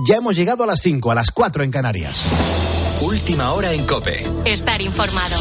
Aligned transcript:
Ya 0.00 0.16
hemos 0.16 0.36
llegado 0.36 0.62
a 0.62 0.66
las 0.66 0.80
5, 0.80 1.10
a 1.10 1.14
las 1.16 1.32
4 1.32 1.64
en 1.64 1.72
Canarias. 1.72 2.28
Última 3.00 3.52
hora 3.52 3.72
en 3.72 3.84
Cope. 3.84 4.22
Estar 4.44 4.80
informado. 4.80 5.36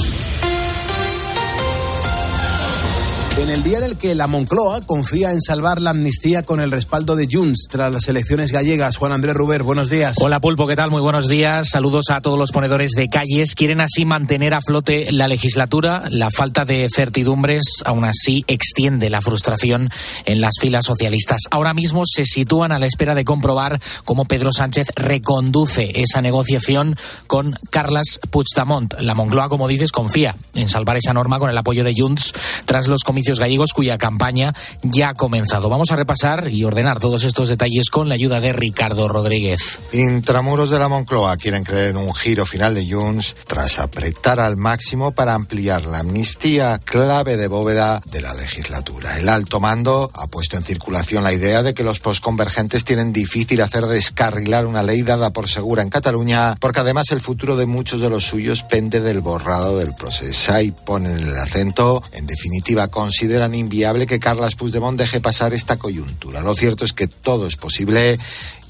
En 3.37 3.51
el 3.51 3.61
día 3.61 3.77
en 3.77 3.83
el 3.83 3.97
que 3.99 4.15
la 4.15 4.25
Moncloa 4.25 4.81
confía 4.81 5.31
en 5.31 5.41
salvar 5.41 5.79
la 5.79 5.91
amnistía 5.91 6.41
con 6.41 6.59
el 6.59 6.71
respaldo 6.71 7.15
de 7.15 7.27
Junts 7.31 7.67
tras 7.69 7.93
las 7.93 8.07
elecciones 8.07 8.51
gallegas. 8.51 8.97
Juan 8.97 9.11
Andrés 9.11 9.35
Ruber, 9.35 9.61
buenos 9.61 9.91
días. 9.91 10.17
Hola 10.21 10.39
Pulpo, 10.39 10.65
¿qué 10.65 10.75
tal? 10.75 10.89
Muy 10.89 11.01
buenos 11.01 11.27
días. 11.27 11.69
Saludos 11.69 12.09
a 12.09 12.19
todos 12.19 12.39
los 12.39 12.51
ponedores 12.51 12.93
de 12.93 13.07
calles. 13.07 13.53
Quieren 13.53 13.79
así 13.79 14.05
mantener 14.05 14.55
a 14.55 14.59
flote 14.59 15.11
la 15.11 15.27
legislatura. 15.27 16.01
La 16.09 16.31
falta 16.31 16.65
de 16.65 16.87
certidumbres 16.91 17.61
aún 17.85 18.05
así 18.05 18.43
extiende 18.47 19.11
la 19.11 19.21
frustración 19.21 19.91
en 20.25 20.41
las 20.41 20.55
filas 20.59 20.87
socialistas. 20.87 21.41
Ahora 21.51 21.75
mismo 21.75 22.03
se 22.07 22.25
sitúan 22.25 22.71
a 22.71 22.79
la 22.79 22.87
espera 22.87 23.13
de 23.13 23.23
comprobar 23.23 23.79
cómo 24.03 24.25
Pedro 24.25 24.51
Sánchez 24.51 24.87
reconduce 24.95 26.01
esa 26.01 26.23
negociación 26.23 26.97
con 27.27 27.55
Carlas 27.69 28.19
Puigdemont. 28.31 28.95
La 28.99 29.13
Moncloa, 29.13 29.47
como 29.47 29.67
dices, 29.67 29.91
confía 29.91 30.35
en 30.55 30.69
salvar 30.69 30.97
esa 30.97 31.13
norma 31.13 31.37
con 31.37 31.51
el 31.51 31.57
apoyo 31.57 31.83
de 31.83 31.93
Junts 31.95 32.33
tras 32.65 32.87
los 32.87 33.03
comicios 33.03 33.26
gallegos 33.35 33.73
cuya 33.73 33.97
campaña 33.97 34.53
ya 34.81 35.09
ha 35.09 35.13
comenzado. 35.13 35.69
Vamos 35.69 35.91
a 35.91 35.95
repasar 35.95 36.49
y 36.49 36.63
ordenar 36.63 36.99
todos 36.99 37.23
estos 37.23 37.49
detalles 37.49 37.89
con 37.89 38.07
la 38.09 38.15
ayuda 38.15 38.39
de 38.39 38.53
Ricardo 38.53 39.07
Rodríguez. 39.07 39.79
Intramuros 39.91 40.69
de 40.69 40.79
la 40.79 40.87
Moncloa 40.87 41.37
quieren 41.37 41.63
creer 41.63 41.91
en 41.91 41.97
un 41.97 42.13
giro 42.13 42.45
final 42.45 42.75
de 42.75 42.89
Junts 42.89 43.35
tras 43.45 43.79
apretar 43.79 44.39
al 44.39 44.57
máximo 44.57 45.11
para 45.11 45.33
ampliar 45.33 45.85
la 45.85 45.99
amnistía 45.99 46.79
clave 46.79 47.37
de 47.37 47.47
bóveda 47.47 48.01
de 48.05 48.21
la 48.21 48.33
legislatura. 48.33 49.17
El 49.17 49.29
alto 49.29 49.59
mando 49.59 50.09
ha 50.13 50.27
puesto 50.27 50.57
en 50.57 50.63
circulación 50.63 51.23
la 51.23 51.33
idea 51.33 51.63
de 51.63 51.73
que 51.73 51.83
los 51.83 51.99
posconvergentes 51.99 52.85
tienen 52.85 53.11
difícil 53.11 53.61
hacer 53.61 53.85
descarrilar 53.85 54.65
una 54.65 54.83
ley 54.83 55.01
dada 55.01 55.31
por 55.31 55.47
segura 55.49 55.81
en 55.81 55.89
Cataluña, 55.89 56.55
porque 56.59 56.79
además 56.79 57.11
el 57.11 57.21
futuro 57.21 57.55
de 57.55 57.65
muchos 57.65 58.01
de 58.01 58.09
los 58.09 58.25
suyos 58.25 58.63
pende 58.63 59.01
del 59.01 59.21
borrado 59.21 59.77
del 59.77 59.93
proceso. 59.93 60.53
Ahí 60.53 60.71
ponen 60.71 61.19
el 61.19 61.37
acento, 61.37 62.03
en 62.11 62.25
definitiva, 62.25 62.87
con 62.87 63.11
consideran 63.17 63.55
inviable 63.55 64.05
que 64.05 64.19
Carles 64.19 64.53
Puigdemont 64.53 64.95
deje 64.95 65.19
pasar 65.19 65.51
esta 65.51 65.77
coyuntura. 65.77 66.41
Lo 66.41 66.53
cierto 66.53 66.85
es 66.85 66.93
que 66.93 67.07
todo 67.07 67.47
es 67.47 67.55
posible 67.55 68.19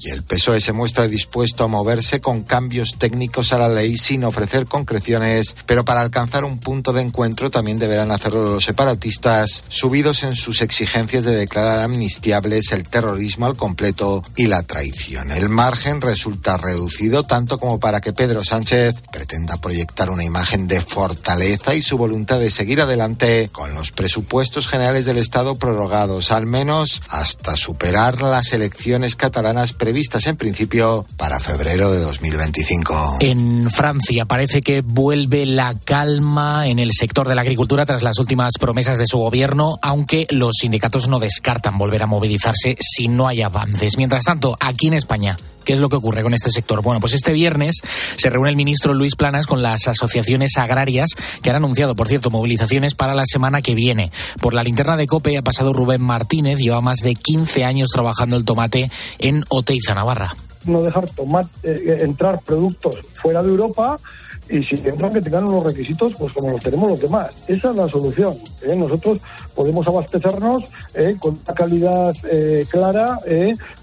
y 0.00 0.10
el 0.10 0.22
PSOE 0.22 0.60
se 0.60 0.72
muestra 0.72 1.08
dispuesto 1.08 1.64
a 1.64 1.66
moverse 1.66 2.20
con 2.20 2.44
cambios 2.44 2.98
técnicos 2.98 3.52
a 3.52 3.58
la 3.58 3.68
ley 3.68 3.96
sin 3.96 4.24
ofrecer 4.24 4.66
concreciones, 4.66 5.56
pero 5.66 5.84
para 5.84 6.00
alcanzar 6.00 6.44
un 6.44 6.60
punto 6.60 6.92
de 6.92 7.02
encuentro 7.02 7.50
también 7.50 7.78
deberán 7.78 8.10
hacerlo 8.10 8.44
los 8.44 8.64
separatistas, 8.64 9.64
subidos 9.68 10.22
en 10.22 10.34
sus 10.34 10.62
exigencias 10.62 11.24
de 11.24 11.34
declarar 11.34 11.80
amnistiables 11.80 12.72
el 12.72 12.84
terrorismo 12.84 13.46
al 13.46 13.56
completo 13.56 14.22
y 14.36 14.46
la 14.46 14.62
traición. 14.62 15.30
El 15.30 15.48
margen 15.48 16.00
resulta 16.00 16.56
reducido 16.56 17.24
tanto 17.24 17.58
como 17.58 17.80
para 17.80 18.00
que 18.00 18.12
Pedro 18.12 18.44
Sánchez 18.44 18.94
pretenda 19.12 19.56
proyectar 19.56 20.10
una 20.10 20.24
imagen 20.24 20.68
de 20.68 20.80
fortaleza 20.80 21.74
y 21.74 21.82
su 21.82 21.98
voluntad 21.98 22.38
de 22.38 22.50
seguir 22.50 22.80
adelante 22.80 23.50
con 23.52 23.74
los 23.74 23.90
presupuestos 23.90 24.37
generales 24.68 25.04
del 25.04 25.18
Estado 25.18 25.56
prorrogados, 25.56 26.30
al 26.30 26.46
menos 26.46 27.02
hasta 27.08 27.56
superar 27.56 28.22
las 28.22 28.52
elecciones 28.52 29.16
catalanas 29.16 29.72
previstas 29.72 30.26
en 30.26 30.36
principio 30.36 31.06
para 31.16 31.40
febrero 31.40 31.90
de 31.92 32.00
2025. 32.00 33.18
En 33.20 33.70
Francia 33.70 34.24
parece 34.24 34.62
que 34.62 34.80
vuelve 34.80 35.46
la 35.46 35.74
calma 35.84 36.68
en 36.68 36.78
el 36.78 36.92
sector 36.92 37.28
de 37.28 37.34
la 37.34 37.42
agricultura 37.42 37.86
tras 37.86 38.02
las 38.02 38.18
últimas 38.18 38.54
promesas 38.58 38.98
de 38.98 39.06
su 39.06 39.18
gobierno, 39.18 39.78
aunque 39.82 40.26
los 40.30 40.56
sindicatos 40.60 41.08
no 41.08 41.18
descartan 41.18 41.78
volver 41.78 42.02
a 42.02 42.06
movilizarse 42.06 42.76
si 42.80 43.08
no 43.08 43.26
hay 43.26 43.42
avances. 43.42 43.96
Mientras 43.96 44.24
tanto, 44.24 44.56
aquí 44.60 44.88
en 44.88 44.94
España, 44.94 45.36
¿Qué 45.68 45.74
es 45.74 45.80
lo 45.80 45.90
que 45.90 45.96
ocurre 45.96 46.22
con 46.22 46.32
este 46.32 46.50
sector? 46.50 46.80
Bueno, 46.80 46.98
pues 46.98 47.12
este 47.12 47.34
viernes 47.34 47.82
se 48.16 48.30
reúne 48.30 48.48
el 48.48 48.56
ministro 48.56 48.94
Luis 48.94 49.16
Planas 49.16 49.46
con 49.46 49.60
las 49.60 49.86
asociaciones 49.86 50.56
agrarias 50.56 51.10
que 51.42 51.50
han 51.50 51.56
anunciado, 51.56 51.94
por 51.94 52.08
cierto, 52.08 52.30
movilizaciones 52.30 52.94
para 52.94 53.14
la 53.14 53.24
semana 53.26 53.60
que 53.60 53.74
viene. 53.74 54.10
Por 54.40 54.54
la 54.54 54.62
linterna 54.62 54.96
de 54.96 55.06
COPE 55.06 55.36
ha 55.36 55.42
pasado 55.42 55.74
Rubén 55.74 56.02
Martínez, 56.02 56.58
lleva 56.58 56.80
más 56.80 57.00
de 57.00 57.14
15 57.14 57.64
años 57.66 57.90
trabajando 57.92 58.38
el 58.38 58.46
tomate 58.46 58.90
en 59.18 59.44
Oteiza, 59.50 59.92
Navarra. 59.92 60.34
No 60.64 60.80
dejar 60.80 61.06
tomate, 61.10 61.50
eh, 61.64 61.98
entrar 62.00 62.40
productos 62.40 62.96
fuera 63.12 63.42
de 63.42 63.50
Europa 63.50 64.00
y 64.48 64.62
si 64.64 64.74
entran 64.76 65.12
que 65.12 65.20
tengan 65.20 65.48
unos 65.48 65.64
requisitos 65.64 66.12
pues 66.18 66.32
como 66.32 66.50
los 66.50 66.60
tenemos 66.60 66.88
los 66.88 67.00
demás. 67.00 67.36
Esa 67.46 67.70
es 67.70 67.76
la 67.76 67.88
solución. 67.88 68.36
¿eh? 68.62 68.74
Nosotros 68.74 69.20
podemos 69.54 69.86
abastecernos 69.86 70.64
¿eh? 70.94 71.16
con 71.18 71.38
una 71.44 71.54
calidad 71.54 72.14
eh, 72.30 72.66
clara, 72.70 73.18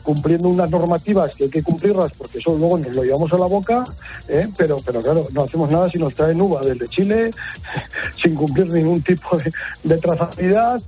cumpliendo 0.04 0.50
unas 0.50 0.70
normativas 0.70 1.36
que 1.36 1.46
hay 1.46 1.50
que 1.50 1.64
cumplirlas 1.64 2.12
porque 2.18 2.40
eso 2.40 2.56
luego 2.58 2.78
nos 2.78 2.96
lo 2.96 3.04
llevamos 3.04 3.32
a 3.34 3.38
la 3.38 3.46
boca, 3.46 3.84
pero, 4.58 4.78
pero 4.86 5.02
claro, 5.02 5.28
no 5.32 5.44
hacemos 5.44 5.72
nada 5.72 5.90
si 5.90 6.00
nos 6.00 6.14
traen 6.14 6.42
uva 6.42 6.62
desde 6.62 6.88
Chile 6.88 7.32
sin 8.24 8.36
cumplir 8.36 8.72
ningún 8.74 9.02
tipo 9.02 9.38
de, 9.38 9.52
de 9.84 9.98
trazabilidad. 9.98 10.82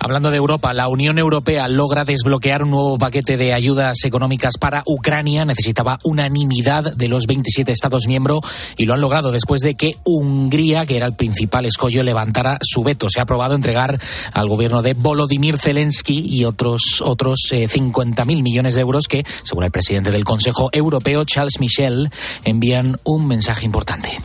Hablando 0.00 0.30
de 0.30 0.36
Europa, 0.36 0.72
la 0.72 0.88
Unión 0.88 1.18
Europea 1.18 1.66
logra 1.66 2.04
desbloquear 2.04 2.62
un 2.62 2.70
nuevo 2.70 2.98
paquete 2.98 3.36
de 3.36 3.52
ayudas 3.52 4.04
económicas 4.04 4.54
para 4.58 4.84
Ucrania. 4.86 5.44
Necesitaba 5.44 5.98
unanimidad 6.04 6.94
de 6.94 7.08
los 7.08 7.26
27 7.26 7.72
Estados 7.72 8.06
miembros 8.06 8.40
y 8.76 8.86
lo 8.86 8.94
han 8.94 9.00
logrado 9.00 9.32
después 9.32 9.60
de 9.60 9.74
que 9.74 9.96
Hungría, 10.04 10.86
que 10.86 10.96
era 10.96 11.06
el 11.06 11.16
principal 11.16 11.66
escollo, 11.66 12.04
levantara 12.04 12.58
su 12.62 12.84
veto. 12.84 13.10
Se 13.10 13.18
ha 13.18 13.24
aprobado 13.24 13.56
entregar 13.56 14.00
al 14.32 14.48
gobierno 14.48 14.82
de 14.82 14.94
Volodymyr 14.94 15.58
Zelensky 15.58 16.24
y 16.26 16.44
otros, 16.44 17.02
otros 17.04 17.40
50.000 17.50 18.38
eh, 18.38 18.42
millones 18.42 18.76
de 18.76 18.82
euros 18.82 19.08
que, 19.08 19.26
según 19.42 19.64
el 19.64 19.72
presidente 19.72 20.12
del 20.12 20.24
Consejo 20.24 20.70
Europeo, 20.72 21.24
Charles 21.24 21.58
Michel, 21.58 22.10
envían 22.44 22.98
un 23.02 23.26
mensaje 23.26 23.66
importante. 23.66 24.20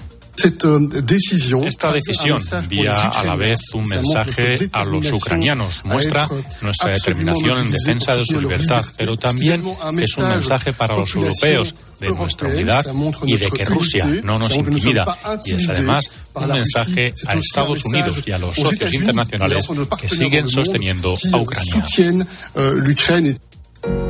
Esta 1.66 1.92
decisión 1.92 2.42
envía 2.52 3.08
a 3.08 3.24
la 3.24 3.36
vez 3.36 3.60
un 3.74 3.86
mensaje 3.86 4.58
a 4.72 4.84
los 4.84 5.12
ucranianos, 5.12 5.86
muestra 5.86 6.28
nuestra 6.62 6.94
determinación 6.94 7.60
en 7.60 7.72
defensa 7.72 8.16
de 8.16 8.26
su 8.26 8.42
libertad, 8.42 8.84
pero 8.98 9.16
también 9.18 9.64
es 10.00 10.18
un 10.18 10.30
mensaje 10.30 10.74
para 10.74 10.98
los 10.98 11.16
europeos 11.16 11.74
de 12.00 12.10
nuestra 12.12 12.50
unidad 12.50 12.86
y 13.26 13.38
de 13.38 13.50
que 13.50 13.66
Rusia 13.66 14.06
no 14.24 14.38
nos 14.40 14.56
intimida. 14.56 15.18
Y 15.46 15.54
es 15.54 15.70
además 15.70 16.12
un 16.34 16.48
mensaje 16.48 17.14
a 17.26 17.34
Estados 17.36 17.86
Unidos 17.86 18.24
y 18.26 18.32
a 18.32 18.38
los 18.38 18.56
socios 18.56 18.94
internacionales 18.94 19.68
que 20.00 20.10
siguen 20.10 20.50
sosteniendo 20.50 21.14
a 21.32 21.38
Ucrania. 21.38 21.86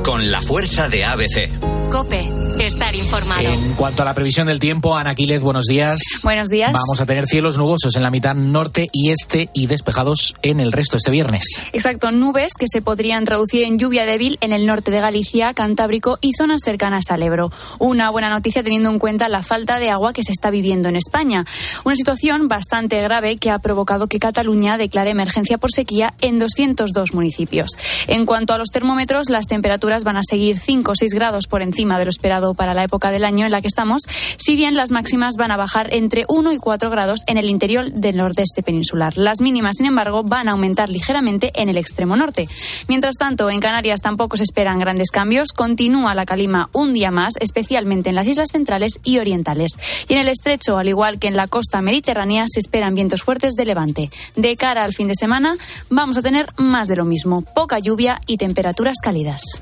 Con 0.03 0.29
la 0.29 0.41
fuerza 0.41 0.87
de 0.87 1.03
ABC. 1.03 1.49
Cope, 1.89 2.27
estar 2.59 2.95
informado. 2.95 3.47
En 3.51 3.73
cuanto 3.73 4.01
a 4.01 4.05
la 4.05 4.13
previsión 4.13 4.47
del 4.47 4.59
tiempo, 4.59 4.95
Ana 4.95 5.15
Quiles, 5.15 5.41
buenos 5.41 5.65
días. 5.65 5.99
Buenos 6.23 6.49
días. 6.49 6.73
Vamos 6.73 6.99
a 6.99 7.05
tener 7.05 7.27
cielos 7.27 7.57
nubosos 7.57 7.95
en 7.95 8.03
la 8.03 8.09
mitad 8.09 8.35
norte 8.35 8.89
y 8.91 9.11
este 9.11 9.49
y 9.53 9.67
despejados 9.67 10.35
en 10.41 10.59
el 10.59 10.71
resto 10.71 10.97
este 10.97 11.11
viernes. 11.11 11.45
Exacto, 11.71 12.11
nubes 12.11 12.53
que 12.57 12.65
se 12.67 12.81
podrían 12.81 13.25
traducir 13.25 13.63
en 13.63 13.77
lluvia 13.79 14.05
débil 14.05 14.37
en 14.41 14.53
el 14.53 14.65
norte 14.65 14.91
de 14.91 14.99
Galicia, 14.99 15.53
Cantábrico 15.53 16.17
y 16.19 16.33
zonas 16.33 16.61
cercanas 16.63 17.05
al 17.09 17.23
Ebro. 17.23 17.51
Una 17.79 18.09
buena 18.09 18.29
noticia 18.29 18.63
teniendo 18.63 18.89
en 18.89 18.99
cuenta 18.99 19.29
la 19.29 19.43
falta 19.43 19.79
de 19.79 19.89
agua 19.89 20.13
que 20.13 20.23
se 20.23 20.31
está 20.31 20.49
viviendo 20.49 20.89
en 20.89 20.95
España. 20.95 21.45
Una 21.83 21.95
situación 21.95 22.47
bastante 22.47 23.01
grave 23.01 23.37
que 23.37 23.51
ha 23.51 23.59
provocado 23.59 24.07
que 24.07 24.19
Cataluña 24.19 24.77
declare 24.77 25.11
emergencia 25.11 25.57
por 25.57 25.71
sequía 25.71 26.13
en 26.21 26.39
202 26.39 27.13
municipios. 27.13 27.71
En 28.07 28.25
cuanto 28.25 28.53
a 28.53 28.57
los 28.57 28.69
termómetros, 28.69 29.29
las 29.29 29.45
temperaturas 29.45 29.62
van 30.03 30.17
a 30.17 30.21
seguir 30.23 30.59
5 30.59 30.91
o 30.91 30.95
6 30.95 31.13
grados 31.13 31.47
por 31.47 31.61
encima 31.61 31.97
de 31.97 32.05
lo 32.05 32.09
esperado 32.09 32.53
para 32.53 32.73
la 32.73 32.83
época 32.83 33.11
del 33.11 33.23
año 33.23 33.45
en 33.45 33.51
la 33.51 33.61
que 33.61 33.67
estamos, 33.67 34.03
si 34.37 34.55
bien 34.55 34.75
las 34.75 34.91
máximas 34.91 35.35
van 35.37 35.51
a 35.51 35.57
bajar 35.57 35.93
entre 35.93 36.25
1 36.27 36.51
y 36.51 36.57
4 36.57 36.89
grados 36.89 37.21
en 37.27 37.37
el 37.37 37.49
interior 37.49 37.91
del 37.91 38.17
nordeste 38.17 38.61
peninsular. 38.61 39.17
Las 39.17 39.41
mínimas, 39.41 39.77
sin 39.77 39.87
embargo, 39.87 40.23
van 40.23 40.47
a 40.47 40.51
aumentar 40.51 40.89
ligeramente 40.89 41.51
en 41.55 41.69
el 41.69 41.77
extremo 41.77 42.15
norte. 42.15 42.47
Mientras 42.87 43.15
tanto, 43.15 43.49
en 43.49 43.59
Canarias 43.59 44.01
tampoco 44.01 44.37
se 44.37 44.43
esperan 44.43 44.79
grandes 44.79 45.11
cambios. 45.11 45.53
Continúa 45.53 46.15
la 46.15 46.25
calima 46.25 46.69
un 46.73 46.93
día 46.93 47.11
más, 47.11 47.33
especialmente 47.39 48.09
en 48.09 48.15
las 48.15 48.27
islas 48.27 48.49
centrales 48.51 48.99
y 49.03 49.19
orientales. 49.19 49.77
Y 50.07 50.13
en 50.13 50.19
el 50.19 50.27
estrecho, 50.27 50.77
al 50.77 50.89
igual 50.89 51.19
que 51.19 51.27
en 51.27 51.35
la 51.35 51.47
costa 51.47 51.81
mediterránea, 51.81 52.45
se 52.47 52.59
esperan 52.59 52.95
vientos 52.95 53.23
fuertes 53.23 53.53
de 53.53 53.65
levante. 53.65 54.09
De 54.35 54.55
cara 54.55 54.83
al 54.83 54.93
fin 54.93 55.07
de 55.07 55.15
semana, 55.15 55.57
vamos 55.89 56.17
a 56.17 56.21
tener 56.21 56.47
más 56.57 56.87
de 56.87 56.95
lo 56.95 57.05
mismo, 57.05 57.41
poca 57.41 57.79
lluvia 57.79 58.19
y 58.27 58.37
temperaturas 58.37 58.97
cálidas. 59.01 59.52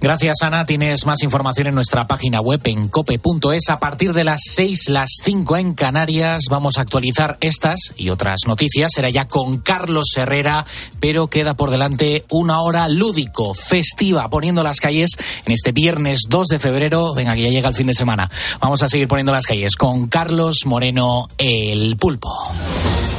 Gracias, 0.00 0.36
Ana. 0.42 0.64
Tienes 0.64 1.06
más 1.06 1.24
información 1.24 1.66
en 1.66 1.74
nuestra 1.74 2.06
página 2.06 2.40
web 2.40 2.60
en 2.64 2.88
cope.es. 2.88 3.68
A 3.68 3.78
partir 3.78 4.12
de 4.12 4.22
las 4.22 4.40
6, 4.52 4.90
las 4.90 5.08
5 5.24 5.56
en 5.56 5.74
Canarias, 5.74 6.44
vamos 6.48 6.78
a 6.78 6.82
actualizar 6.82 7.36
estas 7.40 7.80
y 7.96 8.10
otras 8.10 8.42
noticias. 8.46 8.92
Será 8.94 9.10
ya 9.10 9.26
con 9.26 9.58
Carlos 9.58 10.16
Herrera, 10.16 10.64
pero 11.00 11.26
queda 11.26 11.54
por 11.54 11.70
delante 11.70 12.24
una 12.30 12.60
hora 12.60 12.88
lúdico, 12.88 13.54
festiva, 13.54 14.28
poniendo 14.30 14.62
las 14.62 14.78
calles 14.78 15.10
en 15.44 15.52
este 15.52 15.72
viernes 15.72 16.20
2 16.28 16.46
de 16.46 16.58
febrero. 16.60 17.12
Venga, 17.12 17.34
que 17.34 17.42
ya 17.42 17.50
llega 17.50 17.68
el 17.68 17.74
fin 17.74 17.88
de 17.88 17.94
semana. 17.94 18.30
Vamos 18.60 18.84
a 18.84 18.88
seguir 18.88 19.08
poniendo 19.08 19.32
las 19.32 19.46
calles 19.46 19.74
con 19.74 20.06
Carlos 20.06 20.58
Moreno, 20.64 21.26
el 21.38 21.96
pulpo. 21.96 22.30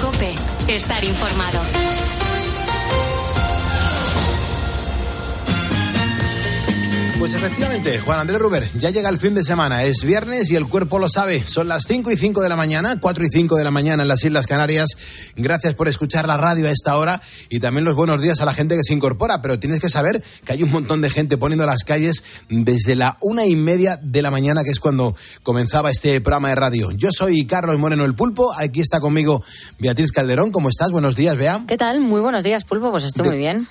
Cope, 0.02 0.34
estar 0.70 1.04
informado. 1.04 1.89
Pues 7.20 7.34
efectivamente, 7.34 8.00
Juan 8.00 8.22
Andrés 8.22 8.40
Ruber, 8.40 8.66
ya 8.80 8.92
llega 8.92 9.10
el 9.10 9.18
fin 9.20 9.36
de 9.36 9.44
semana, 9.44 9.84
es 9.84 10.06
viernes 10.06 10.50
y 10.52 10.56
el 10.56 10.68
cuerpo 10.68 11.00
lo 11.00 11.10
sabe. 11.10 11.44
Son 11.46 11.68
las 11.68 11.84
5 11.86 12.12
y 12.12 12.16
5 12.16 12.42
de 12.42 12.48
la 12.48 12.56
mañana, 12.56 12.96
4 12.98 13.26
y 13.26 13.28
5 13.30 13.58
de 13.58 13.64
la 13.66 13.72
mañana 13.72 14.04
en 14.04 14.08
las 14.08 14.24
Islas 14.24 14.48
Canarias. 14.48 14.92
Gracias 15.36 15.74
por 15.74 15.90
escuchar 15.90 16.30
la 16.30 16.38
radio 16.38 16.68
a 16.68 16.72
esta 16.72 16.96
hora 16.96 17.22
y 17.50 17.60
también 17.60 17.84
los 17.84 17.96
buenos 17.96 18.22
días 18.22 18.40
a 18.40 18.46
la 18.46 18.54
gente 18.54 18.78
que 18.78 18.84
se 18.84 18.94
incorpora. 18.94 19.42
Pero 19.42 19.60
tienes 19.60 19.82
que 19.82 19.90
saber 19.90 20.24
que 20.46 20.54
hay 20.54 20.64
un 20.64 20.72
montón 20.72 21.02
de 21.02 21.10
gente 21.10 21.36
poniendo 21.36 21.66
las 21.66 21.84
calles 21.84 22.24
desde 22.48 22.96
la 22.96 23.18
una 23.20 23.46
y 23.46 23.58
media 23.58 24.00
de 24.02 24.22
la 24.22 24.32
mañana, 24.32 24.64
que 24.64 24.72
es 24.72 24.80
cuando 24.80 25.14
comenzaba 25.44 25.92
este 25.92 26.22
programa 26.22 26.48
de 26.48 26.56
radio. 26.56 26.90
Yo 26.92 27.10
soy 27.12 27.46
Carlos 27.46 27.78
Moreno 27.80 28.06
el 28.06 28.16
Pulpo, 28.16 28.54
aquí 28.58 28.80
está 28.80 29.02
conmigo 29.02 29.44
Beatriz 29.78 30.14
Calderón. 30.14 30.52
¿Cómo 30.52 30.70
estás? 30.70 30.90
Buenos 30.92 31.18
días, 31.18 31.36
Bea. 31.36 31.66
¿Qué 31.68 31.76
tal? 31.76 32.00
Muy 32.00 32.22
buenos 32.22 32.46
días, 32.46 32.64
Pulpo. 32.64 32.92
Pues 32.92 33.04
estoy 33.04 33.28
muy 33.28 33.38
bien. 33.38 33.68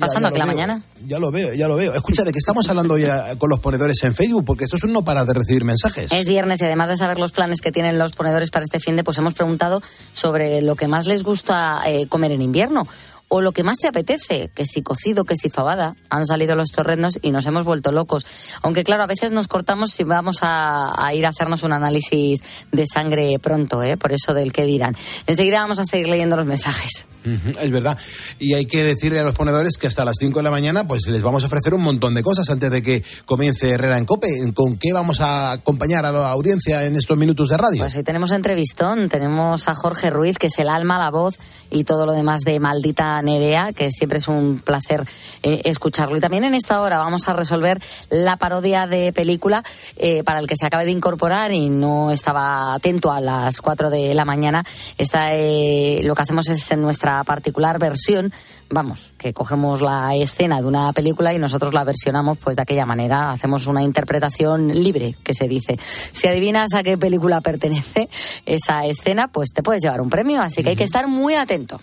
Pasando 0.00 0.28
aquí 0.28 0.38
la 0.38 0.46
mañana. 0.46 0.82
Ya 1.06 1.18
lo 1.18 1.30
veo, 1.30 1.52
ya 1.52 1.68
lo 1.68 1.76
veo. 1.76 1.92
Escucha, 1.92 2.24
¿de 2.24 2.32
qué 2.32 2.38
estamos 2.38 2.68
hablando 2.68 2.96
ya 2.96 3.36
con 3.36 3.50
los 3.50 3.60
ponedores 3.60 4.02
en 4.04 4.14
Facebook? 4.14 4.44
Porque 4.44 4.64
esto 4.64 4.76
es 4.76 4.84
un 4.84 4.92
no 4.92 5.02
parar 5.02 5.26
de 5.26 5.34
recibir 5.34 5.64
mensajes. 5.64 6.10
Es 6.10 6.26
viernes 6.26 6.60
y 6.60 6.64
además 6.64 6.88
de 6.88 6.96
saber 6.96 7.18
los 7.18 7.32
planes 7.32 7.60
que 7.60 7.70
tienen 7.70 7.98
los 7.98 8.12
ponedores 8.12 8.50
para 8.50 8.64
este 8.64 8.80
fin 8.80 8.96
de, 8.96 9.04
pues 9.04 9.18
hemos 9.18 9.34
preguntado 9.34 9.82
sobre 10.14 10.62
lo 10.62 10.74
que 10.76 10.88
más 10.88 11.06
les 11.06 11.22
gusta 11.22 11.82
eh, 11.86 12.06
comer 12.08 12.32
en 12.32 12.42
invierno 12.42 12.86
o 13.28 13.42
lo 13.42 13.52
que 13.52 13.62
más 13.62 13.78
te 13.78 13.88
apetece, 13.88 14.50
que 14.54 14.64
si 14.64 14.82
cocido, 14.82 15.24
que 15.24 15.36
si 15.36 15.50
fabada, 15.50 15.94
han 16.08 16.26
salido 16.26 16.56
los 16.56 16.70
torrendos 16.70 17.18
y 17.20 17.30
nos 17.30 17.46
hemos 17.46 17.64
vuelto 17.64 17.92
locos. 17.92 18.24
Aunque 18.62 18.84
claro, 18.84 19.02
a 19.02 19.06
veces 19.06 19.32
nos 19.32 19.48
cortamos 19.48 19.92
si 19.92 20.04
vamos 20.04 20.38
a, 20.40 21.10
ir 21.12 21.26
a 21.26 21.28
hacernos 21.28 21.62
un 21.62 21.72
análisis 21.72 22.40
de 22.72 22.84
sangre 22.86 23.38
pronto, 23.38 23.82
¿eh? 23.82 23.96
por 23.96 24.12
eso 24.12 24.32
del 24.32 24.52
que 24.52 24.64
dirán. 24.64 24.96
Enseguida 25.26 25.60
vamos 25.60 25.78
a 25.78 25.84
seguir 25.84 26.08
leyendo 26.08 26.36
los 26.36 26.46
mensajes. 26.46 27.04
Es 27.24 27.70
verdad. 27.70 27.98
Y 28.38 28.54
hay 28.54 28.66
que 28.66 28.84
decirle 28.84 29.18
a 29.20 29.22
los 29.22 29.34
ponedores 29.34 29.76
que 29.76 29.86
hasta 29.86 30.04
las 30.04 30.16
5 30.18 30.38
de 30.38 30.42
la 30.42 30.50
mañana 30.50 30.86
pues 30.86 31.06
les 31.08 31.22
vamos 31.22 31.42
a 31.42 31.46
ofrecer 31.46 31.74
un 31.74 31.82
montón 31.82 32.14
de 32.14 32.22
cosas 32.22 32.48
antes 32.50 32.70
de 32.70 32.82
que 32.82 33.02
comience 33.24 33.70
Herrera 33.70 33.98
en 33.98 34.04
Cope. 34.04 34.28
¿Con 34.54 34.78
qué 34.78 34.92
vamos 34.92 35.20
a 35.20 35.52
acompañar 35.52 36.06
a 36.06 36.12
la 36.12 36.30
audiencia 36.30 36.84
en 36.84 36.96
estos 36.96 37.18
minutos 37.18 37.48
de 37.48 37.56
radio? 37.56 37.82
Pues 37.82 38.02
tenemos 38.04 38.32
entrevistón. 38.32 39.08
Tenemos 39.08 39.68
a 39.68 39.74
Jorge 39.74 40.10
Ruiz, 40.10 40.38
que 40.38 40.46
es 40.46 40.58
el 40.58 40.68
alma, 40.68 40.98
la 40.98 41.10
voz 41.10 41.36
y 41.70 41.84
todo 41.84 42.06
lo 42.06 42.12
demás 42.12 42.42
de 42.42 42.60
Maldita 42.60 43.20
Nerea, 43.22 43.72
que 43.72 43.90
siempre 43.90 44.18
es 44.18 44.28
un 44.28 44.60
placer 44.64 45.04
eh, 45.42 45.62
escucharlo. 45.64 46.16
Y 46.16 46.20
también 46.20 46.44
en 46.44 46.54
esta 46.54 46.80
hora 46.80 46.98
vamos 46.98 47.28
a 47.28 47.32
resolver 47.32 47.80
la 48.10 48.36
parodia 48.36 48.86
de 48.86 49.12
película 49.12 49.62
eh, 49.96 50.22
para 50.22 50.38
el 50.38 50.46
que 50.46 50.56
se 50.56 50.66
acabe 50.66 50.84
de 50.84 50.92
incorporar 50.92 51.52
y 51.52 51.68
no 51.68 52.10
estaba 52.10 52.74
atento 52.74 53.10
a 53.10 53.20
las 53.20 53.60
4 53.60 53.90
de 53.90 54.14
la 54.14 54.24
mañana. 54.24 54.64
Está, 54.96 55.34
eh, 55.34 56.00
lo 56.04 56.14
que 56.14 56.22
hacemos 56.22 56.48
es 56.48 56.70
en 56.70 56.80
nuestra 56.82 57.07
particular 57.24 57.78
versión, 57.78 58.32
vamos, 58.70 59.12
que 59.18 59.32
cogemos 59.32 59.80
la 59.80 60.14
escena 60.14 60.60
de 60.60 60.66
una 60.66 60.92
película 60.92 61.32
y 61.34 61.38
nosotros 61.38 61.74
la 61.74 61.84
versionamos 61.84 62.38
pues 62.38 62.56
de 62.56 62.62
aquella 62.62 62.86
manera, 62.86 63.32
hacemos 63.32 63.66
una 63.66 63.82
interpretación 63.82 64.68
libre, 64.68 65.14
que 65.22 65.34
se 65.34 65.48
dice. 65.48 65.78
Si 66.12 66.28
adivinas 66.28 66.74
a 66.74 66.82
qué 66.82 66.96
película 66.98 67.40
pertenece 67.40 68.08
esa 68.46 68.84
escena, 68.84 69.28
pues 69.28 69.50
te 69.54 69.62
puedes 69.62 69.82
llevar 69.82 70.00
un 70.00 70.10
premio, 70.10 70.40
así 70.40 70.62
que 70.62 70.70
hay 70.70 70.76
que 70.76 70.84
estar 70.84 71.06
muy 71.08 71.34
atento. 71.34 71.80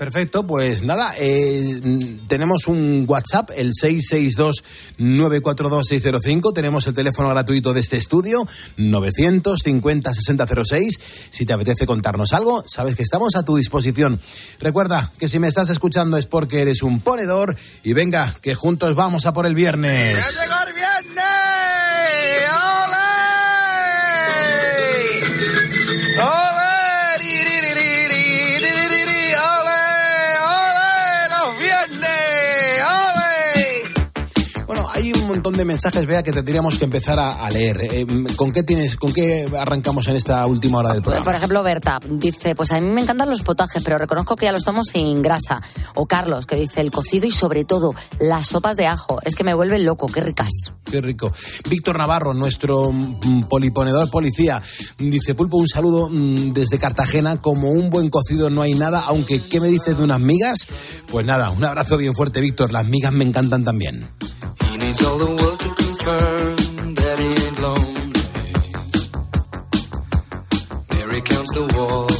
Perfecto, 0.00 0.46
pues 0.46 0.82
nada, 0.82 1.12
eh, 1.18 1.78
tenemos 2.26 2.66
un 2.68 3.04
WhatsApp, 3.06 3.50
el 3.54 3.72
662-942-605, 3.74 6.54
tenemos 6.54 6.86
el 6.86 6.94
teléfono 6.94 7.28
gratuito 7.28 7.74
de 7.74 7.80
este 7.80 7.98
estudio, 7.98 8.48
950-6006. 8.78 10.98
Si 11.28 11.44
te 11.44 11.52
apetece 11.52 11.84
contarnos 11.84 12.32
algo, 12.32 12.64
sabes 12.66 12.96
que 12.96 13.02
estamos 13.02 13.36
a 13.36 13.42
tu 13.42 13.58
disposición. 13.58 14.18
Recuerda 14.58 15.12
que 15.18 15.28
si 15.28 15.38
me 15.38 15.48
estás 15.48 15.68
escuchando 15.68 16.16
es 16.16 16.24
porque 16.24 16.62
eres 16.62 16.82
un 16.82 17.00
ponedor 17.00 17.54
y 17.84 17.92
venga, 17.92 18.34
que 18.40 18.54
juntos 18.54 18.94
vamos 18.94 19.26
a 19.26 19.34
por 19.34 19.44
el 19.44 19.54
viernes. 19.54 20.16
el 20.66 20.72
viernes! 20.72 21.69
De 35.60 35.66
mensajes, 35.66 36.06
vea, 36.06 36.22
que 36.22 36.32
tendríamos 36.32 36.78
que 36.78 36.84
empezar 36.84 37.18
a, 37.18 37.50
leer. 37.50 37.82
Eh, 37.82 38.06
¿Con 38.34 38.50
qué 38.50 38.62
tienes, 38.62 38.96
con 38.96 39.12
qué 39.12 39.46
arrancamos 39.58 40.08
en 40.08 40.16
esta 40.16 40.46
última 40.46 40.78
hora 40.78 40.94
del 40.94 41.02
programa? 41.02 41.22
Por 41.22 41.34
ejemplo, 41.34 41.62
Berta 41.62 42.00
dice, 42.08 42.54
pues 42.54 42.72
a 42.72 42.80
mí 42.80 42.86
me 42.86 43.02
encantan 43.02 43.28
los 43.28 43.42
potajes, 43.42 43.82
pero 43.82 43.98
reconozco 43.98 44.36
que 44.36 44.46
ya 44.46 44.52
los 44.52 44.64
tomo 44.64 44.82
sin 44.84 45.20
grasa. 45.20 45.60
O 45.96 46.06
Carlos, 46.06 46.46
que 46.46 46.56
dice 46.56 46.80
el 46.80 46.90
cocido 46.90 47.26
y 47.26 47.30
sobre 47.30 47.66
todo 47.66 47.94
las 48.18 48.46
sopas 48.46 48.74
de 48.78 48.86
ajo. 48.86 49.20
Es 49.22 49.34
que 49.34 49.44
me 49.44 49.52
vuelven 49.52 49.84
loco, 49.84 50.06
qué 50.06 50.22
ricas. 50.22 50.48
Qué 50.90 51.02
rico. 51.02 51.30
Víctor 51.68 51.98
Navarro, 51.98 52.32
nuestro 52.32 52.90
mm, 52.90 53.42
poliponedor 53.42 54.10
policía, 54.10 54.62
dice, 54.96 55.34
Pulpo, 55.34 55.58
un 55.58 55.68
saludo 55.68 56.08
mm, 56.08 56.54
desde 56.54 56.78
Cartagena. 56.78 57.42
Como 57.42 57.70
un 57.70 57.90
buen 57.90 58.08
cocido 58.08 58.48
no 58.48 58.62
hay 58.62 58.72
nada, 58.72 59.00
aunque 59.06 59.38
¿qué 59.42 59.60
me 59.60 59.68
dices 59.68 59.98
de 59.98 60.04
unas 60.04 60.20
migas? 60.20 60.68
Pues 61.08 61.26
nada, 61.26 61.50
un 61.50 61.64
abrazo 61.64 61.98
bien 61.98 62.14
fuerte, 62.14 62.40
Víctor. 62.40 62.72
Las 62.72 62.86
migas 62.86 63.12
me 63.12 63.24
encantan 63.24 63.62
también. 63.62 64.08
Needs 64.80 65.04
all 65.04 65.18
the 65.18 65.26
world 65.26 65.60
to 65.60 65.68
confirm 65.84 66.56
that 66.94 67.16
he 67.22 67.28
ain't 67.44 67.58
lonely. 67.66 68.06
Mary 70.94 71.20
counts 71.20 71.52
the 71.58 71.64
walls, 71.76 72.18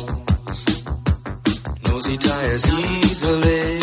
knows 1.86 2.04
he 2.06 2.16
tires 2.16 2.64
easily. 2.68 3.80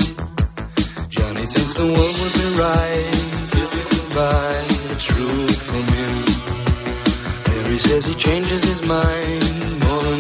Johnny 1.10 1.46
thinks 1.54 1.74
the 1.74 1.90
world 1.96 2.16
would 2.22 2.36
be 2.42 2.48
right 2.66 3.10
if 3.64 3.70
he 3.78 3.84
could 3.92 4.10
buy 4.22 4.54
the 4.92 4.98
truth 5.10 5.60
from 5.70 5.86
him. 5.98 6.16
Mary 7.50 7.78
says 7.78 8.06
he 8.06 8.14
changes 8.16 8.62
his 8.64 8.82
mind 8.86 9.46
more 9.86 10.02
than 10.08 10.20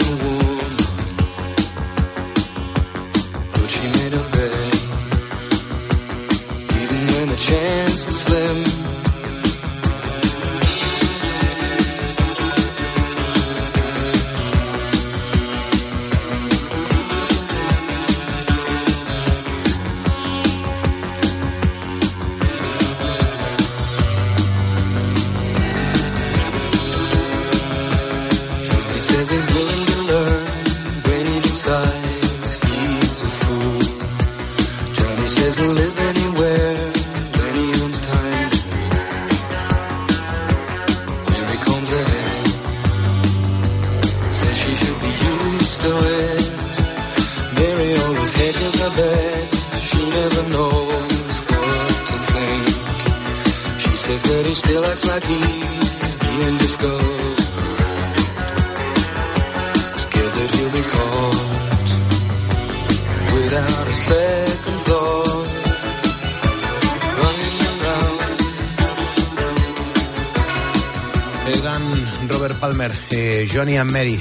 Mary. 73.83 74.19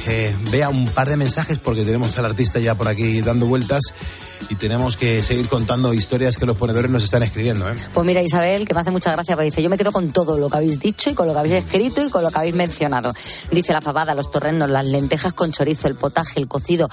Vea 0.51 0.69
un 0.69 0.87
par 0.87 1.09
de 1.09 1.17
mensajes 1.17 1.59
porque 1.59 1.85
tenemos 1.85 2.17
al 2.19 2.25
artista 2.25 2.59
ya 2.59 2.75
por 2.75 2.89
aquí 2.89 3.21
dando 3.21 3.47
vueltas 3.47 3.81
y 4.49 4.55
tenemos 4.55 4.97
que 4.97 5.23
seguir 5.23 5.49
contando 5.49 5.93
historias 5.93 6.37
que 6.37 6.47
los 6.47 6.57
ponedores 6.57 6.91
nos 6.91 7.05
están 7.05 7.23
escribiendo. 7.23 7.69
¿eh? 7.71 7.75
Pues 7.93 8.07
mira, 8.07 8.23
Isabel, 8.23 8.67
que 8.67 8.75
me 8.75 8.81
hace 8.81 8.91
mucha 8.91 9.13
gracia, 9.13 9.35
porque 9.35 9.47
dice, 9.47 9.63
yo 9.63 9.71
me 9.71 9.79
quedo 9.79 9.93
con 9.93 10.13
todo 10.13 10.39
lo 10.39 10.49
que 10.49 10.57
habéis 10.57 10.81
dicho 10.81 11.11
y 11.11 11.15
con 11.15 11.27
lo 11.27 11.33
que 11.33 11.41
habéis 11.41 11.55
escrito 11.55 12.05
y 12.05 12.11
con 12.11 12.23
lo 12.23 12.31
que 12.31 12.39
habéis 12.39 12.55
mencionado. 12.55 13.13
Dice 13.51 13.73
la 13.73 13.81
fabada, 13.81 14.15
los 14.15 14.31
torrendos, 14.31 14.71
las 14.71 14.85
lentejas 14.85 15.33
con 15.33 15.53
chorizo, 15.53 15.89
el 15.89 15.97
potaje, 15.97 16.41
el 16.41 16.49
cocido. 16.49 16.89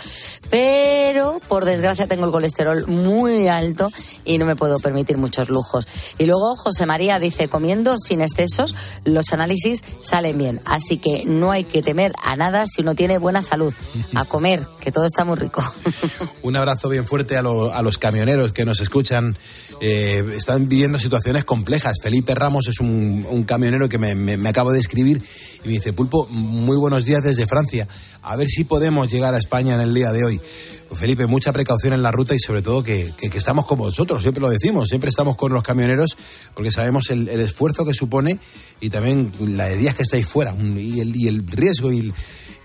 Pero, 0.50 1.40
por 1.48 1.66
desgracia, 1.66 2.08
tengo 2.08 2.26
el 2.26 2.32
colesterol 2.32 2.88
muy 2.88 3.48
alto 3.48 3.92
y 4.26 4.38
no 4.38 4.46
me 4.46 4.56
puedo 4.56 4.80
permitir 4.80 5.18
muchos 5.18 5.50
lujos. 5.50 5.88
Y 6.18 6.26
luego 6.26 6.56
José 6.56 6.86
María 6.86 7.20
dice, 7.20 7.50
comiendo 7.50 7.98
sin 8.00 8.22
excesos, 8.22 8.76
los 9.04 9.32
análisis 9.32 9.84
salen 10.02 10.38
bien. 10.38 10.62
Así 10.66 10.98
que 10.98 11.24
no 11.26 11.52
hay 11.52 11.64
que 11.64 11.82
temer 11.82 12.14
a 12.24 12.36
nada 12.36 12.66
si 12.68 12.82
uno 12.82 12.96
tiene 12.96 13.18
buena 13.18 13.42
salud. 13.42 13.74
A 14.16 14.26
comer, 14.26 14.64
que 14.80 14.92
todo 14.92 15.06
está 15.06 15.26
muy 15.26 15.38
rico. 15.38 15.64
Un 16.42 16.56
abrazo 16.56 16.90
bien 16.90 17.08
fuerte 17.08 17.33
fuerte 17.34 17.74
a, 17.74 17.82
los 17.82 17.98
camioneros 17.98 18.52
que 18.52 18.66
nos 18.66 18.80
escuchan. 18.80 19.38
Eh, 19.82 20.24
están 20.38 20.70
viviendo 20.70 21.00
situaciones 21.00 21.44
complejas. 21.44 21.96
Felipe 22.02 22.36
Ramos 22.36 22.68
es 22.68 22.80
un, 22.80 23.44
camionero 23.48 23.90
que 23.90 23.98
me, 23.98 24.48
acabo 24.48 24.72
de 24.72 24.80
escribir 24.80 25.22
y 25.64 25.68
me 25.68 25.74
dice, 25.74 25.94
Pulpo, 25.94 26.28
muy 26.28 26.78
buenos 26.78 27.06
días 27.06 27.22
desde 27.24 27.48
Francia. 27.48 27.88
A 28.22 28.36
ver 28.36 28.48
si 28.48 28.64
podemos 28.64 29.12
llegar 29.12 29.34
a 29.34 29.38
España 29.38 29.76
en 29.76 29.82
el 29.82 29.94
día 29.94 30.12
de 30.12 30.24
hoy. 30.24 30.42
Pues, 30.88 31.00
Felipe, 31.00 31.26
mucha 31.26 31.52
precaución 31.52 31.94
en 31.94 32.04
la 32.04 32.12
ruta 32.12 32.36
y 32.36 32.40
sobre 32.40 32.62
todo 32.62 32.84
que, 32.84 33.12
estamos 33.34 33.66
con 33.66 33.80
vosotros, 33.80 34.22
siempre 34.22 34.42
lo 34.42 34.50
decimos, 34.50 34.90
siempre 34.90 35.10
estamos 35.10 35.36
con 35.36 35.52
los 35.52 35.64
camioneros 35.64 36.16
porque 36.54 36.72
sabemos 36.72 37.10
el, 37.10 37.28
esfuerzo 37.28 37.86
que 37.86 37.94
supone 37.94 38.40
y 38.80 38.90
también 38.90 39.32
la 39.40 39.66
de 39.66 39.78
días 39.78 39.96
que 39.96 40.04
estáis 40.04 40.28
fuera 40.28 40.56
y 40.56 41.00
el, 41.00 41.16
y 41.16 41.28
el 41.28 41.48
riesgo 41.48 41.92
y 41.92 42.14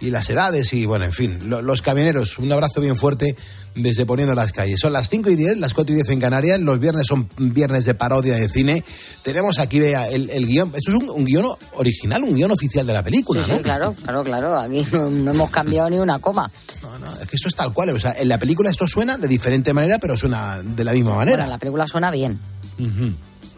y 0.00 0.10
las 0.10 0.28
edades 0.30 0.72
y 0.72 0.86
bueno, 0.86 1.04
en 1.04 1.12
fin, 1.12 1.38
los 1.48 1.82
camioneros, 1.82 2.38
un 2.38 2.50
abrazo 2.52 2.80
bien 2.80 2.96
fuerte 2.96 3.36
desde 3.74 4.06
Poniendo 4.06 4.34
las 4.34 4.52
Calles. 4.52 4.80
Son 4.80 4.92
las 4.92 5.08
5 5.08 5.30
y 5.30 5.36
10, 5.36 5.58
las 5.58 5.74
4 5.74 5.92
y 5.92 5.96
10 5.96 6.10
en 6.10 6.20
Canarias, 6.20 6.60
los 6.60 6.78
viernes 6.78 7.06
son 7.06 7.28
viernes 7.36 7.84
de 7.84 7.94
parodia 7.94 8.34
de 8.34 8.48
cine. 8.48 8.84
Tenemos 9.22 9.58
aquí, 9.58 9.80
vea, 9.80 10.08
el, 10.08 10.46
guion, 10.46 10.72
esto 10.74 10.90
es 10.90 10.96
un, 10.96 11.24
guion 11.24 11.46
original, 11.74 12.24
un 12.24 12.34
guion 12.34 12.50
oficial 12.50 12.86
de 12.86 12.92
la 12.92 13.02
película, 13.02 13.40
¿no? 13.46 13.56
Sí, 13.56 13.62
claro, 13.62 13.94
claro, 14.02 14.24
claro, 14.24 14.56
aquí 14.56 14.86
no, 14.92 15.30
hemos 15.30 15.50
cambiado 15.50 15.90
ni 15.90 15.98
una 15.98 16.18
coma. 16.18 16.50
No, 16.82 16.98
no, 16.98 17.20
es 17.20 17.26
que 17.28 17.36
esto 17.36 17.48
es 17.48 17.54
tal 17.54 17.72
cual, 17.72 17.90
o 17.90 18.00
sea, 18.00 18.14
en 18.18 18.28
la 18.28 18.38
película 18.38 18.70
esto 18.70 18.86
suena 18.86 19.16
de 19.16 19.28
diferente 19.28 19.72
manera, 19.72 19.98
pero 19.98 20.16
suena 20.16 20.60
de 20.62 20.84
la 20.84 20.92
misma 20.92 21.14
manera. 21.14 21.38
Bueno, 21.38 21.50
la 21.50 21.58
película 21.58 21.86
suena 21.86 22.10
bien 22.10 22.38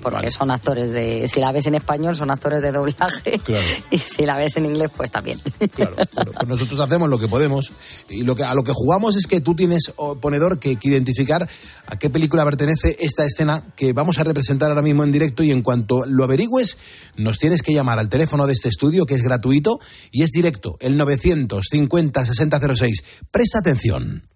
porque 0.03 0.31
son 0.31 0.51
actores 0.51 0.91
de. 0.91 1.29
Si 1.29 1.41
la 1.41 1.53
ves 1.53 1.67
en 1.67 1.75
español, 1.75 2.17
son 2.17 2.31
actores 2.31 2.63
de 2.63 2.73
doblaje. 2.73 3.41
Y 3.91 3.99
si 3.99 4.25
la 4.25 4.37
ves 4.37 4.57
en 4.57 4.67
inglés, 4.67 4.91
pues 4.97 5.11
también. 5.11 5.39
Claro, 5.75 5.97
pues 5.97 6.49
nosotros 6.49 6.79
hacemos 6.81 7.09
lo 7.09 7.19
que 7.19 7.29
podemos. 7.29 7.73
Y 8.09 8.23
lo 8.23 8.37
que, 8.37 8.45
a 8.45 8.55
lo 8.55 8.63
que 8.63 8.73
jugamos 8.73 9.17
es 9.17 9.27
que 9.27 9.41
tú 9.41 9.55
tienes, 9.55 9.93
ponedor, 10.21 10.59
que, 10.59 10.79
identificar 10.81 11.49
a 11.87 11.99
qué 11.99 12.11
película 12.11 12.45
pertenece 12.45 12.97
esta 13.01 13.25
escena 13.25 13.65
que 13.77 13.93
vamos 13.93 14.19
a 14.19 14.25
representar 14.25 14.71
ahora 14.71 14.83
mismo 14.83 15.05
en 15.05 15.13
directo. 15.13 15.43
Y 15.43 15.51
en 15.51 15.63
cuanto 15.63 16.05
lo 16.07 16.25
averigües, 16.25 16.79
nos 17.17 17.39
tienes 17.39 17.63
que 17.63 17.73
llamar 17.73 17.99
al 17.99 18.09
teléfono 18.09 18.47
de 18.47 18.53
este 18.53 18.69
estudio, 18.69 19.07
que 19.07 19.15
es 19.15 19.23
gratuito 19.23 19.81
y 20.11 20.23
es 20.23 20.31
directo, 20.31 20.77
el 20.81 20.97
950 20.97 22.25
6006. 22.25 23.05
Presta 23.31 23.59
atención. 23.59 24.31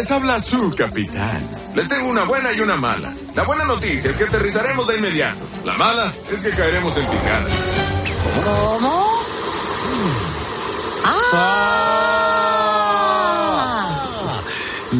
Les 0.00 0.10
habla 0.12 0.40
su 0.40 0.70
capitán. 0.70 1.46
Les 1.74 1.86
tengo 1.86 2.08
una 2.08 2.24
buena 2.24 2.50
y 2.54 2.60
una 2.60 2.74
mala. 2.76 3.12
La 3.34 3.44
buena 3.44 3.64
noticia 3.64 4.10
es 4.10 4.16
que 4.16 4.24
aterrizaremos 4.24 4.86
de 4.86 4.96
inmediato. 4.96 5.44
La 5.62 5.74
mala 5.74 6.10
es 6.32 6.42
que 6.42 6.48
caeremos 6.48 6.96
en 6.96 7.04
picada. 7.04 7.46
¿Cómo? 8.42 9.20
¡Ah! 11.04 12.00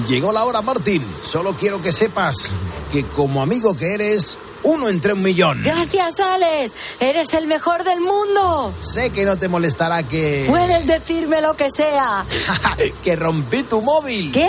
Llegó 0.07 0.33
la 0.33 0.45
hora, 0.45 0.61
Martín. 0.61 1.03
Solo 1.25 1.55
quiero 1.55 1.81
que 1.81 1.93
sepas 1.93 2.51
que 2.93 3.03
como 3.03 3.41
amigo 3.41 3.75
que 3.79 3.95
eres, 3.95 4.37
uno 4.63 4.89
entre 4.89 5.13
un 5.13 5.23
millón. 5.23 5.63
Gracias, 5.63 6.21
Alex. 6.21 6.73
Eres 7.01 7.35
el 7.35 7.47
mejor 7.47 7.85
del 7.85 8.01
mundo. 8.01 8.73
Sé 8.79 9.11
que 9.11 9.25
no 9.25 9.37
te 9.37 9.49
molestará 9.49 10.03
que... 10.03 10.45
Puedes 10.49 10.87
decirme 10.87 11.41
lo 11.41 11.55
que 11.57 11.71
sea. 11.71 12.25
que 13.05 13.17
rompí 13.17 13.63
tu 13.63 13.81
móvil. 13.81 14.33
¿Qué? 14.33 14.49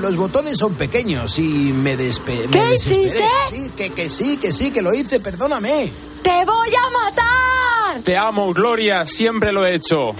Los 0.00 0.16
botones 0.16 0.56
son 0.56 0.74
pequeños 0.74 1.38
y 1.38 1.72
me, 1.72 1.96
despe 1.96 2.48
¿Qué 2.50 2.74
hiciste? 2.74 3.24
Sí, 3.50 3.70
que, 3.76 3.90
que 3.90 4.10
sí, 4.10 4.36
que 4.38 4.52
sí, 4.52 4.70
que 4.70 4.82
lo 4.82 4.92
hice, 4.94 5.20
perdóname. 5.20 5.92
¡Te 6.22 6.44
voy 6.44 6.70
a 6.74 6.90
matar! 6.90 8.02
Te 8.02 8.16
amo, 8.16 8.52
Gloria, 8.52 9.06
siempre 9.06 9.52
lo 9.52 9.66
he 9.66 9.74
hecho. 9.74 10.14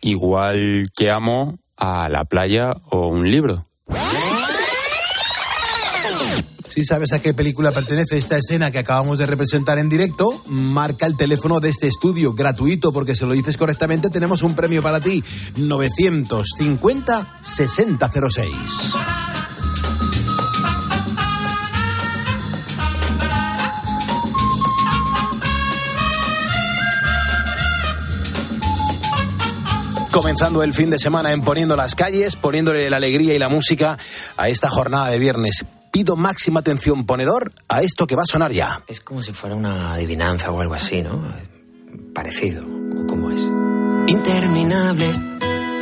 Igual 0.00 0.88
que 0.96 1.10
amo 1.10 1.58
a 1.76 2.08
la 2.08 2.24
playa 2.24 2.74
o 2.90 3.06
un 3.06 3.30
libro. 3.30 3.66
Si 6.72 6.86
sabes 6.86 7.12
a 7.12 7.20
qué 7.20 7.34
película 7.34 7.70
pertenece 7.70 8.16
esta 8.16 8.38
escena 8.38 8.70
que 8.70 8.78
acabamos 8.78 9.18
de 9.18 9.26
representar 9.26 9.78
en 9.78 9.90
directo, 9.90 10.42
marca 10.46 11.04
el 11.04 11.18
teléfono 11.18 11.60
de 11.60 11.68
este 11.68 11.86
estudio 11.86 12.32
gratuito 12.32 12.94
porque 12.94 13.14
si 13.14 13.26
lo 13.26 13.32
dices 13.32 13.58
correctamente 13.58 14.08
tenemos 14.08 14.42
un 14.42 14.54
premio 14.54 14.80
para 14.80 14.98
ti. 14.98 15.22
950 15.56 17.38
6006. 17.42 18.96
comenzando 30.10 30.62
el 30.62 30.72
fin 30.74 30.90
de 30.90 30.98
semana 30.98 31.32
en 31.32 31.42
poniendo 31.42 31.74
las 31.74 31.94
calles, 31.94 32.36
poniéndole 32.36 32.88
la 32.88 32.98
alegría 32.98 33.34
y 33.34 33.38
la 33.38 33.48
música 33.48 33.98
a 34.36 34.48
esta 34.50 34.68
jornada 34.68 35.08
de 35.08 35.18
viernes 35.18 35.64
pido 35.92 36.16
máxima 36.16 36.60
atención 36.60 37.06
ponedor 37.06 37.52
a 37.68 37.82
esto 37.82 38.06
que 38.06 38.16
va 38.16 38.22
a 38.22 38.26
sonar 38.26 38.50
ya. 38.50 38.82
Es 38.88 39.00
como 39.00 39.22
si 39.22 39.32
fuera 39.32 39.54
una 39.54 39.92
adivinanza 39.92 40.50
o 40.50 40.60
algo 40.60 40.74
así, 40.74 41.02
¿no? 41.02 41.22
Parecido, 42.14 42.64
¿cómo 43.06 43.30
es? 43.30 43.42
Interminable, 44.10 45.06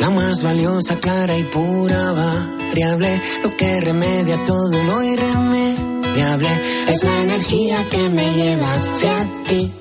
la 0.00 0.10
más 0.10 0.42
valiosa, 0.42 0.96
clara 0.96 1.36
y 1.38 1.44
pura 1.44 2.12
variable, 2.12 3.20
lo 3.42 3.56
que 3.56 3.80
remedia 3.80 4.44
todo 4.44 4.84
lo 4.84 5.02
irremediable, 5.02 6.48
es 6.88 7.04
la 7.04 7.22
energía 7.22 7.88
que 7.88 8.10
me 8.10 8.34
lleva 8.34 8.74
hacia 8.74 9.28
ti 9.48 9.72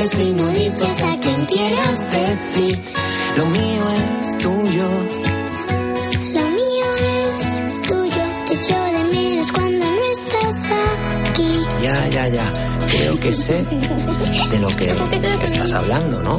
desapareces 0.00 0.18
y 0.18 0.32
no 0.32 0.48
dices 0.48 1.02
a 1.02 1.16
quien 1.20 1.44
quieras 1.46 2.08
decir. 2.10 2.78
Lo 3.36 3.46
mío 3.46 3.82
es 4.20 4.38
tuyo. 4.38 5.19
Que 13.20 13.34
sé 13.34 13.64
de 14.50 14.58
lo 14.58 14.68
que 14.68 14.90
estás 15.44 15.72
hablando, 15.72 16.22
¿no? 16.22 16.38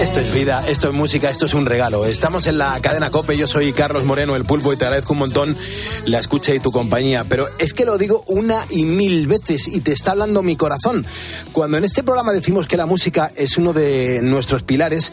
Esto 0.00 0.20
es 0.20 0.34
vida, 0.34 0.64
esto 0.68 0.88
es 0.88 0.94
música, 0.94 1.30
esto 1.30 1.46
es 1.46 1.54
un 1.54 1.66
regalo. 1.66 2.04
Estamos 2.04 2.46
en 2.46 2.58
la 2.58 2.78
cadena 2.80 3.10
Cope, 3.10 3.36
yo 3.36 3.46
soy 3.46 3.72
Carlos 3.72 4.04
Moreno, 4.04 4.36
el 4.36 4.44
pulpo, 4.44 4.72
y 4.72 4.76
te 4.76 4.84
agradezco 4.84 5.14
un 5.14 5.20
montón 5.20 5.56
la 6.04 6.18
escucha 6.18 6.54
y 6.54 6.60
tu 6.60 6.70
compañía. 6.70 7.24
Pero 7.28 7.48
es 7.58 7.72
que 7.72 7.84
lo 7.84 7.96
digo 7.96 8.22
una 8.26 8.60
y 8.70 8.84
mil 8.84 9.26
veces 9.26 9.66
y 9.66 9.80
te 9.80 9.92
está 9.92 10.12
hablando 10.12 10.42
mi 10.42 10.56
corazón. 10.56 11.06
Cuando 11.52 11.78
en 11.78 11.84
este 11.84 12.02
programa 12.02 12.32
decimos 12.32 12.66
que 12.66 12.76
la 12.76 12.86
música 12.86 13.30
es 13.36 13.56
uno 13.56 13.72
de 13.72 14.20
nuestros 14.22 14.62
pilares, 14.62 15.12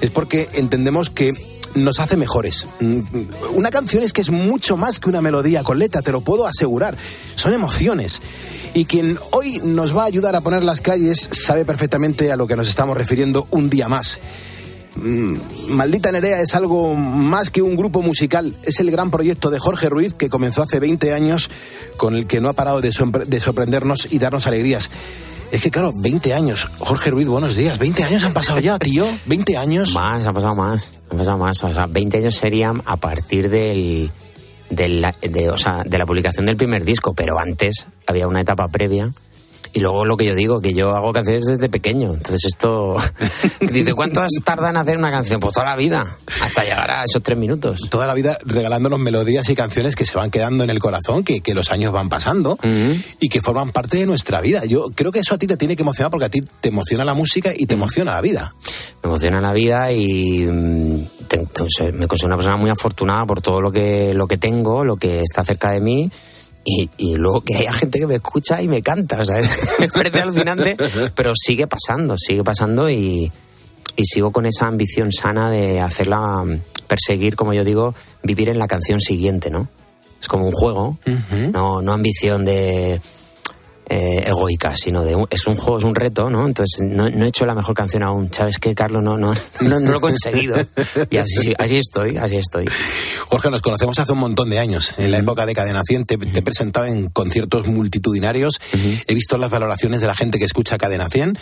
es 0.00 0.10
porque 0.10 0.48
entendemos 0.52 1.08
que 1.08 1.55
nos 1.76 2.00
hace 2.00 2.16
mejores. 2.16 2.66
Mm, 2.80 3.00
una 3.54 3.70
canción 3.70 4.02
es 4.02 4.12
que 4.12 4.22
es 4.22 4.30
mucho 4.30 4.76
más 4.76 4.98
que 4.98 5.08
una 5.08 5.20
melodía 5.20 5.62
con 5.62 5.78
letra, 5.78 6.02
te 6.02 6.12
lo 6.12 6.20
puedo 6.20 6.46
asegurar. 6.46 6.96
Son 7.34 7.52
emociones. 7.52 8.20
Y 8.74 8.84
quien 8.84 9.18
hoy 9.32 9.60
nos 9.64 9.96
va 9.96 10.02
a 10.02 10.06
ayudar 10.06 10.36
a 10.36 10.40
poner 10.40 10.62
las 10.62 10.80
calles 10.80 11.28
sabe 11.32 11.64
perfectamente 11.64 12.30
a 12.30 12.36
lo 12.36 12.46
que 12.46 12.56
nos 12.56 12.68
estamos 12.68 12.96
refiriendo 12.96 13.46
un 13.50 13.70
día 13.70 13.88
más. 13.88 14.18
Mm, 14.96 15.36
Maldita 15.68 16.10
Nerea 16.10 16.40
es 16.40 16.54
algo 16.54 16.94
más 16.94 17.50
que 17.50 17.60
un 17.60 17.76
grupo 17.76 18.00
musical, 18.00 18.56
es 18.62 18.80
el 18.80 18.90
gran 18.90 19.10
proyecto 19.10 19.50
de 19.50 19.58
Jorge 19.58 19.88
Ruiz 19.88 20.14
que 20.14 20.30
comenzó 20.30 20.62
hace 20.62 20.80
20 20.80 21.12
años 21.12 21.50
con 21.96 22.14
el 22.14 22.26
que 22.26 22.40
no 22.40 22.48
ha 22.48 22.54
parado 22.54 22.80
de, 22.80 22.92
sorprendernos 22.92 24.08
y 24.10 24.18
darnos 24.18 24.46
alegrías. 24.46 24.90
Es 25.52 25.62
que 25.62 25.70
claro, 25.70 25.92
20 26.02 26.34
años. 26.34 26.68
Jorge 26.78 27.10
Ruiz, 27.10 27.28
buenos 27.28 27.56
días. 27.56 27.78
20 27.78 28.04
años 28.04 28.24
han 28.24 28.32
pasado 28.32 28.58
ya, 28.58 28.78
tío. 28.78 29.06
20 29.26 29.56
años. 29.56 29.94
Más, 29.94 30.26
han 30.26 30.34
pasado 30.34 30.54
más. 30.54 30.98
Han 31.10 31.18
pasado 31.18 31.38
más. 31.38 31.62
O 31.62 31.72
sea, 31.72 31.86
20 31.86 32.18
años 32.18 32.34
serían 32.34 32.82
a 32.84 32.96
partir 32.96 33.48
del, 33.48 34.10
de, 34.70 34.88
la, 34.88 35.12
de, 35.12 35.50
o 35.50 35.56
sea, 35.56 35.84
de 35.84 35.98
la 35.98 36.06
publicación 36.06 36.46
del 36.46 36.56
primer 36.56 36.84
disco, 36.84 37.14
pero 37.14 37.38
antes 37.38 37.86
había 38.06 38.26
una 38.26 38.40
etapa 38.40 38.68
previa 38.68 39.12
Y 39.76 39.80
luego 39.80 40.06
lo 40.06 40.16
que 40.16 40.24
yo 40.24 40.34
digo, 40.34 40.58
que 40.58 40.72
yo 40.72 40.96
hago 40.96 41.12
canciones 41.12 41.44
desde 41.44 41.68
pequeño. 41.68 42.14
Entonces 42.14 42.46
esto... 42.46 42.96
Dice, 43.60 43.92
¿cuánto 43.92 44.22
tarda 44.42 44.70
en 44.70 44.78
hacer 44.78 44.96
una 44.96 45.10
canción? 45.10 45.38
Pues 45.38 45.52
toda 45.52 45.66
la 45.66 45.76
vida, 45.76 46.16
hasta 46.40 46.62
llegar 46.62 46.90
a 46.90 47.04
esos 47.04 47.22
tres 47.22 47.36
minutos. 47.36 47.80
Toda 47.90 48.06
la 48.06 48.14
vida 48.14 48.38
regalándonos 48.46 48.98
melodías 48.98 49.50
y 49.50 49.54
canciones 49.54 49.94
que 49.94 50.06
se 50.06 50.16
van 50.16 50.30
quedando 50.30 50.64
en 50.64 50.70
el 50.70 50.78
corazón, 50.78 51.24
que, 51.24 51.42
que 51.42 51.52
los 51.52 51.70
años 51.70 51.92
van 51.92 52.08
pasando 52.08 52.58
y 53.20 53.28
que 53.28 53.42
forman 53.42 53.70
parte 53.70 53.98
de 53.98 54.06
nuestra 54.06 54.40
vida. 54.40 54.64
Yo 54.64 54.86
creo 54.94 55.12
que 55.12 55.18
eso 55.18 55.34
a 55.34 55.38
ti 55.38 55.46
te 55.46 55.58
tiene 55.58 55.76
que 55.76 55.82
emocionar 55.82 56.10
porque 56.10 56.24
a 56.24 56.30
ti 56.30 56.40
te 56.40 56.70
emociona 56.70 57.04
la 57.04 57.12
música 57.12 57.52
y 57.54 57.66
te 57.66 57.74
emociona 57.74 58.14
la 58.14 58.22
vida. 58.22 58.54
Me 59.02 59.10
emociona 59.10 59.42
la 59.42 59.52
vida 59.52 59.92
y 59.92 60.40
mm, 60.40 61.06
me 61.92 62.06
considero 62.06 62.28
una 62.28 62.36
persona 62.36 62.56
muy 62.56 62.70
afortunada 62.70 63.26
por 63.26 63.42
todo 63.42 63.60
lo 63.60 63.70
que, 63.70 64.14
lo 64.14 64.26
que 64.26 64.38
tengo, 64.38 64.86
lo 64.86 64.96
que 64.96 65.20
está 65.20 65.44
cerca 65.44 65.72
de 65.72 65.82
mí 65.82 66.10
y, 66.66 67.14
luego 67.14 67.42
que 67.42 67.54
haya 67.54 67.72
gente 67.72 68.00
que 68.00 68.06
me 68.06 68.16
escucha 68.16 68.60
y 68.60 68.66
me 68.66 68.82
canta, 68.82 69.20
o 69.20 69.24
sea, 69.24 69.38
es, 69.38 69.50
me 69.78 69.88
parece 69.88 70.20
alucinante, 70.20 70.76
pero 71.14 71.32
sigue 71.36 71.68
pasando, 71.68 72.16
sigue 72.18 72.42
pasando 72.42 72.90
y, 72.90 73.30
sigo 74.02 74.32
con 74.32 74.46
esa 74.46 74.66
ambición 74.66 75.12
sana 75.12 75.50
de 75.50 75.80
hacerla, 75.80 76.44
perseguir, 76.86 77.36
como 77.36 77.54
yo 77.54 77.64
digo, 77.64 77.94
vivir 78.22 78.48
en 78.48 78.58
la 78.58 78.66
canción 78.66 79.00
siguiente, 79.00 79.48
¿no? 79.48 79.68
Es 80.20 80.28
como 80.28 80.46
un 80.46 80.52
juego, 80.52 80.98
no, 81.52 81.80
no 81.80 81.92
ambición 81.92 82.44
de 82.44 83.00
eh, 83.88 84.24
egoica, 84.26 84.74
sino 84.76 85.04
de 85.04 85.16
es 85.30 85.46
un 85.46 85.56
juego, 85.56 85.78
es 85.78 85.84
un 85.84 85.94
reto, 85.94 86.28
¿no? 86.28 86.46
Entonces 86.46 86.84
no, 86.84 87.06
he 87.06 87.28
hecho 87.28 87.46
la 87.46 87.54
mejor 87.54 87.74
canción 87.74 88.02
aún. 88.02 88.32
¿Sabes 88.32 88.58
qué, 88.58 88.74
Carlos? 88.74 89.02
No, 89.02 89.16
no, 89.16 89.32
no, 89.60 89.80
lo 89.80 89.98
he 89.98 90.00
conseguido. 90.00 90.56
Y 91.10 91.18
así, 91.18 91.54
así 91.58 91.76
estoy, 91.76 92.16
así 92.16 92.36
estoy. 92.36 92.66
Jorge, 93.28 93.50
nos 93.50 93.62
conocemos 93.62 93.98
hace 93.98 94.12
un 94.12 94.18
montón 94.18 94.50
de 94.50 94.58
años. 94.58 94.94
En 94.98 95.10
la 95.10 95.18
época 95.18 95.46
de 95.46 95.54
Cadena 95.54 95.82
100 95.86 96.04
te, 96.04 96.14
he 96.14 96.42
presentado 96.42 96.86
en 96.86 97.08
conciertos 97.10 97.66
multitudinarios. 97.66 98.60
He 99.06 99.14
visto 99.14 99.38
las 99.38 99.50
valoraciones 99.50 100.00
de 100.00 100.06
la 100.06 100.14
gente 100.14 100.38
que 100.38 100.44
escucha 100.44 100.78
Cadena 100.78 101.08
100 101.08 101.38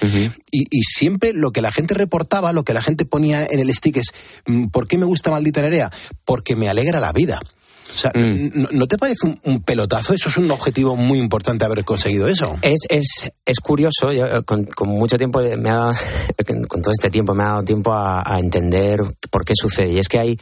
y, 0.51 0.65
y, 0.71 0.83
siempre 0.83 1.33
lo 1.33 1.51
que 1.51 1.63
la 1.63 1.73
gente 1.73 1.95
reportaba, 1.95 2.53
lo 2.53 2.65
que 2.65 2.75
la 2.75 2.83
gente 2.83 3.05
ponía 3.05 3.47
en 3.47 3.59
el 3.59 3.73
stick 3.75 3.97
es 3.97 4.13
mm, 4.47 4.67
¿por 4.67 4.87
qué 4.87 4.99
me 4.99 5.07
gusta 5.07 5.31
Maldita 5.31 5.63
Nerea? 5.63 5.91
Porque 6.25 6.57
me 6.57 6.69
alegra 6.69 7.01
la 7.01 7.13
vida. 7.13 7.41
O 7.87 7.93
sea, 7.93 8.11
mm. 8.15 8.69
¿no, 8.73 8.87
te 8.87 8.97
parece 8.97 9.39
un, 9.45 9.63
pelotazo? 9.63 10.15
Eso 10.15 10.29
es 10.29 10.37
un 10.39 10.51
objetivo 10.51 10.97
muy 10.97 11.19
importante 11.19 11.65
haber 11.65 11.85
conseguido 11.85 12.27
eso. 12.27 12.57
Es, 12.63 12.87
es, 12.89 13.31
es 13.45 13.61
curioso, 13.61 14.11
yo, 14.11 14.27
eh, 14.27 14.43
con, 14.45 14.67
mucho 14.89 15.19
tiempo 15.19 15.41
me 15.41 15.69
ha 15.69 15.75
dado, 15.75 15.95
con 16.69 16.83
todo 16.83 16.93
este 16.93 17.11
tiempo 17.11 17.35
me 17.35 17.43
ha 17.43 17.49
dado 17.49 17.63
tiempo 17.63 17.93
a, 17.93 18.23
entender 18.39 19.01
por 19.31 19.45
qué 19.45 19.55
sucede. 19.55 19.93
Y 19.93 19.99
es 19.99 20.09
que 20.09 20.19
hay, 20.19 20.41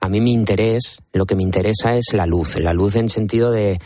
a 0.00 0.08
mí 0.08 0.20
mi 0.20 0.32
interés, 0.32 0.98
lo 1.12 1.26
que 1.26 1.36
me 1.36 1.44
interesa 1.44 1.94
es 1.94 2.12
la 2.12 2.26
luz, 2.26 2.56
la 2.56 2.72
luz 2.72 2.96
en 2.96 3.08
sentido 3.08 3.52
de, 3.52 3.78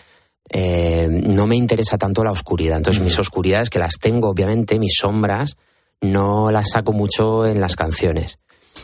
eh, 0.50 1.08
no 1.10 1.46
me 1.46 1.56
interesa 1.56 1.98
tanto 1.98 2.24
la 2.24 2.32
oscuridad. 2.32 2.78
Entonces, 2.78 3.02
mis 3.02 3.18
oscuridades, 3.18 3.68
que 3.68 3.78
las 3.78 3.98
tengo, 4.00 4.30
obviamente, 4.30 4.78
mis 4.78 4.96
sombras, 4.98 5.56
no 6.00 6.50
las 6.50 6.70
saco 6.70 6.92
mucho 6.92 7.46
en 7.46 7.60
las 7.60 7.76
canciones. 7.76 8.38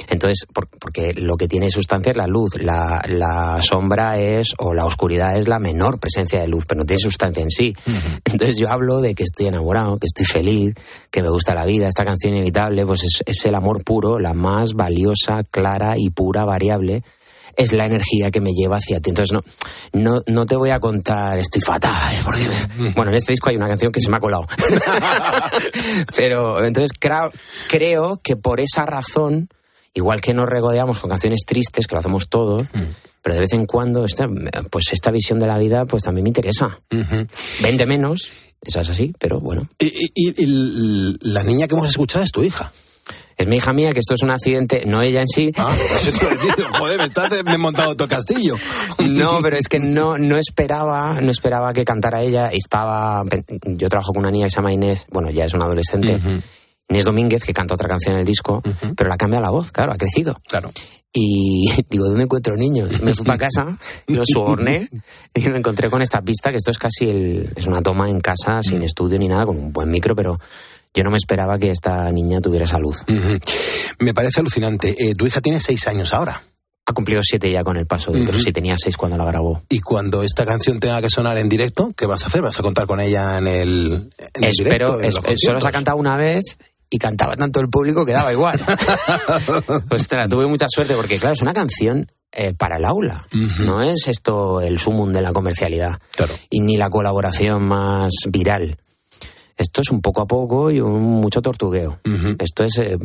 Entonces, 0.08 0.46
porque 0.78 1.14
lo 1.14 1.36
que 1.36 1.48
tiene 1.48 1.70
sustancia 1.70 2.10
es 2.10 2.16
la 2.16 2.26
luz, 2.26 2.56
la, 2.60 3.58
sombra 3.62 4.18
es, 4.18 4.52
o 4.58 4.74
la 4.74 4.84
oscuridad 4.84 5.38
es 5.38 5.48
la 5.48 5.58
menor 5.58 5.98
presencia 5.98 6.40
de 6.40 6.48
luz, 6.48 6.64
pero 6.66 6.80
no 6.80 6.86
tiene 6.86 7.00
sustancia 7.00 7.42
en 7.42 7.50
sí. 7.50 7.74
Entonces 8.24 8.56
yo 8.56 8.70
hablo 8.70 9.00
de 9.00 9.14
que 9.14 9.24
estoy 9.24 9.46
enamorado, 9.46 9.98
que 9.98 10.06
estoy 10.06 10.26
feliz, 10.26 10.74
que 11.10 11.22
me 11.22 11.28
gusta 11.28 11.54
la 11.54 11.64
vida, 11.64 11.88
esta 11.88 12.04
canción 12.04 12.34
inevitable, 12.34 12.84
pues 12.86 13.22
es, 13.24 13.44
el 13.44 13.54
amor 13.54 13.82
puro, 13.84 14.18
la 14.18 14.34
más 14.34 14.74
valiosa, 14.74 15.42
clara 15.50 15.94
y 15.96 16.10
pura 16.10 16.44
variable 16.44 17.02
es 17.56 17.72
la 17.72 17.86
energía 17.86 18.32
que 18.32 18.40
me 18.40 18.50
lleva 18.50 18.78
hacia 18.78 19.00
ti. 19.00 19.10
Entonces, 19.10 19.32
no, 19.32 19.42
no, 19.92 20.22
no 20.26 20.44
te 20.44 20.56
voy 20.56 20.70
a 20.70 20.80
contar, 20.80 21.38
estoy 21.38 21.62
fatal, 21.62 22.16
porque... 22.24 22.48
Bueno, 22.96 23.12
en 23.12 23.16
este 23.16 23.32
disco 23.32 23.48
hay 23.48 23.56
una 23.56 23.68
canción 23.68 23.92
que 23.92 24.00
se 24.00 24.10
me 24.10 24.16
ha 24.16 24.20
colado. 24.20 24.44
Pero 26.16 26.64
entonces 26.64 26.90
creo, 26.98 27.30
creo 27.68 28.20
que 28.22 28.34
por 28.34 28.58
esa 28.58 28.84
razón 28.86 29.48
Igual 29.94 30.20
que 30.20 30.34
nos 30.34 30.48
regodeamos 30.48 30.98
con 30.98 31.08
canciones 31.08 31.44
tristes, 31.46 31.86
que 31.86 31.94
lo 31.94 32.00
hacemos 32.00 32.28
todos, 32.28 32.66
pero 33.22 33.36
de 33.36 33.40
vez 33.40 33.52
en 33.52 33.64
cuando 33.64 34.04
esta, 34.04 34.26
pues 34.68 34.86
esta 34.92 35.12
visión 35.12 35.38
de 35.38 35.46
la 35.46 35.56
vida 35.56 35.84
pues 35.84 36.02
también 36.02 36.24
me 36.24 36.30
interesa. 36.30 36.80
Vende 37.60 37.86
menos, 37.86 38.28
esa 38.60 38.80
es 38.80 38.90
así, 38.90 39.14
pero 39.18 39.40
bueno. 39.40 39.68
¿Y, 39.78 41.16
la 41.20 41.44
niña 41.44 41.68
que 41.68 41.74
hemos 41.74 41.88
escuchado 41.88 42.24
es 42.24 42.32
tu 42.32 42.42
hija? 42.42 42.72
Es 43.36 43.46
mi 43.46 43.56
hija 43.56 43.72
mía, 43.72 43.92
que 43.92 43.98
esto 43.98 44.14
es 44.14 44.22
un 44.22 44.30
accidente, 44.30 44.84
no 44.86 45.02
ella 45.02 45.20
en 45.20 45.28
sí. 45.28 45.52
Ah, 45.56 45.74
pues 45.76 46.20
joder, 46.78 46.98
me 46.98 47.04
estás 47.04 47.30
desmontado 47.30 47.96
todo 47.96 48.04
el 48.04 48.10
castillo. 48.10 48.56
No, 49.10 49.40
pero 49.42 49.56
es 49.56 49.68
que 49.68 49.80
no, 49.80 50.18
no 50.18 50.36
esperaba, 50.36 51.20
no 51.20 51.30
esperaba 51.30 51.72
que 51.72 51.84
cantara 51.84 52.22
ella. 52.22 52.48
Estaba, 52.48 53.22
yo 53.64 53.88
trabajo 53.88 54.12
con 54.12 54.22
una 54.22 54.30
niña 54.30 54.46
que 54.46 54.50
se 54.50 54.56
llama 54.56 54.72
Inés, 54.72 55.06
bueno, 55.10 55.30
ya 55.30 55.44
es 55.46 55.54
una 55.54 55.64
adolescente. 55.66 56.20
Inés 56.88 57.04
Domínguez, 57.04 57.44
que 57.44 57.54
canta 57.54 57.74
otra 57.74 57.88
canción 57.88 58.14
en 58.14 58.20
el 58.20 58.26
disco, 58.26 58.62
pero 58.96 59.08
la 59.08 59.16
cambia 59.16 59.40
la 59.40 59.50
voz, 59.50 59.70
claro, 59.72 59.92
ha 59.92 59.96
crecido. 59.96 60.38
Claro. 60.48 60.70
Y 61.12 61.70
digo, 61.90 62.06
¿dónde 62.06 62.24
encuentro 62.24 62.56
niños? 62.56 63.00
Me 63.02 63.14
fui 63.14 63.24
para 63.24 63.38
casa, 63.38 63.78
lo 64.08 64.24
suborné 64.26 64.88
y 65.32 65.48
me 65.48 65.58
encontré 65.58 65.88
con 65.88 66.02
esta 66.02 66.20
pista, 66.22 66.50
que 66.50 66.56
esto 66.56 66.70
es 66.70 66.78
casi 66.78 67.08
el, 67.08 67.52
es 67.56 67.66
una 67.66 67.82
toma 67.82 68.10
en 68.10 68.20
casa, 68.20 68.62
sin 68.62 68.82
estudio 68.82 69.18
ni 69.18 69.28
nada, 69.28 69.46
con 69.46 69.56
un 69.56 69.72
buen 69.72 69.90
micro, 69.90 70.14
pero 70.14 70.38
yo 70.92 71.04
no 71.04 71.10
me 71.10 71.16
esperaba 71.16 71.58
que 71.58 71.70
esta 71.70 72.10
niña 72.12 72.40
tuviera 72.40 72.66
salud. 72.66 72.94
Me 73.98 74.14
parece 74.14 74.40
alucinante. 74.40 74.94
Eh, 75.08 75.14
tu 75.14 75.26
hija 75.26 75.40
tiene 75.40 75.60
seis 75.60 75.86
años 75.86 76.12
ahora. 76.12 76.44
Ha 76.86 76.92
cumplido 76.92 77.22
siete 77.24 77.50
ya 77.50 77.64
con 77.64 77.78
el 77.78 77.86
paso, 77.86 78.12
de, 78.12 78.24
pero 78.26 78.38
sí 78.38 78.52
tenía 78.52 78.76
seis 78.76 78.96
cuando 78.96 79.16
la 79.16 79.24
grabó. 79.24 79.62
Y 79.70 79.80
cuando 79.80 80.22
esta 80.22 80.44
canción 80.44 80.80
tenga 80.80 81.00
que 81.00 81.08
sonar 81.08 81.38
en 81.38 81.48
directo, 81.48 81.92
¿qué 81.96 82.04
vas 82.04 82.24
a 82.24 82.26
hacer? 82.26 82.42
¿Vas 82.42 82.58
a 82.58 82.62
contar 82.62 82.86
con 82.86 83.00
ella 83.00 83.38
en 83.38 83.46
el, 83.46 84.10
en 84.34 84.44
Espero, 84.44 84.98
directo? 84.98 85.28
solo 85.36 85.60
se 85.60 85.66
ha 85.66 85.72
cantado 85.72 85.96
una 85.96 86.18
vez 86.18 86.58
y 86.94 86.98
cantaba 86.98 87.36
tanto 87.36 87.58
el 87.58 87.68
público 87.68 88.06
que 88.06 88.12
daba 88.12 88.32
igual. 88.32 88.60
Ostras, 89.90 90.28
tuve 90.28 90.46
mucha 90.46 90.66
suerte 90.68 90.94
porque, 90.94 91.18
claro, 91.18 91.34
es 91.34 91.42
una 91.42 91.52
canción 91.52 92.06
eh, 92.30 92.54
para 92.56 92.76
el 92.76 92.84
aula. 92.84 93.26
No 93.58 93.82
es 93.82 94.06
esto 94.06 94.60
el 94.60 94.78
sumum 94.78 95.12
de 95.12 95.20
la 95.20 95.32
comercialidad. 95.32 95.98
Claro. 96.14 96.34
Y 96.50 96.60
ni 96.60 96.76
la 96.76 96.90
colaboración 96.90 97.64
más 97.64 98.12
viral. 98.28 98.78
Esto 99.56 99.80
es 99.80 99.90
un 99.90 100.00
poco 100.00 100.22
a 100.22 100.26
poco 100.26 100.70
y 100.70 100.80
un 100.80 101.02
mucho 101.02 101.42
tortugueo. 101.42 101.98
Esto 102.38 102.62
es, 102.62 102.78
eh, 102.78 102.96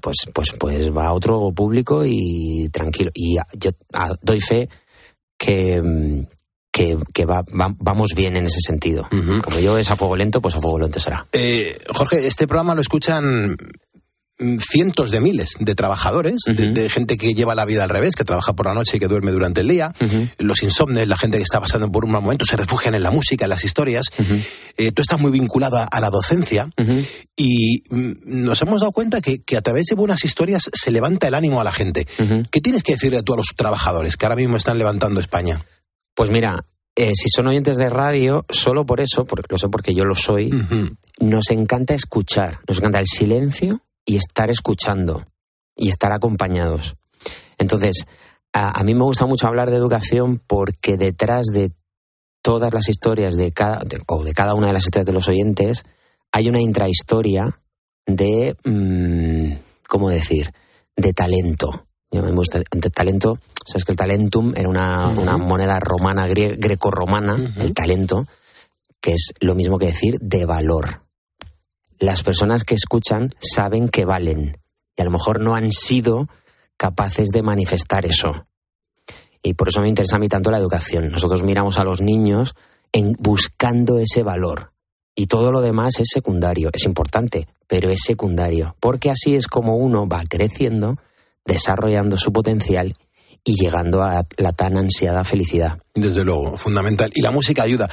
pues, 0.00 0.18
pues, 0.32 0.52
pues 0.56 0.96
va 0.96 1.06
a 1.06 1.12
otro 1.12 1.50
público 1.50 2.04
y 2.06 2.68
tranquilo. 2.70 3.10
Y 3.14 3.36
yo 3.54 3.70
doy 4.22 4.40
fe 4.40 4.68
que, 5.36 6.24
mm, 6.76 7.02
que, 7.12 7.24
va, 7.24 7.44
vamos 7.48 8.10
bien 8.14 8.36
en 8.36 8.46
ese 8.46 8.60
sentido. 8.60 9.08
Como 9.10 9.58
yo 9.58 9.78
es 9.78 9.90
a 9.90 9.96
fuego 9.96 10.16
lento, 10.16 10.40
pues 10.40 10.54
a 10.54 10.60
fuego 10.60 10.78
lento 10.78 11.00
será. 11.00 11.26
Eh, 11.32 11.78
Jorge, 11.88 12.26
este 12.26 12.46
programa 12.46 12.74
lo 12.74 12.80
escuchan 12.80 13.56
cientos 14.68 15.10
de 15.10 15.20
miles 15.20 15.50
de 15.60 15.74
trabajadores, 15.74 16.40
de, 16.46 16.90
gente 16.90 17.16
que 17.16 17.34
lleva 17.34 17.54
la 17.54 17.64
vida 17.64 17.84
al 17.84 17.90
revés, 17.90 18.16
que 18.16 18.24
trabaja 18.24 18.54
por 18.54 18.66
la 18.66 18.74
noche 18.74 18.96
y 18.96 19.00
que 19.00 19.06
duerme 19.06 19.30
durante 19.30 19.60
el 19.60 19.68
día, 19.68 19.94
los 20.38 20.62
insomnes, 20.62 21.06
la 21.06 21.16
gente 21.16 21.38
que 21.38 21.44
está 21.44 21.60
pasando 21.60 21.90
por 21.90 22.04
un 22.04 22.10
mal 22.10 22.22
momento, 22.22 22.44
se 22.44 22.56
refugian 22.56 22.94
en 22.94 23.02
la 23.02 23.10
música, 23.10 23.44
en 23.44 23.50
las 23.50 23.64
historias. 23.64 24.06
Eh, 24.76 24.90
tú 24.90 25.02
estás 25.02 25.20
muy 25.20 25.30
vinculada 25.30 25.84
a 25.84 26.00
la 26.00 26.10
docencia 26.10 26.68
y 27.36 27.84
mm, 27.88 28.12
nos 28.24 28.60
hemos 28.62 28.80
dado 28.80 28.92
cuenta 28.92 29.20
que, 29.20 29.56
a 29.56 29.62
través 29.62 29.86
de 29.86 29.94
buenas 29.94 30.24
historias 30.24 30.68
se 30.72 30.90
levanta 30.90 31.28
el 31.28 31.34
ánimo 31.34 31.60
a 31.60 31.64
la 31.64 31.72
gente. 31.72 32.06
¿Qué 32.50 32.60
tienes 32.60 32.82
que 32.82 32.94
decirle 32.94 33.22
tú 33.22 33.34
a 33.34 33.36
los 33.36 33.54
trabajadores 33.56 34.16
que 34.16 34.26
ahora 34.26 34.36
mismo 34.36 34.56
están 34.56 34.78
levantando 34.78 35.20
España? 35.20 35.64
Pues 36.14 36.30
mira, 36.30 36.64
eh, 36.96 37.12
si 37.14 37.28
son 37.28 37.48
oyentes 37.48 37.76
de 37.76 37.90
radio, 37.90 38.44
solo 38.48 38.86
por 38.86 39.00
eso, 39.00 39.24
porque 39.24 39.48
lo 39.50 39.58
sé 39.58 39.68
porque 39.68 39.94
yo 39.94 40.04
lo 40.04 40.14
soy, 40.14 40.50
nos 41.18 41.50
encanta 41.50 41.94
escuchar, 41.94 42.60
nos 42.68 42.78
encanta 42.78 43.00
el 43.00 43.06
silencio 43.06 43.80
y 44.04 44.16
estar 44.16 44.50
escuchando 44.50 45.24
y 45.74 45.88
estar 45.88 46.12
acompañados. 46.12 46.94
Entonces, 47.58 48.06
a, 48.52 48.82
mí 48.84 48.94
me 48.94 49.02
gusta 49.02 49.26
mucho 49.26 49.48
hablar 49.48 49.70
de 49.70 49.76
educación 49.76 50.40
porque 50.46 50.96
detrás 50.96 51.46
de 51.46 51.72
todas 52.42 52.72
las 52.72 52.88
historias 52.88 53.34
de 53.34 53.50
cada, 53.50 53.80
o 54.06 54.22
de 54.22 54.32
cada 54.32 54.54
una 54.54 54.68
de 54.68 54.72
las 54.74 54.84
historias 54.84 55.06
de 55.06 55.12
los 55.12 55.26
oyentes, 55.26 55.82
hay 56.30 56.48
una 56.48 56.60
intrahistoria 56.60 57.60
de, 58.06 58.56
mm, 58.64 59.52
¿cómo 59.88 60.10
decir?, 60.10 60.52
de 60.96 61.12
talento, 61.12 61.83
me 62.22 62.32
gusta 62.32 62.58
el 62.58 62.80
talento, 62.92 63.38
sabes 63.66 63.84
que 63.84 63.92
el 63.92 63.98
talentum 63.98 64.52
era 64.56 64.68
una, 64.68 65.36
moneda 65.36 65.78
romana, 65.80 66.26
greco-romana, 66.26 67.36
el 67.60 67.74
talento, 67.74 68.26
que 69.00 69.14
es 69.14 69.32
lo 69.40 69.54
mismo 69.54 69.78
que 69.78 69.86
decir 69.86 70.18
de 70.20 70.44
valor. 70.44 71.02
Las 71.98 72.22
personas 72.22 72.64
que 72.64 72.74
escuchan 72.74 73.34
saben 73.40 73.88
que 73.88 74.04
valen 74.04 74.58
y 74.96 75.02
a 75.02 75.04
lo 75.04 75.10
mejor 75.10 75.40
no 75.40 75.54
han 75.54 75.72
sido 75.72 76.28
capaces 76.76 77.30
de 77.30 77.42
manifestar 77.42 78.06
eso. 78.06 78.46
Y 79.42 79.54
por 79.54 79.68
eso 79.68 79.80
me 79.80 79.88
interesa 79.88 80.16
a 80.16 80.18
mí 80.18 80.28
tanto 80.28 80.50
la 80.50 80.58
educación. 80.58 81.10
Nosotros 81.10 81.42
miramos 81.42 81.78
a 81.78 81.84
los 81.84 82.00
niños 82.00 82.54
en 82.92 83.14
buscando 83.18 83.98
ese 83.98 84.22
valor. 84.22 84.72
Y 85.14 85.26
todo 85.26 85.52
lo 85.52 85.60
demás 85.60 86.00
es 86.00 86.08
secundario, 86.12 86.70
es 86.72 86.84
importante, 86.84 87.46
pero 87.66 87.90
es 87.90 88.00
secundario, 88.02 88.74
porque 88.80 89.10
así 89.10 89.36
es 89.36 89.46
como 89.46 89.76
uno 89.76 90.08
va 90.08 90.24
creciendo 90.28 90.96
desarrollando 91.44 92.16
su 92.16 92.32
potencial 92.32 92.94
y 93.44 93.54
llegando 93.54 94.02
a 94.02 94.26
la 94.36 94.52
tan 94.52 94.76
ansiada 94.76 95.24
felicidad. 95.24 95.83
Desde 95.96 96.24
luego, 96.24 96.56
fundamental. 96.56 97.08
Y 97.14 97.22
la 97.22 97.30
música 97.30 97.62
ayuda. 97.62 97.88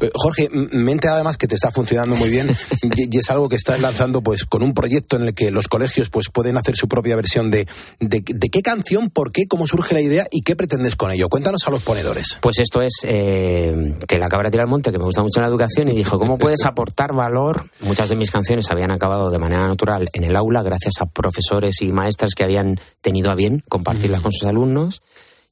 Eh, 0.00 0.10
Jorge, 0.14 0.48
mente 0.72 1.08
además 1.08 1.36
que 1.36 1.46
te 1.46 1.54
está 1.54 1.70
funcionando 1.70 2.16
muy 2.16 2.30
bien 2.30 2.48
y, 2.96 3.18
es 3.18 3.28
algo 3.28 3.50
que 3.50 3.56
estás 3.56 3.78
lanzando 3.78 4.22
pues 4.22 4.46
con 4.46 4.62
un 4.62 4.72
proyecto 4.72 5.16
en 5.16 5.24
el 5.24 5.34
que 5.34 5.50
los 5.50 5.68
colegios 5.68 6.08
pues 6.08 6.30
pueden 6.30 6.56
hacer 6.56 6.76
su 6.76 6.88
propia 6.88 7.14
versión 7.14 7.50
de, 7.50 7.68
de, 8.00 8.22
qué 8.22 8.62
canción, 8.62 9.10
por 9.10 9.32
qué, 9.32 9.46
cómo 9.46 9.66
surge 9.66 9.92
la 9.92 10.00
idea 10.00 10.26
y 10.30 10.40
qué 10.40 10.56
pretendes 10.56 10.96
con 10.96 11.12
ello. 11.12 11.28
Cuéntanos 11.28 11.68
a 11.68 11.70
los 11.70 11.82
ponedores. 11.82 12.38
Pues 12.40 12.58
esto 12.58 12.80
es 12.80 13.00
eh, 13.02 13.96
que 14.08 14.18
la 14.18 14.30
cabra 14.30 14.50
tira 14.50 14.62
al 14.62 14.70
monte, 14.70 14.90
que 14.90 14.96
me 14.96 15.04
gusta 15.04 15.20
mucho 15.20 15.42
la 15.42 15.48
educación, 15.48 15.90
y 15.90 15.94
dijo, 15.94 16.18
¿cómo 16.18 16.38
puedes 16.38 16.64
aportar 16.64 17.12
valor? 17.12 17.68
Muchas 17.80 18.08
de 18.08 18.16
mis 18.16 18.30
canciones 18.30 18.70
habían 18.70 18.92
acabado 18.92 19.30
de 19.30 19.38
manera 19.38 19.66
natural 19.66 20.08
en 20.14 20.24
el 20.24 20.36
aula 20.36 20.62
gracias 20.62 20.94
a 21.00 21.04
profesores 21.04 21.82
y 21.82 21.92
maestras 21.92 22.34
que 22.34 22.44
habían 22.44 22.80
tenido 23.02 23.30
a 23.30 23.34
bien 23.34 23.62
compartirlas 23.68 24.22
con 24.22 24.32
sus 24.32 24.48
alumnos 24.48 25.02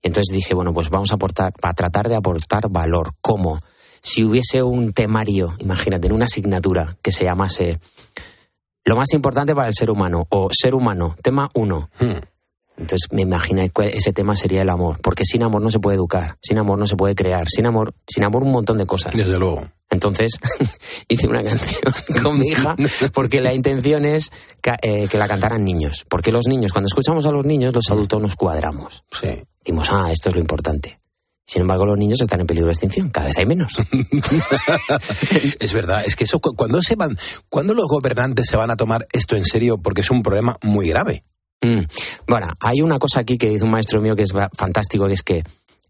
entonces 0.02 0.34
dije, 0.34 0.54
bueno, 0.54 0.72
pues 0.72 0.90
vamos 0.90 1.12
a 1.12 1.16
aportar, 1.16 1.52
para 1.52 1.74
tratar 1.74 2.08
de 2.08 2.16
aportar 2.16 2.68
valor. 2.70 3.12
¿Cómo? 3.20 3.58
Si 4.02 4.24
hubiese 4.24 4.62
un 4.62 4.92
temario, 4.92 5.54
imagínate, 5.58 6.06
en 6.06 6.14
una 6.14 6.24
asignatura 6.24 6.96
que 7.02 7.12
se 7.12 7.24
llamase 7.24 7.80
Lo 8.84 8.96
más 8.96 9.12
importante 9.12 9.54
para 9.54 9.68
el 9.68 9.74
ser 9.74 9.90
humano 9.90 10.26
o 10.30 10.48
Ser 10.52 10.74
humano, 10.74 11.16
tema 11.22 11.50
uno. 11.54 11.90
Hmm. 11.98 12.18
Entonces 12.78 13.08
me 13.12 13.22
imagino 13.22 13.62
que 13.68 13.88
ese 13.88 14.12
tema 14.14 14.34
sería 14.34 14.62
el 14.62 14.70
amor, 14.70 14.98
porque 15.02 15.26
sin 15.26 15.42
amor 15.42 15.60
no 15.60 15.70
se 15.70 15.78
puede 15.78 15.96
educar, 15.96 16.38
sin 16.40 16.56
amor 16.56 16.78
no 16.78 16.86
se 16.86 16.96
puede 16.96 17.14
crear, 17.14 17.46
sin 17.50 17.66
amor, 17.66 17.94
sin 18.08 18.24
amor 18.24 18.42
un 18.42 18.52
montón 18.52 18.78
de 18.78 18.86
cosas. 18.86 19.12
Desde 19.14 19.38
luego. 19.38 19.68
Entonces 19.90 20.38
hice 21.08 21.26
una 21.26 21.42
canción 21.42 21.92
con 22.22 22.38
mi 22.38 22.46
hija 22.46 22.76
porque 23.12 23.42
la 23.42 23.52
intención 23.52 24.06
es 24.06 24.30
eh, 24.82 25.08
que, 25.08 25.18
la 25.18 25.28
cantaran 25.28 25.62
niños. 25.62 26.06
Porque 26.08 26.32
los 26.32 26.46
niños, 26.46 26.72
cuando 26.72 26.86
escuchamos 26.86 27.26
a 27.26 27.32
los 27.32 27.44
niños, 27.44 27.74
los 27.74 27.90
adultos 27.90 28.22
nos 28.22 28.34
cuadramos. 28.34 29.04
Sí. 29.12 29.44
Dimos, 29.64 29.88
ah, 29.90 30.10
esto 30.10 30.28
es 30.28 30.34
lo 30.34 30.40
importante. 30.40 31.00
Sin 31.46 31.62
embargo, 31.62 31.84
los 31.84 31.98
niños 31.98 32.20
están 32.20 32.40
en 32.40 32.46
peligro 32.46 32.68
de 32.68 32.72
extinción, 32.74 33.10
cada 33.10 33.26
vez 33.26 33.38
hay 33.38 33.46
menos. 33.46 33.72
es 35.58 35.72
verdad, 35.72 36.04
es 36.06 36.14
que 36.14 36.22
eso, 36.22 36.38
cuando 36.40 36.80
se 36.80 36.94
van, 36.94 37.18
cuando 37.48 37.74
los 37.74 37.88
gobernantes 37.88 38.46
se 38.46 38.56
van 38.56 38.70
a 38.70 38.76
tomar 38.76 39.08
esto 39.12 39.34
en 39.34 39.44
serio, 39.44 39.78
porque 39.78 40.02
es 40.02 40.10
un 40.12 40.22
problema 40.22 40.56
muy 40.62 40.88
grave. 40.88 41.24
Mm. 41.60 41.80
Bueno, 42.28 42.52
hay 42.60 42.82
una 42.82 42.98
cosa 43.00 43.20
aquí 43.20 43.36
que 43.36 43.50
dice 43.50 43.64
un 43.64 43.72
maestro 43.72 44.00
mío 44.00 44.14
que 44.14 44.22
es 44.22 44.32
fantástico, 44.54 45.08
que 45.08 45.14
es 45.14 45.22
que 45.22 45.42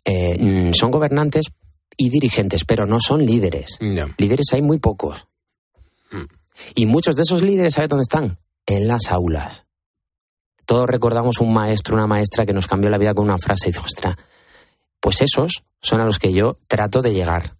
eh, 0.04 0.42
mm, 0.42 0.72
son 0.72 0.90
gobernantes 0.90 1.48
y 1.96 2.08
dirigentes, 2.08 2.64
pero 2.64 2.86
no 2.86 2.98
son 2.98 3.26
líderes. 3.26 3.78
Líderes 4.16 4.46
hay 4.52 4.62
muy 4.62 4.78
pocos. 4.78 5.26
Mm. 6.10 6.24
Y 6.74 6.86
muchos 6.86 7.16
de 7.16 7.22
esos 7.22 7.42
líderes, 7.42 7.74
¿sabes 7.74 7.90
dónde 7.90 8.04
están? 8.04 8.38
En 8.66 8.88
las 8.88 9.10
aulas. 9.10 9.66
Todos 10.70 10.88
recordamos 10.88 11.40
un 11.40 11.52
maestro, 11.52 11.96
una 11.96 12.06
maestra 12.06 12.46
que 12.46 12.52
nos 12.52 12.68
cambió 12.68 12.90
la 12.90 12.96
vida 12.96 13.12
con 13.12 13.24
una 13.24 13.38
frase 13.38 13.68
y 13.68 13.72
dijo, 13.72 13.86
ostras, 13.86 14.14
pues 15.00 15.20
esos 15.20 15.64
son 15.80 16.00
a 16.00 16.04
los 16.04 16.20
que 16.20 16.32
yo 16.32 16.58
trato 16.68 17.02
de 17.02 17.12
llegar. 17.12 17.56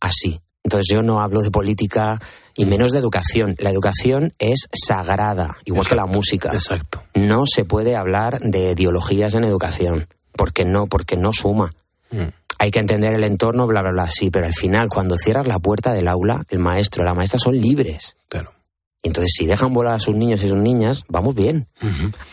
Así. 0.00 0.40
Entonces 0.64 0.86
yo 0.90 1.02
no 1.02 1.20
hablo 1.20 1.42
de 1.42 1.50
política 1.50 2.18
y 2.56 2.64
menos 2.64 2.92
de 2.92 3.00
educación. 3.00 3.54
La 3.58 3.68
educación 3.68 4.32
es 4.38 4.66
sagrada, 4.72 5.58
igual 5.66 5.86
que 5.86 5.94
la 5.94 6.06
música. 6.06 6.48
Exacto. 6.54 7.02
No 7.12 7.42
se 7.44 7.66
puede 7.66 7.96
hablar 7.96 8.40
de 8.40 8.70
ideologías 8.70 9.34
en 9.34 9.44
educación, 9.44 10.08
porque 10.32 10.64
no, 10.64 10.86
porque 10.86 11.18
no 11.18 11.34
suma. 11.34 11.74
Mm. 12.12 12.28
Hay 12.60 12.70
que 12.70 12.78
entender 12.78 13.12
el 13.12 13.24
entorno, 13.24 13.66
bla, 13.66 13.82
bla, 13.82 13.90
bla, 13.90 14.10
sí, 14.10 14.30
pero 14.30 14.46
al 14.46 14.54
final, 14.54 14.88
cuando 14.88 15.18
cierras 15.18 15.46
la 15.46 15.58
puerta 15.58 15.92
del 15.92 16.08
aula, 16.08 16.46
el 16.48 16.60
maestro, 16.60 17.04
la 17.04 17.12
maestra 17.12 17.38
son 17.38 17.60
libres. 17.60 18.16
Claro. 18.30 18.54
Entonces, 19.02 19.32
si 19.34 19.46
dejan 19.46 19.72
volar 19.72 19.94
a 19.94 19.98
sus 19.98 20.14
niños 20.14 20.44
y 20.44 20.48
sus 20.48 20.58
niñas, 20.58 21.04
vamos 21.08 21.34
bien. 21.34 21.68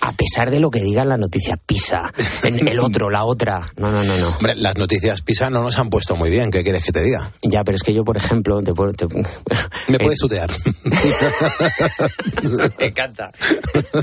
A 0.02 0.12
pesar 0.12 0.52
de 0.52 0.60
lo 0.60 0.70
que 0.70 0.82
digan 0.82 1.08
la 1.08 1.16
noticia 1.16 1.56
PISA, 1.56 2.14
el 2.44 2.80
otro, 2.80 3.10
la 3.10 3.24
otra. 3.24 3.72
No, 3.78 3.90
no, 3.90 4.04
no, 4.04 4.18
no. 4.18 4.30
Hombre, 4.30 4.54
las 4.56 4.78
noticias 4.78 5.22
PISA 5.22 5.50
no 5.50 5.64
nos 5.64 5.80
han 5.80 5.90
puesto 5.90 6.18
muy 6.18 6.30
bien. 6.30 6.52
¿Qué 6.52 6.64
quieres 6.64 6.84
que 6.84 6.92
te 6.92 7.02
diga? 7.02 7.32
Ya, 7.42 7.64
pero 7.64 7.78
es 7.78 7.84
que 7.84 7.94
yo, 7.94 8.04
por 8.04 8.18
ejemplo, 8.18 8.62
te, 8.62 8.74
te... 8.74 9.08
Me 9.88 9.98
puedes 9.98 10.20
tutear. 10.20 10.52
Me 12.80 12.86
encanta. 12.86 13.32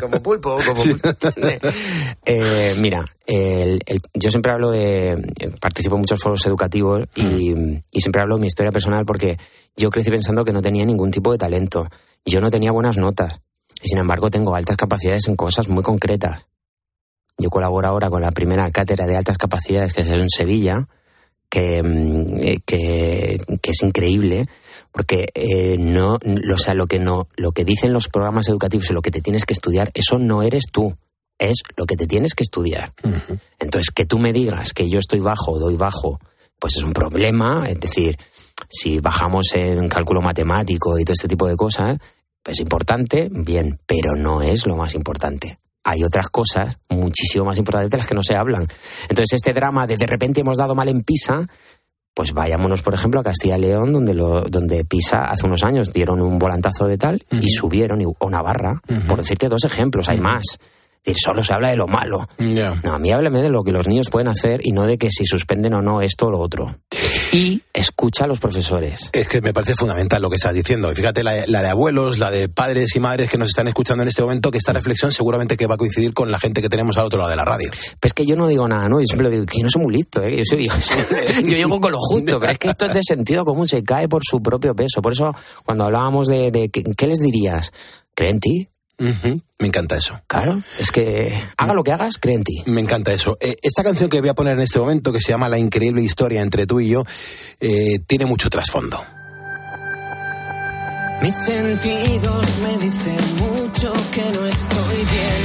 Como 0.01 0.23
pulpo, 0.23 0.57
como 0.57 0.83
pulpo. 0.83 1.11
Eh, 2.27 2.75
mira, 2.79 3.05
yo 3.27 4.31
siempre 4.31 4.53
hablo 4.53 4.71
de. 4.71 5.23
Participo 5.61 5.97
en 5.97 6.01
muchos 6.01 6.21
foros 6.21 6.47
educativos 6.47 7.03
y, 7.15 7.53
y 7.91 8.01
siempre 8.01 8.23
hablo 8.23 8.37
de 8.37 8.43
mi 8.43 8.47
historia 8.47 8.73
personal 8.73 9.05
porque 9.05 9.37
yo 9.77 9.91
crecí 9.91 10.11
pensando 10.11 10.45
que 10.45 10.53
no 10.53 10.63
tenía 10.63 10.87
ningún 10.87 11.11
tipo 11.11 11.33
de 11.33 11.39
talento 11.39 11.89
yo 12.25 12.41
no 12.41 12.51
tenía 12.51 12.73
buenas 12.73 12.97
notas. 12.97 13.41
Y 13.83 13.89
sin 13.89 13.99
embargo 13.99 14.31
tengo 14.31 14.55
altas 14.55 14.77
capacidades 14.77 15.29
en 15.29 15.37
cosas 15.37 15.69
muy 15.69 15.83
concretas. 15.83 16.47
Yo 17.37 17.51
colaboro 17.51 17.89
ahora 17.89 18.11
con 18.11 18.23
la 18.23 18.31
primera 18.31 18.71
cátedra 18.71 19.07
de 19.07 19.17
altas 19.17 19.39
capacidades 19.39 19.93
que 19.93 20.03
es 20.03 20.11
en 20.11 20.29
Sevilla, 20.29 20.89
que, 21.49 21.83
mm, 21.83 22.37
eh, 22.41 22.59
que, 22.65 23.41
es 23.63 23.83
increíble, 23.83 24.47
porque 24.93 25.29
eh, 25.35 25.77
no, 25.79 26.15
o 26.15 26.59
sea, 26.59 26.75
lo 26.75 26.87
que 26.87 26.99
no, 26.99 27.29
lo 27.37 27.53
que 27.53 27.65
dicen 27.65 27.93
los 27.93 28.09
programas 28.09 28.49
educativos 28.49 28.91
y 28.91 28.95
lo 28.95 29.03
que 29.03 29.11
te 29.11 29.21
tienes 29.21 29.45
que 29.45 29.53
estudiar, 29.53 29.91
eso 29.95 30.19
no 30.19 30.43
eres 30.43 30.65
tú, 30.71 30.97
es 31.39 31.63
lo 31.77 31.87
que 31.87 31.97
te 31.97 32.07
tienes 32.07 32.35
que 32.35 32.45
estudiar. 32.45 32.93
Entonces, 33.59 33.91
que 33.93 34.07
tú 34.07 34.19
me 34.19 34.33
digas 34.33 34.73
que 34.73 34.89
yo 34.89 34.99
estoy 34.99 35.21
bajo 35.21 35.53
o 35.53 35.59
doy 35.59 35.77
bajo, 35.77 36.21
pues 36.59 36.77
es 36.77 36.85
un 36.85 36.93
problema, 36.93 37.69
es 37.69 37.81
decir, 37.81 38.17
si 38.69 39.01
bajamos 39.01 39.55
en 39.55 39.89
cálculo 39.89 40.21
matemático 40.21 40.99
y 40.99 41.05
todo 41.05 41.15
este 41.15 41.29
tipo 41.29 41.47
de 41.47 41.57
cosas, 41.57 41.99
es 42.45 42.61
importante, 42.61 43.29
bien, 43.31 43.79
pero 43.87 44.15
no 44.17 44.43
es 44.43 44.67
lo 44.67 44.77
más 44.77 44.95
importante. 44.95 45.59
Hay 45.83 46.03
otras 46.03 46.29
cosas 46.29 46.79
muchísimo 46.89 47.45
más 47.45 47.59
importantes 47.59 47.91
de 47.91 47.97
las 47.99 48.07
que 48.07 48.15
no 48.15 48.23
se 48.23 48.37
hablan. 48.37 48.67
Entonces, 49.09 49.35
este 49.35 49.53
drama 49.53 49.87
de 49.87 49.97
de 49.97 50.07
repente 50.07 50.41
hemos 50.41 50.57
dado 50.57 50.75
mal 50.75 50.89
en 50.89 51.03
Pisa, 51.03 51.47
pues 52.15 52.33
vayámonos, 52.33 52.83
por 52.83 52.95
ejemplo, 52.95 53.21
a 53.21 53.25
Castilla 53.25 53.59
y 53.59 53.63
León, 53.63 53.93
donde, 53.93 54.15
lo, 54.15 54.43
donde 54.43 54.85
Pisa 54.85 55.25
hace 55.25 55.47
unos 55.47 55.63
años 55.63 55.93
dieron 55.93 56.21
un 56.23 56.39
volantazo 56.39 56.87
de 56.87 56.97
tal 56.97 57.23
y 57.31 57.51
subieron, 57.51 58.01
o 58.19 58.31
Navarra, 58.31 58.81
por 59.09 59.19
decirte 59.19 59.49
dos 59.49 59.65
ejemplos, 59.65 60.09
hay 60.09 60.21
más. 60.21 60.45
solo 61.15 61.43
se 61.43 61.53
habla 61.53 61.71
de 61.71 61.77
lo 61.77 61.87
malo. 61.87 62.29
No, 62.39 62.95
a 62.95 62.99
mí 62.99 63.11
háblame 63.11 63.43
de 63.43 63.51
lo 63.51 63.63
que 63.63 63.73
los 63.73 63.89
niños 63.89 64.11
pueden 64.11 64.29
hacer 64.29 64.61
y 64.65 64.73
no 64.73 64.87
de 64.87 64.97
que 64.97 65.11
si 65.11 65.27
suspenden 65.27 65.75
o 65.75 65.83
no 65.83 66.01
esto 66.01 66.27
o 66.27 66.31
lo 66.31 66.39
otro 66.41 66.77
y 67.35 67.63
escucha 67.73 68.25
a 68.25 68.27
los 68.29 68.39
profesores. 68.39 69.11
Es 69.13 69.27
que 69.27 69.41
me 69.41 69.53
parece 69.53 69.75
fundamental 69.75 70.23
lo 70.23 70.31
que 70.31 70.37
estás 70.37 70.55
diciendo. 70.55 70.89
Fíjate 70.95 71.25
la, 71.25 71.33
de 71.33 71.69
abuelos, 71.69 72.21
la 72.21 72.31
de 72.31 72.49
padres 72.49 72.95
y 72.95 73.01
madres 73.01 73.29
que 73.29 73.39
nos 73.39 73.49
están 73.49 73.67
escuchando 73.67 74.05
en 74.05 74.09
este 74.09 74.23
momento, 74.23 74.53
que 74.53 74.59
esta 74.59 74.73
reflexión 74.73 75.11
seguramente 75.11 75.57
que 75.57 75.67
va 75.67 75.75
a 75.75 75.79
coincidir 75.79 76.15
con 76.15 76.31
la 76.31 76.39
gente 76.39 76.63
que 76.63 76.69
tenemos 76.69 76.97
al 76.97 77.07
otro 77.07 77.19
lado 77.19 77.31
de 77.31 77.37
la 77.37 77.45
radio. 77.45 77.73
Pues 77.99 78.13
que 78.13 78.25
yo 78.25 78.37
no 78.37 78.47
digo 78.47 78.69
nada, 78.69 78.89
¿no? 78.89 79.01
Yo 79.01 79.07
siempre 79.07 79.31
digo 79.31 79.47
que 79.47 79.65
no 79.65 79.69
soy 79.69 79.83
muy 79.83 79.95
listo, 79.97 80.23
¿eh? 80.23 80.37
Yo, 80.37 80.45
soy, 80.45 80.69
yo, 81.43 81.57
llego 81.57 81.81
con 81.81 81.91
lo 81.91 81.99
justo, 81.99 82.39
pero 82.39 82.53
es 82.53 82.59
que 82.59 82.69
esto 82.69 82.87
es 82.87 82.95
de 82.95 83.03
sentido 83.03 83.45
común, 83.45 83.67
se 83.67 83.83
cae 83.83 84.09
por 84.09 84.23
su 84.25 84.41
propio 84.41 84.77
peso. 84.77 85.03
Por 85.03 85.13
eso, 85.13 85.35
cuando 85.65 85.85
hablábamos 85.85 86.29
de, 86.29 86.53
de 86.53 86.69
¿qué 86.69 87.07
les 87.09 87.19
dirías? 87.19 87.73
Cree 88.15 88.31
en 88.31 88.39
ti, 88.39 88.69
me 88.99 89.67
encanta 89.67 89.97
eso. 89.97 90.21
Claro, 90.27 90.63
es 90.79 90.91
que 90.91 91.33
haga 91.57 91.75
lo 91.75 91.83
que 91.83 91.93
hagas, 91.93 92.19
cree 92.19 92.37
en 92.37 92.45
ti. 92.45 92.63
Me 92.67 92.81
encanta 92.81 93.13
eso. 93.13 93.37
Eh, 93.41 93.57
esta 93.63 93.83
canción 93.83 94.09
que 94.09 94.21
voy 94.21 94.29
a 94.29 94.35
poner 94.35 94.55
en 94.55 94.63
este 94.63 94.79
momento, 94.79 95.13
que 95.13 95.21
se 95.21 95.33
llama 95.33 95.49
La 95.49 95.59
increíble 95.59 96.03
historia 96.03 96.43
entre 96.43 96.67
tú 96.67 96.81
y 96.81 96.89
yo, 96.89 97.05
eh, 97.61 97.99
tiene 98.07 98.27
mucho 98.27 98.51
trasfondo. 98.51 99.05
Mis 101.23 101.35
sentidos 101.35 102.47
me 102.63 102.79
dicen 102.85 103.17
mucho 103.39 103.93
que 104.13 104.21
no 104.21 104.47
estoy 104.47 104.97
bien, 104.97 105.41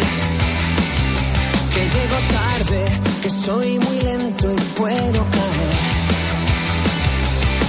que 1.74 1.80
llego 1.80 2.18
tarde, 2.34 2.86
que 3.22 3.30
soy 3.30 3.80
muy 3.80 4.02
lento 4.02 4.52
y 4.52 4.78
puedo 4.78 5.24
caer. 5.32 5.90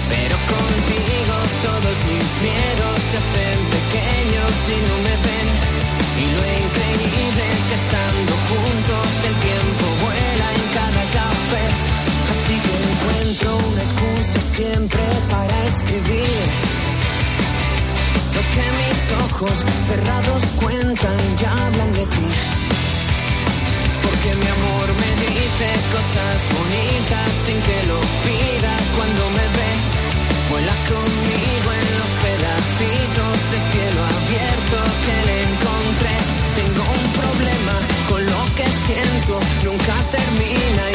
Pero 0.08 0.36
contigo 0.48 1.34
todos 1.62 1.96
mis 2.10 2.42
miedos 2.42 3.00
se 3.10 3.16
hacen 3.16 3.58
pequeños 3.70 4.68
y 4.68 4.88
no 4.88 4.96
me 5.04 5.16
ven. 5.22 5.69
Estando 7.80 8.32
juntos 8.48 9.06
el 9.28 9.34
tiempo 9.48 9.84
vuela 10.04 10.46
en 10.58 10.64
cada 10.78 11.04
café. 11.18 11.64
Así 12.32 12.54
que 12.64 12.74
encuentro 12.90 13.48
una 13.70 13.82
excusa 13.88 14.40
siempre 14.56 15.04
para 15.30 15.56
escribir. 15.64 16.46
Lo 18.36 18.42
que 18.52 18.66
mis 18.80 19.00
ojos 19.24 19.56
cerrados 19.88 20.42
cuentan 20.62 21.20
ya 21.40 21.52
hablan 21.52 21.92
de 21.94 22.04
ti. 22.14 22.28
Porque 24.04 24.30
mi 24.40 24.48
amor 24.58 24.86
me 25.02 25.10
dice 25.24 25.68
cosas 25.96 26.38
bonitas 26.56 27.28
sin 27.44 27.58
que 27.66 27.78
lo 27.90 28.00
pida 28.24 28.72
cuando 28.96 29.22
me 29.36 29.46
ve. 29.56 29.72
Vuela 30.50 30.76
conmigo 30.92 31.68
en 31.80 31.88
los 32.00 32.12
pedacitos 32.24 33.36
de 33.52 33.58
cielo 33.70 34.00
abierto 34.16 34.76
que 35.04 35.16
le 35.28 35.36
encontré. 35.48 35.79
Nunca 39.64 39.94
termina 40.10 40.89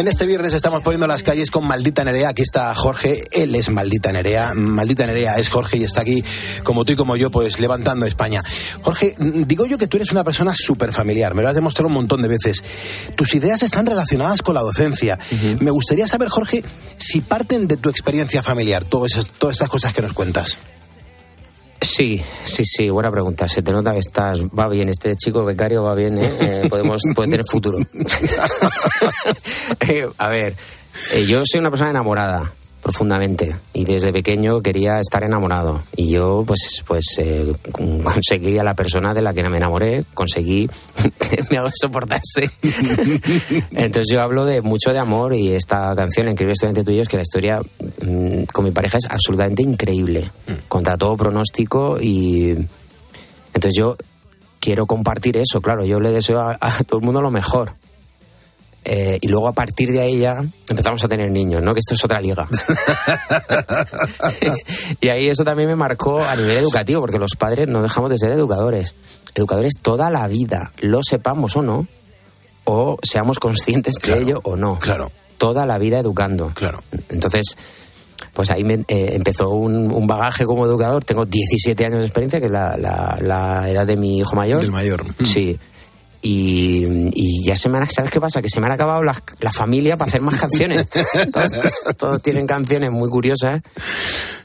En 0.00 0.08
este 0.08 0.24
viernes 0.24 0.54
estamos 0.54 0.80
poniendo 0.80 1.06
las 1.06 1.22
calles 1.22 1.50
con 1.50 1.66
Maldita 1.66 2.04
Nerea. 2.04 2.30
Aquí 2.30 2.40
está 2.40 2.74
Jorge, 2.74 3.22
él 3.32 3.54
es 3.54 3.68
Maldita 3.68 4.10
Nerea. 4.10 4.54
Maldita 4.54 5.06
Nerea 5.06 5.36
es 5.36 5.50
Jorge 5.50 5.76
y 5.76 5.84
está 5.84 6.00
aquí, 6.00 6.24
como 6.64 6.86
tú 6.86 6.92
y 6.92 6.96
como 6.96 7.16
yo, 7.16 7.28
pues 7.28 7.60
levantando 7.60 8.06
España. 8.06 8.42
Jorge, 8.80 9.14
digo 9.18 9.66
yo 9.66 9.76
que 9.76 9.88
tú 9.88 9.98
eres 9.98 10.10
una 10.10 10.24
persona 10.24 10.54
súper 10.56 10.94
familiar, 10.94 11.34
me 11.34 11.42
lo 11.42 11.50
has 11.50 11.54
demostrado 11.54 11.88
un 11.88 11.92
montón 11.92 12.22
de 12.22 12.28
veces. 12.28 12.64
Tus 13.14 13.34
ideas 13.34 13.62
están 13.62 13.84
relacionadas 13.84 14.40
con 14.40 14.54
la 14.54 14.62
docencia. 14.62 15.18
Me 15.60 15.70
gustaría 15.70 16.08
saber, 16.08 16.30
Jorge, 16.30 16.64
si 16.96 17.20
parten 17.20 17.68
de 17.68 17.76
tu 17.76 17.90
experiencia 17.90 18.42
familiar, 18.42 18.86
todas 18.86 19.12
esas, 19.12 19.32
todas 19.32 19.56
esas 19.56 19.68
cosas 19.68 19.92
que 19.92 20.00
nos 20.00 20.14
cuentas. 20.14 20.56
Sí, 21.82 22.22
sí, 22.44 22.62
sí, 22.64 22.90
buena 22.90 23.10
pregunta. 23.10 23.48
Se 23.48 23.62
te 23.62 23.72
nota 23.72 23.92
que 23.92 24.00
estás, 24.00 24.42
va 24.42 24.68
bien, 24.68 24.88
este 24.88 25.16
chico 25.16 25.44
becario 25.44 25.82
va 25.82 25.94
bien, 25.94 26.18
¿eh? 26.18 26.30
eh 26.40 26.66
podemos, 26.68 27.00
puede 27.14 27.30
tener 27.30 27.46
futuro. 27.48 27.78
Eh, 29.88 30.08
a 30.18 30.28
ver, 30.28 30.54
eh, 31.14 31.26
yo 31.26 31.42
soy 31.44 31.58
una 31.58 31.70
persona 31.70 31.90
enamorada 31.90 32.52
profundamente. 32.82 33.56
Y 33.72 33.84
desde 33.84 34.12
pequeño 34.12 34.60
quería 34.60 34.98
estar 34.98 35.22
enamorado. 35.22 35.82
Y 35.96 36.08
yo 36.08 36.44
pues 36.46 36.82
pues 36.86 37.04
eh, 37.18 37.52
conseguí 38.04 38.58
a 38.58 38.64
la 38.64 38.74
persona 38.74 39.14
de 39.14 39.22
la 39.22 39.34
que 39.34 39.48
me 39.48 39.56
enamoré 39.56 40.04
conseguí 40.14 40.68
que 41.18 41.44
me 41.50 41.58
soportarse. 41.74 42.50
Entonces 43.72 44.08
yo 44.12 44.22
hablo 44.22 44.44
de 44.44 44.62
mucho 44.62 44.92
de 44.92 44.98
amor 44.98 45.34
y 45.34 45.52
esta 45.52 45.94
canción 45.94 46.28
increíble 46.28 46.52
estudiante 46.52 46.84
tuyo 46.84 47.02
es 47.02 47.08
que 47.08 47.16
la 47.16 47.22
historia 47.22 47.60
mm, 47.60 48.44
con 48.52 48.64
mi 48.64 48.70
pareja 48.70 48.98
es 48.98 49.06
absolutamente 49.08 49.62
increíble. 49.62 50.30
Contra 50.68 50.96
todo 50.96 51.16
pronóstico 51.16 51.98
y 52.00 52.50
entonces 53.52 53.72
yo 53.76 53.96
quiero 54.60 54.86
compartir 54.86 55.36
eso 55.36 55.60
claro 55.60 55.84
yo 55.84 56.00
le 56.00 56.10
deseo 56.10 56.40
a 56.40 56.84
todo 56.86 57.00
el 57.00 57.04
mundo 57.04 57.22
lo 57.22 57.30
mejor 57.30 57.72
eh, 58.84 59.18
y 59.20 59.28
luego 59.28 59.48
a 59.48 59.52
partir 59.52 59.90
de 59.90 60.00
ahí 60.00 60.18
ya 60.18 60.42
empezamos 60.68 61.04
a 61.04 61.08
tener 61.08 61.30
niños, 61.30 61.62
¿no? 61.62 61.74
Que 61.74 61.80
esto 61.80 61.94
es 61.94 62.04
otra 62.04 62.20
liga. 62.20 62.48
y 65.00 65.08
ahí 65.08 65.28
eso 65.28 65.44
también 65.44 65.68
me 65.68 65.76
marcó 65.76 66.22
a 66.22 66.34
nivel 66.36 66.56
educativo, 66.56 67.00
porque 67.00 67.18
los 67.18 67.36
padres 67.36 67.68
no 67.68 67.82
dejamos 67.82 68.10
de 68.10 68.18
ser 68.18 68.32
educadores. 68.32 68.94
Educadores 69.34 69.74
toda 69.80 70.10
la 70.10 70.26
vida, 70.26 70.72
lo 70.80 71.02
sepamos 71.02 71.56
o 71.56 71.62
no, 71.62 71.86
o 72.64 72.98
seamos 73.02 73.38
conscientes 73.38 73.94
de 74.02 74.18
ello 74.18 74.40
o 74.44 74.56
no. 74.56 74.78
Claro. 74.78 75.10
Toda 75.38 75.66
la 75.66 75.78
vida 75.78 75.98
educando. 75.98 76.52
Claro. 76.54 76.82
Entonces, 77.08 77.56
pues 78.34 78.50
ahí 78.50 78.64
me, 78.64 78.74
eh, 78.88 79.10
empezó 79.12 79.50
un, 79.50 80.06
bagaje 80.06 80.44
como 80.44 80.66
educador. 80.66 81.04
Tengo 81.04 81.26
17 81.26 81.84
años 81.84 82.00
de 82.00 82.06
experiencia, 82.06 82.40
que 82.40 82.46
es 82.46 82.52
la, 82.52 82.76
la, 82.76 83.70
edad 83.70 83.86
de 83.86 83.96
mi 83.96 84.18
hijo 84.18 84.36
mayor. 84.36 84.60
Del 84.60 84.72
mayor. 84.72 85.04
Sí. 85.24 85.58
Y, 86.22 87.44
ya 87.44 87.56
se 87.56 87.68
me 87.68 87.78
han, 87.78 87.88
¿sabes 87.88 88.10
qué 88.10 88.20
pasa? 88.20 88.42
Que 88.42 88.48
se 88.48 88.60
me 88.60 88.66
han 88.66 88.72
acabado 88.72 89.02
la, 89.02 89.20
la 89.40 89.52
familia 89.52 89.96
para 89.96 90.08
hacer 90.08 90.20
más 90.20 90.36
canciones. 90.36 90.86
todos, 91.98 92.22
tienen 92.22 92.46
canciones 92.46 92.90
muy 92.90 93.08
curiosas. 93.08 93.62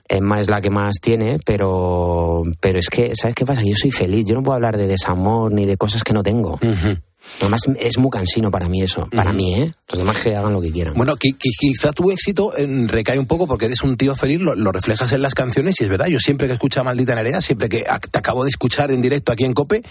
Emma 0.08 0.40
es 0.40 0.50
la 0.50 0.62
que 0.62 0.70
más 0.70 0.96
tiene, 1.02 1.40
pero, 1.44 2.44
pero 2.60 2.80
es 2.80 2.90
que, 2.90 3.14
¿sabes 3.16 3.36
qué 3.36 3.46
pasa? 3.46 3.64
Yo 3.64 3.74
soy 3.76 3.92
feliz. 3.92 4.26
Yo 4.26 4.36
no 4.36 4.44
puedo 4.44 4.56
hablar 4.56 4.78
de 4.78 4.88
desamor 4.88 5.52
ni 5.52 5.66
de 5.66 5.78
cosas 5.78 6.04
que 6.04 6.14
no 6.14 6.24
tengo. 6.24 6.60
Además, 7.40 7.62
es 7.80 7.98
muy 7.98 8.10
cansino 8.10 8.50
para 8.50 8.70
mí 8.70 8.82
eso. 8.82 9.08
Para 9.14 9.34
mí, 9.34 9.56
¿eh? 9.56 9.72
Los 9.90 10.00
demás 10.00 10.18
que 10.18 10.36
hagan 10.36 10.54
lo 10.54 10.62
que 10.62 10.72
quieran. 10.72 10.94
Bueno, 10.94 11.16
quizá 11.18 11.92
tu 11.92 12.12
éxito 12.12 12.54
recae 12.88 13.20
un 13.20 13.26
poco 13.26 13.46
porque 13.46 13.66
eres 13.66 13.82
un 13.84 13.98
tío 13.98 14.16
feliz, 14.16 14.40
lo, 14.40 14.72
reflejas 14.72 15.12
en 15.12 15.22
las 15.22 15.36
canciones 15.36 15.76
y 15.80 15.84
es 15.84 15.90
verdad. 15.90 16.08
Yo 16.08 16.20
siempre 16.20 16.48
que 16.48 16.54
escucho 16.54 16.80
a 16.80 16.84
Maldita 16.84 17.16
Nerea, 17.16 17.42
siempre 17.42 17.70
que 17.70 17.86
te 18.12 18.20
acabo 18.20 18.44
de 18.44 18.50
escuchar 18.50 18.92
en 18.92 19.02
directo 19.02 19.32
aquí 19.32 19.44
en 19.46 19.54
Cope 19.54 19.82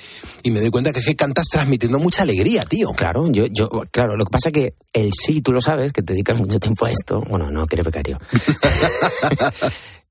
y 0.43 0.51
me 0.51 0.61
doy 0.61 0.71
cuenta 0.71 0.93
que, 0.93 1.01
es 1.01 1.07
que 1.07 1.17
cantas 1.17 1.49
transmitiendo 1.51 1.99
mucha 1.99 2.23
alegría, 2.23 2.65
tío. 2.65 2.91
Claro, 2.93 3.31
yo, 3.31 3.47
yo, 3.47 3.69
claro, 3.91 4.17
lo 4.17 4.25
que 4.25 4.31
pasa 4.31 4.49
es 4.49 4.53
que 4.53 4.75
el 4.93 5.13
sí, 5.13 5.43
tú 5.43 5.53
lo 5.53 5.61
sabes, 5.61 5.93
que 5.93 6.03
te 6.03 6.13
dedicas 6.13 6.39
mucho 6.39 6.59
tiempo 6.59 6.87
a 6.87 6.91
esto. 6.91 7.21
Bueno, 7.29 7.51
no, 7.51 7.67
que 7.67 7.77
eres 7.77 7.87
becario. 7.87 8.19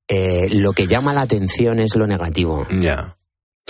Eh, 0.10 0.50
lo 0.52 0.74
que 0.74 0.86
llama 0.86 1.14
la 1.14 1.22
atención 1.22 1.80
es 1.80 1.96
lo 1.96 2.06
negativo. 2.06 2.68
Ya. 2.82 3.16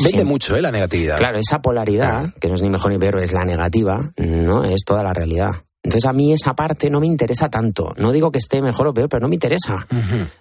Vende 0.01 0.25
mucho, 0.25 0.55
¿eh? 0.55 0.61
La 0.61 0.71
negatividad. 0.71 1.17
Claro, 1.17 1.37
esa 1.37 1.61
polaridad, 1.61 2.33
que 2.39 2.47
no 2.47 2.55
es 2.55 2.61
ni 2.61 2.69
mejor 2.69 2.91
ni 2.91 2.97
peor, 2.97 3.19
es 3.23 3.33
la 3.33 3.45
negativa, 3.45 4.13
no 4.17 4.63
es 4.63 4.83
toda 4.85 5.03
la 5.03 5.13
realidad. 5.13 5.63
Entonces 5.85 6.09
a 6.09 6.13
mí 6.13 6.31
esa 6.31 6.53
parte 6.53 6.89
no 6.89 7.01
me 7.01 7.07
interesa 7.07 7.49
tanto. 7.49 7.93
No 7.97 8.13
digo 8.13 8.31
que 8.31 8.39
esté 8.39 8.61
mejor 8.61 8.87
o 8.87 8.93
peor, 8.93 9.09
pero 9.09 9.19
no 9.19 9.27
me 9.27 9.35
interesa. 9.35 9.85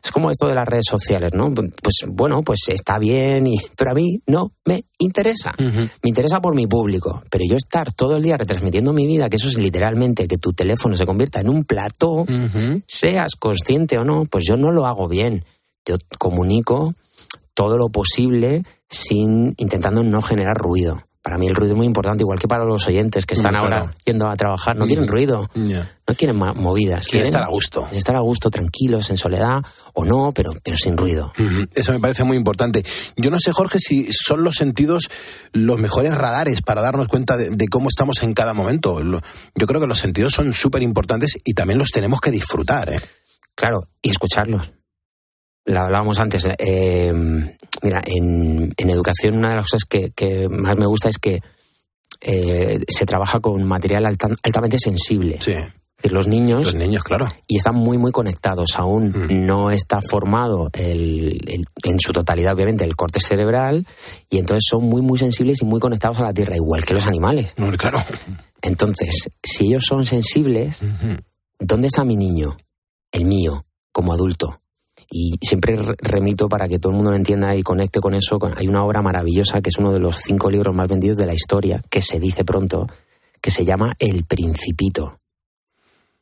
Es 0.02 0.12
como 0.12 0.30
esto 0.30 0.46
de 0.46 0.54
las 0.54 0.68
redes 0.68 0.86
sociales, 0.88 1.32
¿no? 1.34 1.52
Pues 1.52 2.04
bueno, 2.06 2.42
pues 2.42 2.60
está 2.68 3.00
bien, 3.00 3.48
y... 3.48 3.58
pero 3.76 3.90
a 3.90 3.94
mí 3.94 4.22
no 4.28 4.52
me 4.64 4.84
interesa. 4.98 5.52
Me 5.58 6.08
interesa 6.08 6.40
por 6.40 6.54
mi 6.54 6.68
público. 6.68 7.24
Pero 7.28 7.44
yo 7.48 7.56
estar 7.56 7.92
todo 7.92 8.16
el 8.16 8.22
día 8.22 8.36
retransmitiendo 8.36 8.92
mi 8.92 9.04
vida, 9.04 9.28
que 9.28 9.36
eso 9.36 9.48
es 9.48 9.56
literalmente 9.56 10.28
que 10.28 10.38
tu 10.38 10.52
teléfono 10.52 10.96
se 10.96 11.06
convierta 11.06 11.40
en 11.40 11.48
un 11.48 11.64
plató, 11.64 12.24
seas 12.86 13.32
consciente 13.36 13.98
o 13.98 14.04
no, 14.04 14.26
pues 14.26 14.44
yo 14.46 14.56
no 14.56 14.70
lo 14.70 14.86
hago 14.86 15.08
bien. 15.08 15.44
Yo 15.84 15.96
comunico 16.18 16.94
todo 17.54 17.76
lo 17.76 17.88
posible 17.88 18.62
sin 18.92 19.54
intentando 19.56 20.04
no 20.04 20.22
generar 20.22 20.56
ruido. 20.56 21.02
Para 21.22 21.38
mí 21.38 21.46
el 21.46 21.54
ruido 21.54 21.74
es 21.74 21.76
muy 21.76 21.86
importante, 21.86 22.24
igual 22.24 22.40
que 22.40 22.48
para 22.48 22.64
los 22.64 22.84
oyentes 22.88 23.26
que 23.26 23.34
están 23.34 23.54
ahora 23.54 23.94
yendo 24.04 24.28
a 24.28 24.36
trabajar. 24.36 24.76
No 24.76 24.86
quieren 24.86 25.06
ruido, 25.06 25.48
no 25.54 26.14
quieren 26.16 26.36
movidas. 26.36 27.06
Quieren, 27.06 27.28
estar 27.28 27.44
a 27.44 27.48
gusto. 27.48 27.82
Quieren 27.82 27.98
estar 27.98 28.16
a 28.16 28.20
gusto, 28.20 28.50
tranquilos, 28.50 29.08
en 29.08 29.16
soledad 29.16 29.62
o 29.94 30.04
no, 30.04 30.32
pero, 30.34 30.50
pero 30.64 30.76
sin 30.76 30.96
ruido. 30.96 31.32
Eso 31.74 31.92
me 31.92 32.00
parece 32.00 32.24
muy 32.24 32.36
importante. 32.36 32.84
Yo 33.16 33.30
no 33.30 33.38
sé, 33.38 33.52
Jorge, 33.52 33.78
si 33.78 34.08
son 34.10 34.42
los 34.42 34.56
sentidos 34.56 35.10
los 35.52 35.78
mejores 35.78 36.12
radares 36.12 36.60
para 36.60 36.82
darnos 36.82 37.06
cuenta 37.06 37.36
de, 37.36 37.50
de 37.50 37.68
cómo 37.68 37.88
estamos 37.88 38.20
en 38.24 38.34
cada 38.34 38.52
momento. 38.52 39.00
Yo 39.54 39.66
creo 39.68 39.80
que 39.80 39.86
los 39.86 40.00
sentidos 40.00 40.34
son 40.34 40.52
súper 40.54 40.82
importantes 40.82 41.38
y 41.44 41.54
también 41.54 41.78
los 41.78 41.90
tenemos 41.90 42.20
que 42.20 42.32
disfrutar. 42.32 42.92
¿eh? 42.92 43.00
Claro, 43.54 43.86
y 44.02 44.10
escucharlos 44.10 44.72
la 45.64 45.84
hablábamos 45.84 46.18
antes. 46.18 46.48
Eh, 46.58 47.12
mira, 47.82 48.02
en, 48.04 48.72
educación 48.76 49.38
una 49.38 49.50
de 49.50 49.56
las 49.56 49.70
cosas 49.70 49.84
que, 49.84 50.48
más 50.48 50.76
me 50.76 50.86
gusta 50.86 51.08
es 51.08 51.18
que 51.18 51.40
eh, 52.20 52.80
se 52.86 53.06
trabaja 53.06 53.40
con 53.40 53.62
material 53.64 54.06
altamente 54.06 54.78
sensible. 54.78 55.38
Sí. 55.40 55.52
Es 55.52 56.04
decir, 56.04 56.12
los 56.12 56.26
niños. 56.26 56.64
Los 56.64 56.74
niños, 56.74 57.04
claro. 57.04 57.28
Y 57.46 57.58
están 57.58 57.76
muy, 57.76 57.96
muy 57.96 58.10
conectados. 58.10 58.70
Aún 58.76 59.10
mm. 59.10 59.46
no 59.46 59.70
está 59.70 60.00
formado 60.00 60.68
el, 60.72 61.64
en 61.84 62.00
su 62.00 62.12
totalidad, 62.12 62.54
obviamente, 62.54 62.84
el 62.84 62.96
corte 62.96 63.20
cerebral. 63.20 63.86
Y 64.28 64.38
entonces 64.38 64.64
son 64.68 64.84
muy, 64.84 65.00
muy 65.00 65.18
sensibles 65.18 65.62
y 65.62 65.64
muy 65.64 65.78
conectados 65.78 66.18
a 66.18 66.24
la 66.24 66.34
tierra, 66.34 66.56
igual 66.56 66.84
que 66.84 66.94
los 66.94 67.06
animales. 67.06 67.54
claro. 67.78 68.02
Entonces, 68.62 69.28
si 69.42 69.66
ellos 69.66 69.84
son 69.86 70.06
sensibles, 70.06 70.82
¿dónde 71.58 71.88
está 71.88 72.04
mi 72.04 72.16
niño? 72.16 72.56
El 73.12 73.24
mío, 73.24 73.66
como 73.92 74.12
adulto. 74.12 74.61
Y 75.14 75.36
siempre 75.42 75.76
remito 75.98 76.48
para 76.48 76.66
que 76.68 76.78
todo 76.78 76.90
el 76.90 76.96
mundo 76.96 77.10
lo 77.10 77.18
entienda 77.18 77.54
y 77.54 77.62
conecte 77.62 78.00
con 78.00 78.14
eso. 78.14 78.38
Hay 78.56 78.66
una 78.66 78.82
obra 78.82 79.02
maravillosa 79.02 79.60
que 79.60 79.68
es 79.68 79.76
uno 79.76 79.92
de 79.92 80.00
los 80.00 80.16
cinco 80.16 80.50
libros 80.50 80.74
más 80.74 80.88
vendidos 80.88 81.18
de 81.18 81.26
la 81.26 81.34
historia, 81.34 81.82
que 81.90 82.00
se 82.00 82.18
dice 82.18 82.46
pronto, 82.46 82.86
que 83.38 83.50
se 83.50 83.66
llama 83.66 83.92
El 83.98 84.24
Principito. 84.24 85.18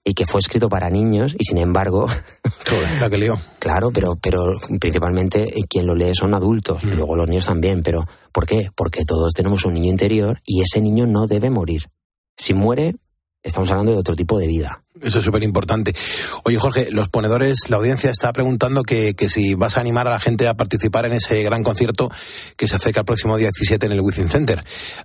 Y 0.03 0.15
que 0.15 0.27
fue 0.27 0.41
escrito 0.41 0.69
para 0.69 0.91
niños 0.91 1.37
y 1.39 1.45
sin 1.45 1.59
embargo... 1.59 2.07
la 3.01 3.09
que 3.09 3.19
leo. 3.19 3.41
Claro, 3.61 3.91
pero, 3.95 4.17
pero 4.21 4.41
principalmente 4.81 5.45
eh, 5.45 5.63
quien 5.69 5.87
lo 5.87 5.95
lee 5.95 6.15
son 6.17 6.35
adultos, 6.35 6.83
mm. 6.83 6.97
luego 6.97 7.15
los 7.15 7.29
niños 7.29 7.47
también. 7.47 7.85
Pero 7.85 8.05
¿por 8.33 8.45
qué? 8.45 8.71
Porque 8.75 9.05
todos 9.05 9.33
tenemos 9.35 9.65
un 9.67 9.75
niño 9.75 9.91
interior 9.91 10.41
y 10.45 10.63
ese 10.63 10.81
niño 10.81 11.07
no 11.07 11.29
debe 11.29 11.49
morir. 11.49 11.85
Si 12.37 12.55
muere, 12.55 12.97
estamos 13.43 13.71
hablando 13.71 13.93
de 13.93 13.99
otro 13.99 14.15
tipo 14.15 14.39
de 14.39 14.47
vida. 14.47 14.83
Eso 15.01 15.19
es 15.19 15.25
súper 15.25 15.43
importante. 15.43 15.95
Oye, 16.45 16.59
Jorge, 16.59 16.91
los 16.91 17.09
ponedores, 17.09 17.71
la 17.71 17.77
audiencia 17.77 18.11
está 18.11 18.33
preguntando 18.33 18.83
que, 18.83 19.15
si 19.29 19.55
vas 19.55 19.77
a 19.77 19.81
animar 19.81 20.07
a 20.07 20.11
la 20.11 20.21
gente 20.21 20.47
a 20.47 20.55
participar 20.55 21.07
en 21.07 21.13
ese 21.13 21.43
gran 21.43 21.63
concierto 21.63 22.11
que 22.57 22.69
se 22.69 22.77
acerca 22.77 23.01
el 23.01 23.07
próximo 23.07 23.37
día 23.37 23.49
17 23.49 23.87
en 23.87 23.93
el 23.93 24.01
Wizzing 24.01 24.29
Center. 24.29 24.63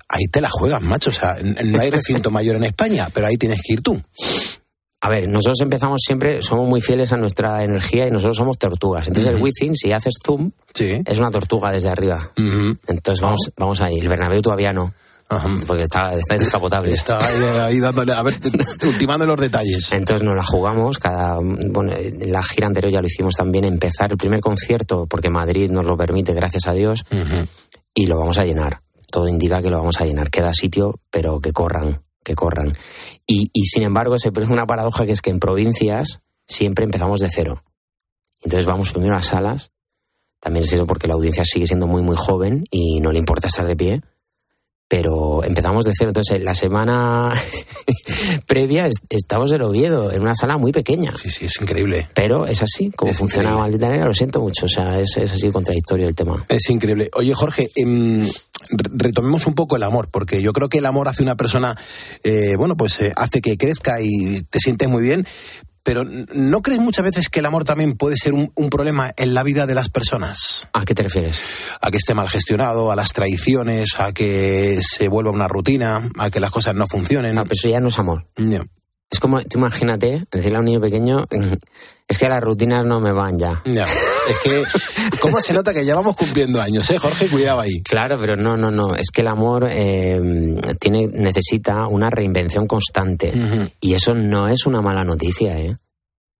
Ahí 0.09 0.25
te 0.31 0.41
la 0.41 0.49
juegas, 0.49 0.81
macho. 0.81 1.11
O 1.11 1.13
sea, 1.13 1.35
no 1.63 1.79
hay 1.79 1.89
recinto 1.89 2.29
mayor 2.29 2.57
en 2.57 2.65
España, 2.65 3.07
pero 3.13 3.27
ahí 3.27 3.37
tienes 3.37 3.61
que 3.63 3.73
ir 3.73 3.81
tú. 3.81 4.01
A 5.01 5.09
ver, 5.09 5.29
nosotros 5.29 5.61
empezamos 5.61 6.01
siempre, 6.03 6.41
somos 6.41 6.67
muy 6.67 6.81
fieles 6.81 7.13
a 7.13 7.17
nuestra 7.17 7.63
energía 7.63 8.07
y 8.07 8.11
nosotros 8.11 8.37
somos 8.37 8.57
tortugas. 8.57 9.07
Entonces 9.07 9.33
el 9.33 9.41
Wizzing, 9.41 9.75
si 9.75 9.91
haces 9.91 10.15
zoom, 10.25 10.51
es 10.77 11.19
una 11.19 11.29
tortuga 11.29 11.71
desde 11.71 11.89
arriba. 11.89 12.31
Entonces 12.87 13.21
vamos, 13.21 13.51
vamos 13.55 13.81
ahí. 13.81 13.99
El 13.99 14.07
Bernabéu 14.07 14.41
todavía 14.41 14.73
no. 14.73 14.93
Porque 15.65 15.83
está, 15.83 16.13
está 16.13 16.37
descapotable. 16.37 16.93
Está 16.93 17.19
ahí, 17.65 17.79
dándole, 17.79 18.13
a 18.13 18.21
ver, 18.21 18.35
ultimando 18.85 19.25
los 19.25 19.39
detalles. 19.39 19.91
Entonces 19.91 20.23
nos 20.23 20.35
la 20.35 20.43
jugamos, 20.43 20.99
cada, 20.99 21.39
bueno, 21.39 21.93
en 21.95 22.31
la 22.31 22.43
gira 22.43 22.67
anterior 22.67 22.93
ya 22.93 23.01
lo 23.01 23.07
hicimos 23.07 23.35
también, 23.35 23.65
empezar 23.65 24.11
el 24.11 24.17
primer 24.17 24.39
concierto, 24.39 25.07
porque 25.07 25.29
Madrid 25.29 25.71
nos 25.71 25.85
lo 25.85 25.97
permite, 25.97 26.33
gracias 26.33 26.67
a 26.67 26.73
Dios, 26.73 27.05
y 27.93 28.05
lo 28.05 28.19
vamos 28.19 28.37
a 28.37 28.45
llenar. 28.45 28.81
Todo 29.11 29.27
indica 29.27 29.61
que 29.61 29.69
lo 29.69 29.77
vamos 29.77 29.99
a 29.99 30.05
llenar. 30.05 30.29
Queda 30.29 30.53
sitio, 30.53 30.99
pero 31.09 31.39
que 31.39 31.53
corran, 31.53 32.03
que 32.23 32.35
corran. 32.35 32.73
Y, 33.25 33.49
y 33.51 33.65
sin 33.65 33.83
embargo, 33.83 34.19
se 34.19 34.31
produce 34.31 34.53
una 34.53 34.65
paradoja 34.65 35.05
que 35.05 35.13
es 35.13 35.21
que 35.21 35.31
en 35.31 35.39
provincias 35.39 36.19
siempre 36.45 36.85
empezamos 36.85 37.19
de 37.19 37.29
cero. 37.31 37.63
Entonces 38.43 38.67
vamos 38.67 38.91
primero 38.91 39.15
a 39.15 39.21
salas, 39.21 39.71
también 40.39 40.65
es 40.65 40.73
eso 40.73 40.85
porque 40.85 41.07
la 41.07 41.15
audiencia 41.15 41.43
sigue 41.43 41.65
siendo 41.65 41.87
muy, 41.87 42.03
muy 42.03 42.15
joven 42.15 42.65
y 42.69 42.99
no 42.99 43.11
le 43.11 43.17
importa 43.17 43.47
estar 43.47 43.65
de 43.65 43.75
pie 43.75 44.01
pero 44.87 45.43
empezamos 45.43 45.85
de 45.85 45.93
cero. 45.97 46.09
Entonces, 46.09 46.41
la 46.43 46.53
semana, 46.53 47.33
previa 48.47 48.87
estamos 49.09 49.51
en 49.51 49.61
Oviedo, 49.61 50.11
en 50.11 50.21
una 50.21 50.35
sala 50.35 50.57
muy 50.57 50.71
pequeña. 50.71 51.13
Sí, 51.15 51.29
sí, 51.31 51.45
es 51.45 51.59
increíble. 51.61 52.07
Pero 52.13 52.45
es 52.45 52.61
así, 52.61 52.91
como 52.91 53.13
funciona 53.13 53.55
Maldita 53.55 53.89
Nerea, 53.89 54.05
lo 54.05 54.13
siento 54.13 54.39
mucho, 54.41 54.65
o 54.65 54.69
sea, 54.69 54.99
es, 54.99 55.17
es 55.17 55.33
así 55.33 55.49
contradictorio 55.49 56.07
el 56.07 56.15
tema. 56.15 56.45
Es 56.49 56.69
increíble. 56.69 57.09
Oye, 57.13 57.33
Jorge, 57.33 57.69
em, 57.75 58.27
retomemos 58.69 59.47
un 59.47 59.55
poco 59.55 59.75
el 59.75 59.83
amor, 59.83 60.09
porque 60.11 60.41
yo 60.41 60.53
creo 60.53 60.69
que 60.69 60.79
el 60.79 60.85
amor 60.85 61.07
hace 61.07 61.23
una 61.23 61.35
persona, 61.35 61.77
eh, 62.23 62.55
bueno, 62.57 62.75
pues 62.77 62.99
eh, 63.01 63.13
hace 63.15 63.41
que 63.41 63.57
crezca 63.57 64.01
y 64.01 64.41
te 64.43 64.59
sientes 64.59 64.87
muy 64.87 65.03
bien, 65.03 65.25
pero 65.85 66.03
¿no 66.03 66.61
crees 66.63 66.81
muchas 66.81 67.05
veces 67.05 67.29
que 67.29 67.41
el 67.41 67.45
amor 67.45 67.63
también 67.63 67.95
puede 67.95 68.15
ser 68.15 68.33
un, 68.33 68.49
problema 68.71 69.11
en 69.17 69.35
la 69.35 69.43
vida 69.43 69.67
de 69.67 69.75
las 69.75 69.89
personas? 69.89 70.67
¿A 70.73 70.83
qué 70.83 70.95
te 70.95 71.03
refieres? 71.03 71.43
A 71.79 71.91
que 71.91 71.97
esté 71.97 72.15
mal 72.15 72.27
gestionado, 72.27 72.91
a 72.91 72.95
las 72.95 73.13
traiciones, 73.13 73.99
a 73.99 74.11
que 74.11 74.79
se 74.81 75.07
vuelva 75.07 75.29
una 75.29 75.47
rutina, 75.47 76.01
a 76.17 76.31
que 76.31 76.39
las 76.39 76.49
cosas 76.49 76.73
no 76.73 76.87
funcionen. 76.87 77.35
No, 77.35 77.43
pero 77.43 77.53
eso 77.53 77.69
ya 77.69 77.79
no 77.79 77.89
es 77.89 77.99
amor. 77.99 78.27
Es 79.11 79.19
como, 79.19 79.39
tú 79.43 79.59
imagínate, 79.59 80.25
decirle 80.31 80.57
a 80.57 80.59
un 80.61 80.65
niño 80.65 80.81
pequeño, 80.81 81.27
es 82.07 82.17
que 82.17 82.29
las 82.29 82.41
rutinas 82.41 82.83
no 82.83 82.99
me 82.99 83.11
van 83.11 83.37
ya. 83.37 83.61
Ya. 83.65 83.85
Es 84.27 84.39
que, 84.43 84.63
¿cómo 85.19 85.39
se 85.39 85.53
nota 85.53 85.73
que 85.73 85.85
ya 85.85 85.95
vamos 85.95 86.15
cumpliendo 86.15 86.61
años, 86.61 86.89
eh, 86.89 86.97
Jorge? 86.97 87.27
Cuidado 87.27 87.59
ahí. 87.59 87.81
Claro, 87.83 88.17
pero 88.19 88.35
no, 88.35 88.57
no, 88.57 88.71
no. 88.71 88.95
Es 88.95 89.11
que 89.11 89.21
el 89.21 89.27
amor 89.27 89.67
eh, 89.69 90.19
tiene, 90.79 91.07
necesita 91.07 91.87
una 91.87 92.09
reinvención 92.09 92.67
constante. 92.67 93.33
Y 93.79 93.93
eso 93.93 94.13
no 94.13 94.47
es 94.47 94.65
una 94.65 94.81
mala 94.81 95.03
noticia, 95.03 95.59
¿eh? 95.59 95.77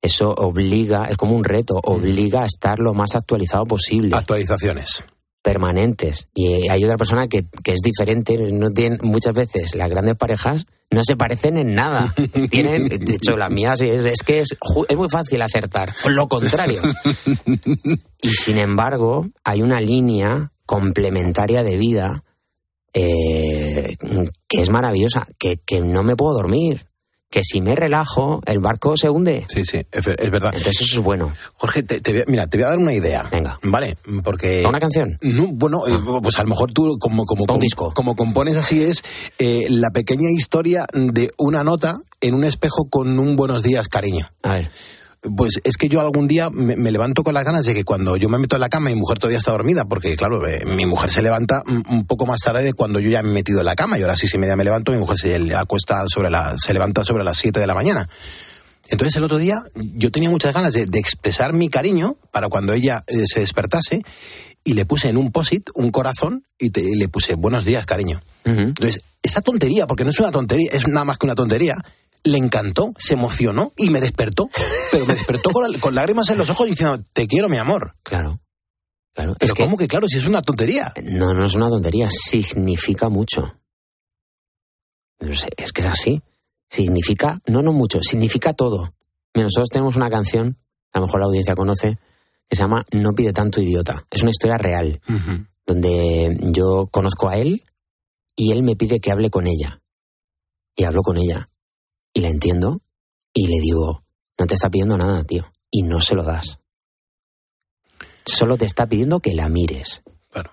Eso 0.02 0.30
obliga, 0.30 1.06
es 1.06 1.18
como 1.18 1.36
un 1.36 1.44
reto, 1.44 1.80
obliga 1.84 2.44
a 2.44 2.46
estar 2.46 2.80
lo 2.80 2.94
más 2.94 3.16
actualizado 3.16 3.66
posible. 3.66 4.16
Actualizaciones 4.16 5.04
permanentes. 5.42 6.28
Y 6.34 6.68
hay 6.70 6.84
otra 6.84 6.98
persona 6.98 7.28
que, 7.28 7.46
que, 7.64 7.74
es 7.74 7.82
diferente. 7.82 8.36
No 8.52 8.72
tienen, 8.72 8.98
muchas 9.04 9.36
veces 9.36 9.76
las 9.76 9.90
grandes 9.90 10.16
parejas 10.16 10.66
no 10.90 11.04
se 11.04 11.16
parecen 11.16 11.58
en 11.58 11.76
nada. 11.76 12.14
Tienen, 12.50 12.88
de 12.88 13.16
hecho, 13.16 13.38
las 13.38 13.52
mías 13.52 13.82
es, 13.82 14.04
es 14.06 14.22
que 14.24 14.42
es, 14.42 14.56
es, 14.88 14.98
muy 14.98 15.10
fácil 15.10 15.42
acertar. 15.42 15.94
Lo 16.10 16.28
contrario. 16.28 16.82
Y 18.22 18.30
sin 18.30 18.58
embargo, 18.58 19.28
hay 19.44 19.62
una 19.62 19.80
línea 19.80 20.52
complementaria 20.66 21.62
de 21.62 21.78
vida 21.78 22.24
eh, 22.92 23.96
que 24.48 24.62
es 24.62 24.70
maravillosa, 24.72 25.28
que, 25.38 25.58
que 25.58 25.80
no 25.80 26.02
me 26.02 26.16
puedo 26.16 26.34
dormir 26.34 26.88
que 27.36 27.44
si 27.44 27.60
me 27.60 27.76
relajo, 27.76 28.40
el 28.46 28.60
barco 28.60 28.96
se 28.96 29.10
hunde. 29.10 29.46
Sí, 29.54 29.66
sí, 29.66 29.86
es, 29.92 30.06
verdad. 30.06 30.54
Entonces 30.56 30.80
eso 30.80 31.00
es 31.00 31.04
bueno. 31.04 31.34
Jorge, 31.58 31.84
te, 31.84 32.24
mira, 32.28 32.48
te 32.48 32.58
voy 32.58 32.64
a 32.64 32.70
dar 32.70 32.78
una 32.78 32.94
idea. 32.94 33.28
Venga. 33.30 33.60
Vale, 33.62 33.98
porque... 34.24 34.64
¿Una 34.66 34.80
canción? 34.80 35.18
bueno, 35.52 35.86
eh, 35.86 36.00
ah. 36.00 36.20
pues 36.24 36.40
a 36.40 36.44
lo 36.44 36.50
mejor 36.52 36.72
tú 36.72 36.98
como, 36.98 37.26
como, 37.26 37.46
como, 37.46 37.60
disco. 37.60 37.92
como 37.94 38.16
compones 38.16 38.56
así 38.56 38.82
es 38.82 39.04
eh, 39.38 39.66
la 39.70 39.90
pequeña 39.90 40.32
historia 40.32 40.88
de 40.94 41.34
una 41.38 41.66
nota 41.66 42.00
en 42.22 42.36
un 42.36 42.46
espejo 42.46 42.88
con 42.90 43.20
un 43.20 43.36
buenos 43.36 43.64
días, 43.64 43.90
cariño. 43.90 44.26
A 44.42 44.54
ver. 44.54 44.72
Pues 45.36 45.60
es 45.64 45.78
que 45.78 45.90
yo 45.90 46.02
algún 46.02 46.28
día 46.28 46.50
me, 46.50 46.76
levanto 46.92 47.24
con 47.24 47.34
las 47.34 47.44
ganas 47.44 47.66
de 47.66 47.74
que 47.74 47.84
cuando 47.84 48.18
yo 48.18 48.30
me 48.30 48.38
meto 48.38 48.56
en 48.56 48.62
la 48.62 48.70
cama 48.70 48.90
mi 48.90 48.96
mujer 48.96 49.20
todavía 49.20 49.38
está 49.38 49.52
dormida, 49.52 49.86
porque 49.86 50.16
claro, 50.16 50.46
eh, 50.46 50.66
mi 50.66 50.86
mujer 50.86 51.12
se 51.12 51.22
levanta 51.22 51.64
un 51.66 52.06
poco 52.06 52.26
más 52.26 52.42
tarde 52.42 52.64
de 52.64 52.74
cuando 52.74 53.00
yo 53.00 53.10
ya 53.10 53.24
me 53.24 53.30
he 53.30 53.34
metido 53.34 53.60
en 53.60 53.66
la 53.66 53.76
cama. 53.76 53.98
Y 53.98 54.02
ahora 54.02 54.16
sí, 54.16 54.28
si 54.28 54.38
media 54.38 54.56
me 54.56 54.64
levanto, 54.64 54.92
mi 54.92 54.98
mujer 54.98 55.18
se 55.18 55.56
acuesta 55.56 56.04
sobre 56.08 56.30
la, 56.30 56.56
se 56.58 56.74
levanta 56.74 57.04
sobre 57.04 57.24
las 57.24 57.38
7 57.38 57.60
de 57.60 57.68
la 57.68 57.76
mañana. 57.76 58.08
Entonces 58.90 59.16
el 59.16 59.24
otro 59.24 59.38
día 59.38 59.64
yo 59.76 60.12
tenía 60.12 60.30
muchas 60.30 60.54
ganas 60.54 60.74
de, 60.74 60.88
expresar 61.00 61.54
mi 61.54 61.70
cariño 61.70 62.18
para 62.32 62.50
cuando 62.50 62.74
ella 62.74 63.04
eh, 63.08 63.24
se 63.26 63.40
despertase 63.40 64.04
y 64.64 64.74
le 64.74 64.86
puse 64.86 65.10
en 65.10 65.18
un 65.18 65.32
posit 65.32 65.70
un 65.74 65.92
corazón 65.92 66.46
y, 66.58 66.70
le 66.96 67.08
puse 67.08 67.36
buenos 67.36 67.66
días, 67.66 67.86
cariño. 67.86 68.22
Entonces, 68.44 69.02
esa 69.24 69.42
tontería, 69.42 69.88
porque 69.88 70.04
no 70.04 70.12
es 70.12 70.20
una 70.20 70.30
tontería, 70.30 70.70
es 70.72 70.88
nada 70.88 71.04
más 71.04 71.18
que 71.18 71.26
una 71.26 71.34
tontería, 71.34 71.78
le 72.26 72.38
encantó, 72.40 72.94
se 72.98 73.14
emocionó 73.14 73.72
y 73.78 73.90
me 73.90 74.02
despertó. 74.02 74.50
Pero 74.92 75.06
me 75.06 75.14
despertó 75.14 75.52
con, 75.52 75.96
lágrimas 75.96 76.30
en 76.32 76.40
los 76.40 76.50
ojos 76.50 76.68
diciendo, 76.68 77.02
te 77.14 77.28
quiero, 77.28 77.48
mi 77.48 77.58
amor. 77.58 77.96
Claro. 78.04 78.42
Claro. 79.14 79.36
Pero 79.40 79.52
es 79.52 79.54
¿cómo 79.54 79.78
que 79.78 79.88
claro? 79.88 80.08
Si 80.10 80.18
es 80.18 80.26
una 80.26 80.42
tontería. 80.42 80.92
No, 81.04 81.34
no 81.34 81.46
es 81.46 81.56
una 81.56 81.70
tontería. 81.70 82.10
Significa 82.10 83.08
mucho. 83.10 83.60
No 85.20 85.34
sé, 85.34 85.50
es 85.56 85.72
que 85.72 85.82
es 85.82 85.88
así. 85.88 86.22
Significa, 86.70 87.40
no, 87.46 87.62
no 87.62 87.72
mucho, 87.72 88.02
significa 88.02 88.54
todo. 88.54 88.94
nosotros 89.34 89.70
tenemos 89.70 89.96
una 89.96 90.10
canción, 90.10 90.58
a 90.92 91.00
lo 91.00 91.06
mejor 91.06 91.20
la 91.22 91.28
audiencia 91.28 91.56
conoce, 91.56 91.98
que 92.50 92.56
se 92.56 92.64
llama 92.64 92.84
No 92.92 93.14
pide 93.14 93.32
tanto 93.32 93.62
idiota. 93.62 94.06
Es 94.10 94.24
una 94.24 94.32
historia 94.32 94.58
real, 94.58 95.00
donde 95.66 96.38
yo 96.42 96.88
conozco 96.92 97.30
a 97.30 97.38
él 97.38 97.64
y 98.36 98.52
él 98.52 98.64
me 98.64 98.76
pide 98.76 99.00
que 99.00 99.12
hable 99.12 99.30
con 99.30 99.48
ella. 99.48 99.82
Y 100.76 100.84
hablo 100.84 101.02
con 101.02 101.18
ella 101.18 101.50
y 102.16 102.22
la 102.22 102.30
entiendo 102.30 102.82
y 103.34 103.48
le 103.48 103.60
digo, 103.62 104.04
no 104.40 104.48
te 104.48 104.56
está 104.56 104.70
pidiendo 104.70 104.98
nada, 104.98 105.24
tío, 105.26 105.52
y 105.70 105.84
no 105.84 106.00
se 106.00 106.16
lo 106.16 106.24
das. 106.24 106.60
Solo 108.26 108.58
te 108.58 108.66
está 108.66 108.88
pidiendo 108.88 109.20
que 109.20 109.36
la 109.36 109.50
mires. 109.50 110.02
Claro. 110.32 110.52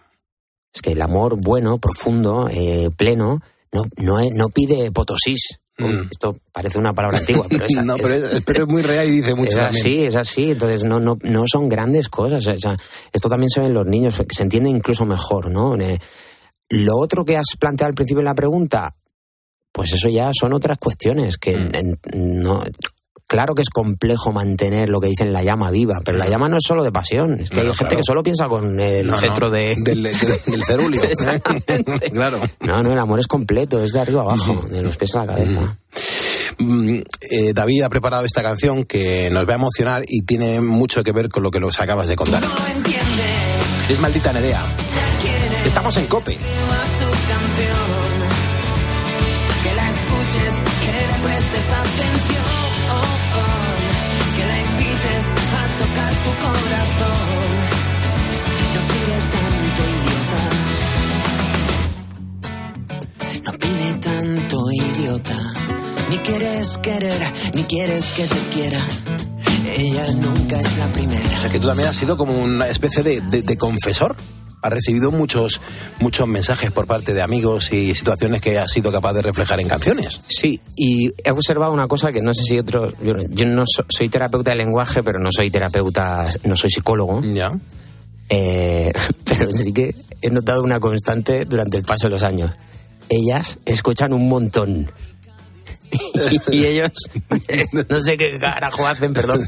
Es 0.74 0.82
que 0.82 0.90
el 0.90 1.00
amor 1.00 1.38
bueno, 1.40 1.78
profundo, 1.78 2.48
eh, 2.50 2.90
pleno, 2.96 3.40
no, 3.70 3.84
no, 3.96 4.18
no 4.30 4.48
pide 4.48 4.90
potosís. 4.90 5.58
Mm. 5.78 6.08
Esto 6.10 6.36
parece 6.52 6.78
una 6.78 6.92
palabra 6.92 7.18
antigua, 7.18 7.46
pero 7.48 7.64
es, 7.64 7.76
no, 7.84 7.96
pero, 7.96 8.64
es, 8.64 8.68
muy 8.68 8.82
real 8.82 9.08
y 9.08 9.12
dice 9.12 9.34
mucho. 9.34 9.50
Es 9.50 9.58
así, 9.58 10.04
es 10.04 10.16
así. 10.16 10.50
Entonces, 10.50 10.84
no, 10.84 10.98
no, 10.98 11.16
no 11.22 11.44
son 11.46 11.68
grandes 11.68 12.08
cosas. 12.08 12.44
esto 13.12 13.28
también 13.28 13.48
se 13.48 13.60
ve 13.60 13.66
en 13.66 13.74
los 13.74 13.86
niños, 13.86 14.16
que 14.16 14.34
se 14.34 14.42
entiende 14.42 14.68
incluso 14.68 15.04
mejor, 15.04 15.50
¿no? 15.50 15.76
Eh, 15.80 15.98
lo 16.68 16.96
otro 16.96 17.24
que 17.24 17.36
has 17.36 17.56
planteado 17.58 17.90
al 17.90 17.94
principio 17.94 18.20
de 18.20 18.24
la 18.24 18.34
pregunta, 18.34 18.96
pues 19.72 19.92
eso 19.92 20.08
ya 20.08 20.30
son 20.38 20.52
otras 20.52 20.78
cuestiones 20.78 21.38
que 21.38 21.56
mm. 21.56 22.42
no 22.42 22.62
claro 23.32 23.54
que 23.54 23.62
es 23.62 23.70
complejo 23.70 24.30
mantener 24.30 24.90
lo 24.90 25.00
que 25.00 25.08
dicen 25.08 25.32
la 25.32 25.42
llama 25.42 25.70
viva, 25.70 26.02
pero 26.04 26.18
la 26.18 26.28
llama 26.28 26.50
no 26.50 26.58
es 26.58 26.64
solo 26.68 26.84
de 26.84 26.92
pasión. 26.92 27.40
Es 27.40 27.48
que 27.48 27.60
hay 27.60 27.74
gente 27.74 27.96
que 27.96 28.02
solo 28.06 28.22
piensa 28.22 28.46
con 28.46 28.78
el 28.78 29.10
centro 29.18 29.48
de... 29.48 29.74
Del, 29.78 30.14
cerulio. 30.66 31.00
claro. 32.12 32.38
No, 32.60 32.82
no, 32.82 32.92
el 32.92 32.98
amor 32.98 33.20
es 33.20 33.26
completo, 33.26 33.82
es 33.82 33.92
de 33.92 34.00
arriba 34.00 34.20
abajo, 34.20 34.66
de 34.68 34.82
los 34.82 34.98
pies 34.98 35.14
a 35.14 35.20
la 35.20 35.26
cabeza. 35.28 35.76
Mm, 36.58 36.98
eh, 37.22 37.52
David 37.54 37.82
ha 37.84 37.88
preparado 37.88 38.26
esta 38.26 38.42
canción 38.42 38.84
que 38.84 39.30
nos 39.32 39.48
va 39.48 39.52
a 39.52 39.56
emocionar 39.56 40.02
y 40.06 40.26
tiene 40.26 40.60
mucho 40.60 41.02
que 41.02 41.12
ver 41.12 41.30
con 41.30 41.42
lo 41.42 41.50
que 41.50 41.58
nos 41.58 41.80
acabas 41.80 42.08
de 42.08 42.16
contar. 42.16 42.42
es 43.88 43.98
maldita 43.98 44.30
Nerea. 44.34 44.62
Estamos 45.64 45.96
en 45.96 46.06
Cope 46.06 46.36
prestes 51.22 51.70
atención, 51.70 52.44
que 54.36 54.44
la 54.44 54.58
invites 54.58 55.26
a 55.30 55.62
tocar 55.82 56.12
tu 56.24 56.32
corazón. 56.44 57.50
No 58.74 58.80
pide 58.90 59.16
tanto 59.36 59.80
idiota. 59.98 60.42
No 63.44 63.52
pide 63.58 63.88
tanto 64.00 64.56
idiota. 64.72 65.38
Ni 66.10 66.18
quieres 66.18 66.78
querer, 66.78 67.32
ni 67.54 67.62
quieres 67.64 68.12
que 68.12 68.26
te 68.26 68.40
quiera. 68.54 68.80
Ella 69.76 70.06
nunca 70.20 70.60
es 70.60 70.76
la 70.76 70.86
primera. 70.88 71.36
O 71.38 71.40
sea 71.40 71.50
que 71.50 71.58
tú 71.58 71.66
también 71.66 71.88
has 71.88 71.96
sido 71.96 72.16
como 72.16 72.34
una 72.34 72.66
especie 72.68 73.02
de, 73.02 73.20
de, 73.20 73.42
de 73.42 73.56
confesor 73.56 74.16
ha 74.62 74.70
recibido 74.70 75.10
muchos, 75.10 75.60
muchos 75.98 76.26
mensajes 76.26 76.70
por 76.70 76.86
parte 76.86 77.12
de 77.12 77.20
amigos 77.20 77.72
y 77.72 77.94
situaciones 77.94 78.40
que 78.40 78.58
ha 78.58 78.68
sido 78.68 78.92
capaz 78.92 79.12
de 79.12 79.22
reflejar 79.22 79.60
en 79.60 79.68
canciones. 79.68 80.18
Sí, 80.28 80.60
y 80.76 81.12
he 81.24 81.30
observado 81.32 81.72
una 81.72 81.88
cosa 81.88 82.10
que 82.10 82.22
no 82.22 82.32
sé 82.32 82.44
si 82.44 82.58
otro. 82.58 82.92
Yo, 83.02 83.46
no 83.46 83.64
soy 83.66 84.08
terapeuta 84.08 84.50
de 84.52 84.56
lenguaje, 84.56 85.02
pero 85.02 85.18
no 85.18 85.30
soy 85.32 85.50
terapeuta, 85.50 86.28
no 86.44 86.56
soy 86.56 86.70
psicólogo. 86.70 87.22
Ya. 87.22 87.52
Eh, 88.28 88.92
pero 89.24 89.50
sí 89.50 89.72
que 89.72 89.94
he 90.22 90.30
notado 90.30 90.62
una 90.62 90.78
constante 90.78 91.44
durante 91.44 91.76
el 91.76 91.84
paso 91.84 92.06
de 92.06 92.10
los 92.10 92.22
años. 92.22 92.52
Ellas 93.08 93.58
escuchan 93.66 94.12
un 94.12 94.28
montón. 94.28 94.90
y 96.52 96.64
ellos 96.64 96.90
no 97.88 98.00
sé 98.00 98.16
qué 98.16 98.38
carajo 98.38 98.86
hacen, 98.86 99.12
perdón, 99.12 99.42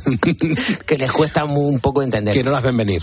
que 0.85 0.99
les 0.99 1.13
cuesta 1.13 1.45
un 1.45 1.79
poco 1.79 2.03
entender. 2.03 2.35
Que 2.35 2.43
no 2.43 2.51
las 2.51 2.63
ven 2.63 2.77
venir 2.77 3.03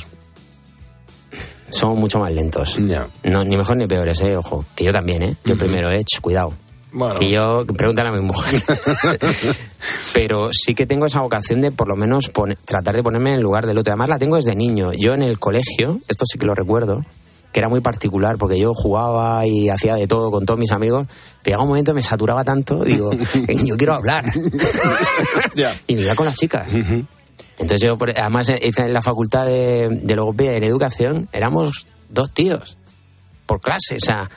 somos 1.71 1.97
mucho 1.97 2.19
más 2.19 2.31
lentos. 2.33 2.77
No, 3.23 3.43
ni 3.43 3.57
mejor 3.57 3.77
ni 3.77 3.87
peores, 3.87 4.21
¿eh? 4.21 4.37
Ojo. 4.37 4.65
Que 4.75 4.83
yo 4.83 4.93
también, 4.93 5.23
¿eh? 5.23 5.35
Yo 5.45 5.57
primero 5.57 5.89
he 5.89 5.97
hecho, 5.97 6.21
cuidado. 6.21 6.53
Bueno. 6.93 7.15
Que 7.15 7.29
yo, 7.29 7.65
pregúntale 7.65 8.09
a 8.09 8.11
mi 8.11 8.21
mujer. 8.21 8.61
Pero 10.13 10.49
sí 10.51 10.75
que 10.75 10.85
tengo 10.85 11.05
esa 11.05 11.21
vocación 11.21 11.61
de 11.61 11.71
por 11.71 11.87
lo 11.87 11.95
menos 11.95 12.29
tratar 12.65 12.95
de 12.95 13.03
ponerme 13.03 13.31
en 13.31 13.37
el 13.37 13.41
lugar 13.41 13.65
del 13.65 13.77
otro. 13.77 13.93
Además 13.93 14.09
la 14.09 14.19
tengo 14.19 14.35
desde 14.35 14.55
niño. 14.55 14.91
Yo 14.93 15.13
en 15.13 15.23
el 15.23 15.39
colegio, 15.39 15.99
esto 16.07 16.25
sí 16.25 16.37
que 16.37 16.45
lo 16.45 16.53
recuerdo, 16.53 17.01
que 17.51 17.59
era 17.59 17.69
muy 17.69 17.81
particular 17.81 18.37
porque 18.37 18.59
yo 18.59 18.73
jugaba 18.73 19.45
y 19.45 19.69
hacía 19.69 19.95
de 19.95 20.07
todo 20.07 20.31
con 20.31 20.45
todos 20.45 20.59
mis 20.59 20.71
amigos. 20.71 21.07
Pero 21.43 21.61
un 21.61 21.69
momento 21.69 21.93
me 21.93 22.01
saturaba 22.01 22.43
tanto, 22.43 22.83
digo, 22.83 23.11
yo 23.65 23.77
quiero 23.77 23.93
hablar. 23.93 24.31
y 25.87 25.95
me 25.95 26.01
iba 26.01 26.15
con 26.15 26.25
las 26.25 26.35
chicas. 26.35 26.67
Entonces 27.57 27.81
yo, 27.81 27.97
además, 28.17 28.49
hice 28.61 28.85
en 28.85 28.93
la 28.93 29.01
facultad 29.01 29.45
de, 29.45 29.89
de 29.89 30.15
logopedia 30.15 30.53
y 30.53 30.57
en 30.57 30.63
educación, 30.63 31.29
éramos 31.31 31.87
dos 32.09 32.31
tíos 32.31 32.77
por 33.45 33.59
clase, 33.59 33.97
o 33.97 34.05
sea... 34.05 34.29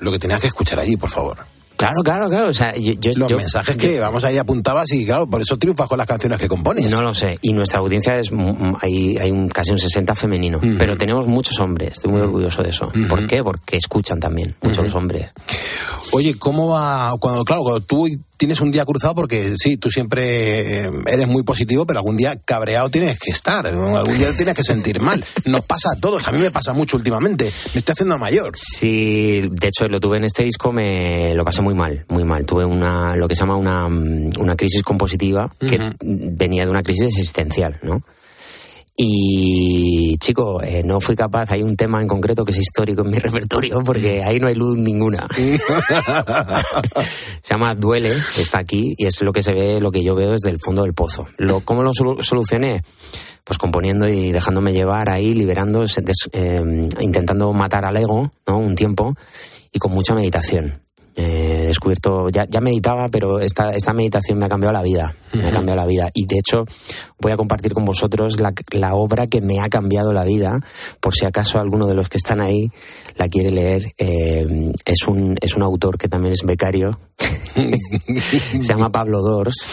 lo 0.00 0.12
que 0.12 0.18
tenías 0.18 0.40
que 0.40 0.46
escuchar 0.46 0.78
allí, 0.78 0.96
por 0.96 1.10
favor. 1.10 1.38
Claro, 1.78 2.02
claro, 2.02 2.28
claro. 2.28 2.48
O 2.48 2.54
sea, 2.54 2.74
yo, 2.76 2.94
Los 3.14 3.30
mensajes 3.30 3.76
que 3.76 4.00
vamos 4.00 4.24
ahí 4.24 4.36
apuntabas 4.36 4.90
y 4.92 5.06
claro, 5.06 5.28
por 5.28 5.40
eso 5.40 5.56
triunfas 5.56 5.86
con 5.86 5.96
las 5.96 6.08
canciones 6.08 6.40
que 6.40 6.48
compones. 6.48 6.90
No 6.90 7.00
lo 7.00 7.14
sé. 7.14 7.38
Y 7.40 7.52
nuestra 7.52 7.78
audiencia 7.78 8.18
es 8.18 8.32
hay, 8.80 9.16
hay 9.16 9.30
un, 9.30 9.48
casi 9.48 9.70
un 9.70 9.78
60 9.78 10.16
femenino. 10.16 10.60
Pero 10.76 10.96
tenemos 10.96 11.28
muchos 11.28 11.60
hombres. 11.60 11.92
Estoy 11.92 12.10
muy 12.10 12.20
orgulloso 12.20 12.64
de 12.64 12.70
eso. 12.70 12.90
¿Por 13.08 13.24
qué? 13.28 13.44
Porque 13.44 13.76
escuchan 13.76 14.18
también 14.18 14.56
muchos 14.60 14.82
los 14.82 14.94
hombres. 14.96 15.32
Oye, 16.10 16.36
¿cómo 16.36 16.68
va 16.68 17.14
cuando, 17.20 17.44
claro, 17.44 17.62
cuando 17.62 17.80
tú 17.80 18.08
tienes 18.38 18.60
un 18.60 18.70
día 18.70 18.84
cruzado 18.84 19.14
porque 19.14 19.54
sí, 19.58 19.76
tú 19.76 19.90
siempre 19.90 20.86
eh, 20.86 20.90
eres 21.06 21.26
muy 21.26 21.42
positivo, 21.42 21.84
pero 21.84 21.98
algún 21.98 22.16
día 22.16 22.36
cabreado 22.44 22.88
tienes 22.88 23.18
que 23.18 23.32
estar, 23.32 23.66
algún 23.66 24.16
día 24.16 24.34
tienes 24.36 24.54
que 24.54 24.62
sentir 24.62 25.00
mal. 25.00 25.22
Nos 25.44 25.62
pasa 25.66 25.90
a 25.94 26.00
todos, 26.00 26.26
a 26.28 26.32
mí 26.32 26.38
me 26.38 26.50
pasa 26.50 26.72
mucho 26.72 26.96
últimamente, 26.96 27.50
me 27.74 27.80
estoy 27.80 27.92
haciendo 27.92 28.16
mayor. 28.16 28.52
Sí, 28.56 29.42
de 29.50 29.68
hecho 29.68 29.88
lo 29.88 30.00
tuve 30.00 30.18
en 30.18 30.24
este 30.24 30.44
disco, 30.44 30.72
me 30.72 31.34
lo 31.34 31.44
pasé 31.44 31.60
muy 31.60 31.74
mal, 31.74 32.06
muy 32.08 32.24
mal. 32.24 32.46
Tuve 32.46 32.64
una, 32.64 33.16
lo 33.16 33.26
que 33.26 33.34
se 33.34 33.40
llama 33.40 33.56
una, 33.56 33.88
mm, 33.88 34.38
una 34.38 34.56
crisis 34.56 34.82
compositiva 34.82 35.52
que 35.58 35.80
venía 36.00 36.64
de 36.64 36.70
una 36.70 36.82
crisis 36.82 37.08
existencial, 37.08 37.78
¿no? 37.82 38.02
Y, 39.00 40.18
chico, 40.18 40.60
eh, 40.60 40.82
no 40.84 41.00
fui 41.00 41.14
capaz. 41.14 41.52
Hay 41.52 41.62
un 41.62 41.76
tema 41.76 42.02
en 42.02 42.08
concreto 42.08 42.44
que 42.44 42.50
es 42.50 42.58
histórico 42.58 43.02
en 43.02 43.10
mi 43.10 43.18
repertorio 43.20 43.80
porque 43.84 44.24
ahí 44.24 44.40
no 44.40 44.48
hay 44.48 44.56
luz 44.56 44.76
ninguna. 44.76 45.28
se 47.40 47.54
llama 47.54 47.76
Duele, 47.76 48.10
está 48.10 48.58
aquí 48.58 48.94
y 48.96 49.06
es 49.06 49.22
lo 49.22 49.32
que 49.32 49.40
se 49.40 49.52
ve, 49.52 49.80
lo 49.80 49.92
que 49.92 50.02
yo 50.02 50.16
veo 50.16 50.32
desde 50.32 50.50
el 50.50 50.58
fondo 50.58 50.82
del 50.82 50.94
pozo. 50.94 51.28
Lo, 51.36 51.60
¿Cómo 51.60 51.84
lo 51.84 51.92
solucioné? 51.92 52.82
Pues 53.44 53.56
componiendo 53.56 54.08
y 54.08 54.32
dejándome 54.32 54.72
llevar 54.72 55.10
ahí, 55.10 55.32
liberando, 55.32 55.84
eh, 56.32 56.88
intentando 56.98 57.52
matar 57.52 57.84
al 57.84 57.96
ego, 57.96 58.32
¿no? 58.48 58.58
Un 58.58 58.74
tiempo 58.74 59.14
y 59.72 59.78
con 59.78 59.92
mucha 59.92 60.16
meditación 60.16 60.87
he 61.18 61.66
descubierto, 61.66 62.28
ya, 62.28 62.46
ya 62.48 62.60
meditaba, 62.60 63.08
pero 63.08 63.40
esta, 63.40 63.74
esta 63.74 63.92
meditación 63.92 64.38
me 64.38 64.46
ha 64.46 64.48
cambiado 64.48 64.72
la 64.72 64.82
vida, 64.82 65.14
me 65.32 65.46
ha 65.46 65.50
cambiado 65.50 65.80
la 65.80 65.86
vida. 65.86 66.10
Y 66.14 66.26
de 66.26 66.38
hecho 66.38 66.64
voy 67.20 67.32
a 67.32 67.36
compartir 67.36 67.72
con 67.72 67.84
vosotros 67.84 68.38
la, 68.38 68.52
la, 68.70 68.94
obra 68.94 69.26
que 69.26 69.40
me 69.40 69.60
ha 69.60 69.68
cambiado 69.68 70.12
la 70.12 70.24
vida, 70.24 70.60
por 71.00 71.14
si 71.14 71.24
acaso 71.26 71.58
alguno 71.58 71.86
de 71.86 71.94
los 71.94 72.08
que 72.08 72.18
están 72.18 72.40
ahí 72.40 72.70
la 73.16 73.28
quiere 73.28 73.50
leer. 73.50 73.82
Eh, 73.98 74.72
es, 74.84 75.08
un, 75.08 75.36
es 75.40 75.54
un 75.54 75.62
autor 75.62 75.98
que 75.98 76.08
también 76.08 76.34
es 76.34 76.42
becario, 76.44 76.98
se 77.18 78.60
llama 78.60 78.92
Pablo 78.92 79.20
Dors, 79.20 79.66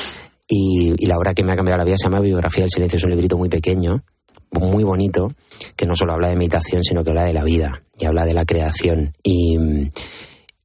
y, 0.47 0.93
y 0.97 1.05
la 1.05 1.17
obra 1.17 1.33
que 1.33 1.43
me 1.43 1.53
ha 1.53 1.55
cambiado 1.55 1.77
la 1.77 1.85
vida 1.85 1.97
se 1.97 2.05
llama 2.05 2.19
Biografía 2.21 2.63
del 2.63 2.71
Silencio, 2.71 2.97
es 2.97 3.03
un 3.03 3.11
librito 3.11 3.37
muy 3.37 3.49
pequeño 3.49 4.03
muy 4.51 4.83
bonito, 4.83 5.33
que 5.75 5.85
no 5.85 5.95
solo 5.95 6.13
habla 6.13 6.29
de 6.29 6.35
meditación, 6.37 6.81
sino 6.81 7.03
que 7.03 7.09
habla 7.09 7.25
de 7.25 7.33
la 7.33 7.43
vida 7.43 7.83
y 7.97 8.05
habla 8.05 8.25
de 8.25 8.33
la 8.33 8.45
creación. 8.45 9.13
Y, 9.21 9.57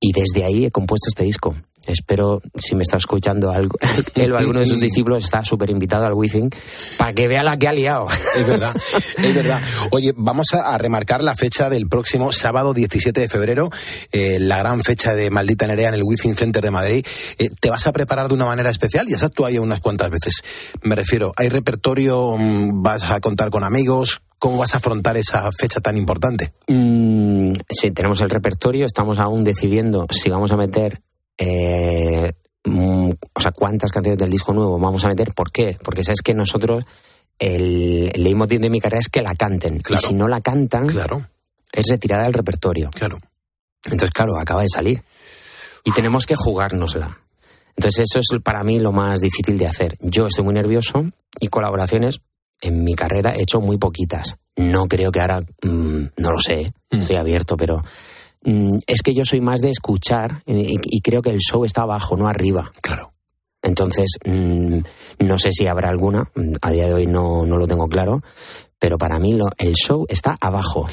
y 0.01 0.13
desde 0.13 0.45
ahí 0.45 0.65
he 0.65 0.71
compuesto 0.71 1.09
este 1.09 1.25
disco. 1.25 1.55
Espero, 1.87 2.43
si 2.55 2.75
me 2.75 2.83
está 2.83 2.99
escuchando 2.99 3.51
algo, 3.51 3.79
él 4.15 4.33
o 4.33 4.39
alguno 4.39 4.61
de 4.61 4.67
sus 4.67 4.81
discípulos, 4.81 5.25
está 5.25 5.45
súper 5.45 5.71
invitado 5.71 6.05
al 6.05 6.13
Wizzing 6.13 6.51
para 6.99 7.13
que 7.15 7.27
vea 7.27 7.43
la 7.43 7.59
que 7.59 7.69
ha 7.69 7.73
liado. 7.73 8.07
Es 8.37 8.47
verdad, 8.47 8.75
es 9.17 9.35
verdad. 9.35 9.61
Oye, 9.91 10.13
vamos 10.17 10.49
a, 10.53 10.77
remarcar 10.79 11.23
la 11.23 11.35
fecha 11.35 11.69
del 11.69 11.89
próximo 11.89 12.33
sábado 12.33 12.75
17 12.75 13.21
de 13.21 13.29
febrero, 13.29 13.71
eh, 14.13 14.39
la 14.41 14.59
gran 14.59 14.83
fecha 14.83 15.15
de 15.15 15.31
Maldita 15.31 15.67
Nerea 15.67 15.89
en 15.89 15.95
el 15.95 16.03
Wizzing 16.03 16.37
Center 16.37 16.63
de 16.63 16.71
Madrid. 16.71 17.07
Eh, 17.39 17.49
¿Te 17.61 17.71
vas 17.71 17.87
a 17.87 17.93
preparar 17.93 18.29
de 18.29 18.35
una 18.35 18.47
manera 18.47 18.71
especial? 18.71 19.07
Ya 19.09 19.17
has 19.17 19.25
actuado 19.25 19.49
ahí 19.49 19.59
unas 19.59 19.81
cuantas 19.81 20.11
veces. 20.11 20.43
Me 20.83 20.95
refiero, 20.95 21.33
¿hay 21.37 21.49
repertorio? 21.49 22.37
Mm, 22.39 22.83
¿Vas 22.83 23.11
a 23.11 23.21
contar 23.21 23.51
con 23.51 23.65
amigos? 23.65 24.23
¿Cómo 24.41 24.57
vas 24.59 24.75
a 24.75 24.79
afrontar 24.79 25.17
esa 25.19 25.49
fecha 25.53 25.81
tan 25.81 25.97
importante? 25.97 26.55
Mm, 26.67 27.53
sí, 27.69 27.91
tenemos 27.91 28.21
el 28.23 28.31
repertorio, 28.31 28.87
estamos 28.87 29.19
aún 29.19 29.45
decidiendo 29.45 30.07
si 30.11 30.31
vamos 30.31 30.51
a 30.51 30.57
meter 30.57 31.03
eh, 31.37 32.33
mm, 32.65 33.11
o 33.35 33.41
sea, 33.41 33.53
cuántas 33.53 33.93
canciones 33.93 34.19
del 34.19 34.31
disco 34.31 34.53
nuevo 34.53 34.79
vamos 34.79 35.05
a 35.05 35.09
meter. 35.09 35.33
¿Por 35.35 35.53
qué? 35.53 35.79
Porque 35.83 36.05
sabes 36.05 36.23
que 36.23 36.35
nosotros, 36.35 36.85
el, 37.39 38.11
el 38.15 38.25
leitmotiv 38.25 38.61
de 38.61 38.71
mi 38.71 38.81
carrera 38.81 39.01
es 39.01 39.09
que 39.09 39.23
la 39.23 39.35
canten. 39.35 39.81
Y 39.89 39.97
si 39.99 40.15
no 40.15 40.27
la 40.27 40.41
cantan, 40.41 40.87
claro. 40.87 41.27
es 41.71 41.87
retirada 41.89 42.25
del 42.25 42.33
repertorio. 42.33 42.91
Claro. 42.91 43.19
Entonces, 43.85 44.11
claro, 44.11 44.39
acaba 44.39 44.63
de 44.63 44.69
salir. 44.69 45.03
Y 45.85 45.93
tenemos 45.93 46.27
que 46.27 46.37
jugárnosla. 46.37 47.21
Entonces, 47.77 48.07
eso 48.11 48.21
es 48.21 48.43
para 48.43 48.65
mí 48.65 48.79
lo 48.79 48.93
más 48.93 49.21
difícil 49.21 49.57
de 49.57 49.67
hacer. 49.67 49.97
Yo 50.01 50.27
estoy 50.27 50.45
muy 50.45 50.55
nervioso 50.55 51.11
y 51.39 51.49
colaboraciones, 51.49 52.21
en 52.61 52.85
mi 52.85 52.95
carrera 52.95 53.35
he 53.35 53.43
hecho 53.43 53.61
muy 53.61 53.79
poquitas. 53.79 54.37
No 54.57 54.87
creo 54.87 55.11
que 55.11 55.21
ahora, 55.21 55.41
mm, 55.41 56.03
no 56.17 56.31
lo 56.31 56.39
sé, 56.39 56.73
mm. 56.91 56.99
estoy 56.99 57.17
abierto, 57.17 57.57
pero 57.57 57.83
mm, 58.45 58.79
es 58.87 59.03
que 59.03 59.15
yo 59.15 59.25
soy 59.25 59.41
más 59.41 59.61
de 59.61 59.71
escuchar 59.71 60.43
y, 60.47 61.01
creo 61.01 61.23
que 61.23 61.31
el 61.31 61.39
show 61.39 61.65
está 61.65 61.83
abajo, 61.83 62.17
no 62.17 62.29
arriba. 62.29 62.71
Claro. 62.83 63.13
Entonces, 63.63 64.19
no 64.25 65.39
sé 65.39 65.51
si 65.53 65.67
habrá 65.67 65.91
alguna, 65.91 66.31
a 66.63 66.71
día 66.71 66.87
de 66.87 66.95
hoy 66.95 67.07
no, 67.07 67.45
no 67.45 67.59
lo 67.59 67.67
tengo 67.67 67.87
claro, 67.89 68.23
pero 68.79 68.97
para 68.97 69.19
mí 69.19 69.35
lo, 69.35 69.51
el 69.59 69.75
show 69.75 70.07
está 70.09 70.37
abajo. 70.41 70.87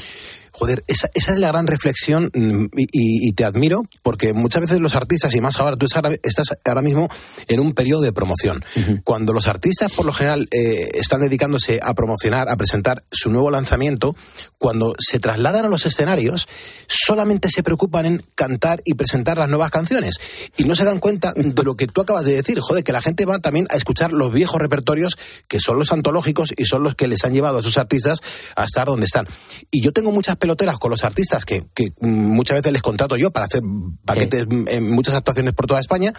Joder, 0.58 0.82
esa, 0.88 1.08
esa 1.14 1.32
es 1.32 1.38
la 1.38 1.48
gran 1.48 1.68
reflexión 1.68 2.30
mm, 2.34 2.66
y, 2.74 3.32
te 3.32 3.44
admiro 3.44 3.84
porque 4.02 4.32
muchas 4.32 4.62
veces 4.62 4.80
los 4.80 4.96
artistas, 4.96 5.32
y 5.34 5.40
más 5.40 5.60
ahora, 5.60 5.76
tú 5.76 5.86
estás 5.86 6.58
ahora 6.64 6.82
mismo 6.82 7.08
en 7.46 7.60
un 7.60 7.74
periodo 7.74 8.00
de 8.00 8.12
promoción. 8.12 8.64
Cuando 9.04 9.32
los 9.32 9.46
artistas, 9.46 9.92
por 9.92 10.04
lo 10.04 10.12
general, 10.12 10.48
eh, 10.50 10.90
están 10.94 11.20
dedicándose 11.20 11.78
a 11.80 11.94
promocionar, 11.94 12.48
a 12.48 12.56
presentar 12.56 13.04
su 13.12 13.30
nuevo 13.30 13.52
lanzamiento, 13.52 14.16
cuando 14.56 14.94
se 14.98 15.20
trasladan 15.20 15.66
a 15.66 15.68
los 15.68 15.86
escenarios, 15.86 16.48
solamente 16.88 17.50
se 17.50 17.62
preocupan 17.62 18.06
en 18.06 18.24
cantar 18.34 18.80
y 18.84 18.94
presentar 18.94 19.38
las 19.38 19.48
nuevas 19.48 19.70
canciones. 19.70 20.16
Y 20.56 20.64
no 20.64 20.74
se 20.74 20.84
dan 20.84 20.98
cuenta 20.98 21.32
de 21.36 21.62
lo 21.62 21.76
que 21.76 21.86
tú 21.86 22.00
acabas 22.00 22.24
de 22.24 22.34
decir, 22.34 22.58
joder, 22.58 22.82
que 22.82 22.92
la 22.92 23.02
gente 23.02 23.26
va 23.26 23.38
también 23.38 23.68
a 23.70 23.76
escuchar 23.76 24.12
los 24.12 24.32
viejos 24.32 24.60
repertorios 24.60 25.16
que 25.46 25.60
son 25.60 25.78
los 25.78 25.92
antológicos 25.92 26.52
y 26.56 26.64
son 26.64 26.82
los 26.82 26.96
que 26.96 27.06
les 27.06 27.24
han 27.24 27.34
llevado 27.34 27.58
a 27.58 27.62
sus 27.62 27.78
artistas 27.78 28.18
a 28.56 28.64
estar 28.64 28.88
donde 28.88 29.06
están. 29.06 29.28
Y 29.70 29.82
yo 29.82 29.92
tengo 29.92 30.10
muchas 30.10 30.36
peloteras 30.48 30.78
con 30.78 30.90
los 30.90 31.04
artistas 31.04 31.44
que, 31.44 31.62
muchas 32.00 32.56
veces 32.56 32.72
les 32.72 32.80
contrato 32.80 33.16
yo 33.16 33.30
para 33.30 33.44
hacer 33.44 33.60
paquetes 34.06 34.46
en 34.68 34.90
muchas 34.90 35.14
actuaciones 35.14 35.52
por 35.52 35.66
toda 35.66 35.78
España. 35.78 36.10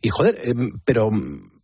Y 0.00 0.08
joder, 0.08 0.38
em, 0.44 0.70
pero 0.82 1.10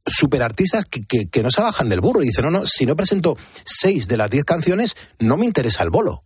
super 0.05 0.43
artistas 0.43 0.85
que, 0.85 1.27
que, 1.27 1.43
no 1.43 1.51
se 1.51 1.63
bajan 1.63 1.89
del 1.89 2.03
burro 2.03 2.23
y 2.23 2.27
dicen, 2.27 2.45
no, 2.45 2.51
no, 2.51 2.67
si 2.67 2.85
no 2.85 2.97
presento 2.97 3.39
seis 3.65 4.09
de 4.09 4.19
las 4.19 4.29
diez 4.29 4.45
canciones, 4.45 4.95
no 5.21 5.39
me 5.39 5.47
interesa 5.47 5.85
el 5.85 5.91
bolo. 5.91 6.25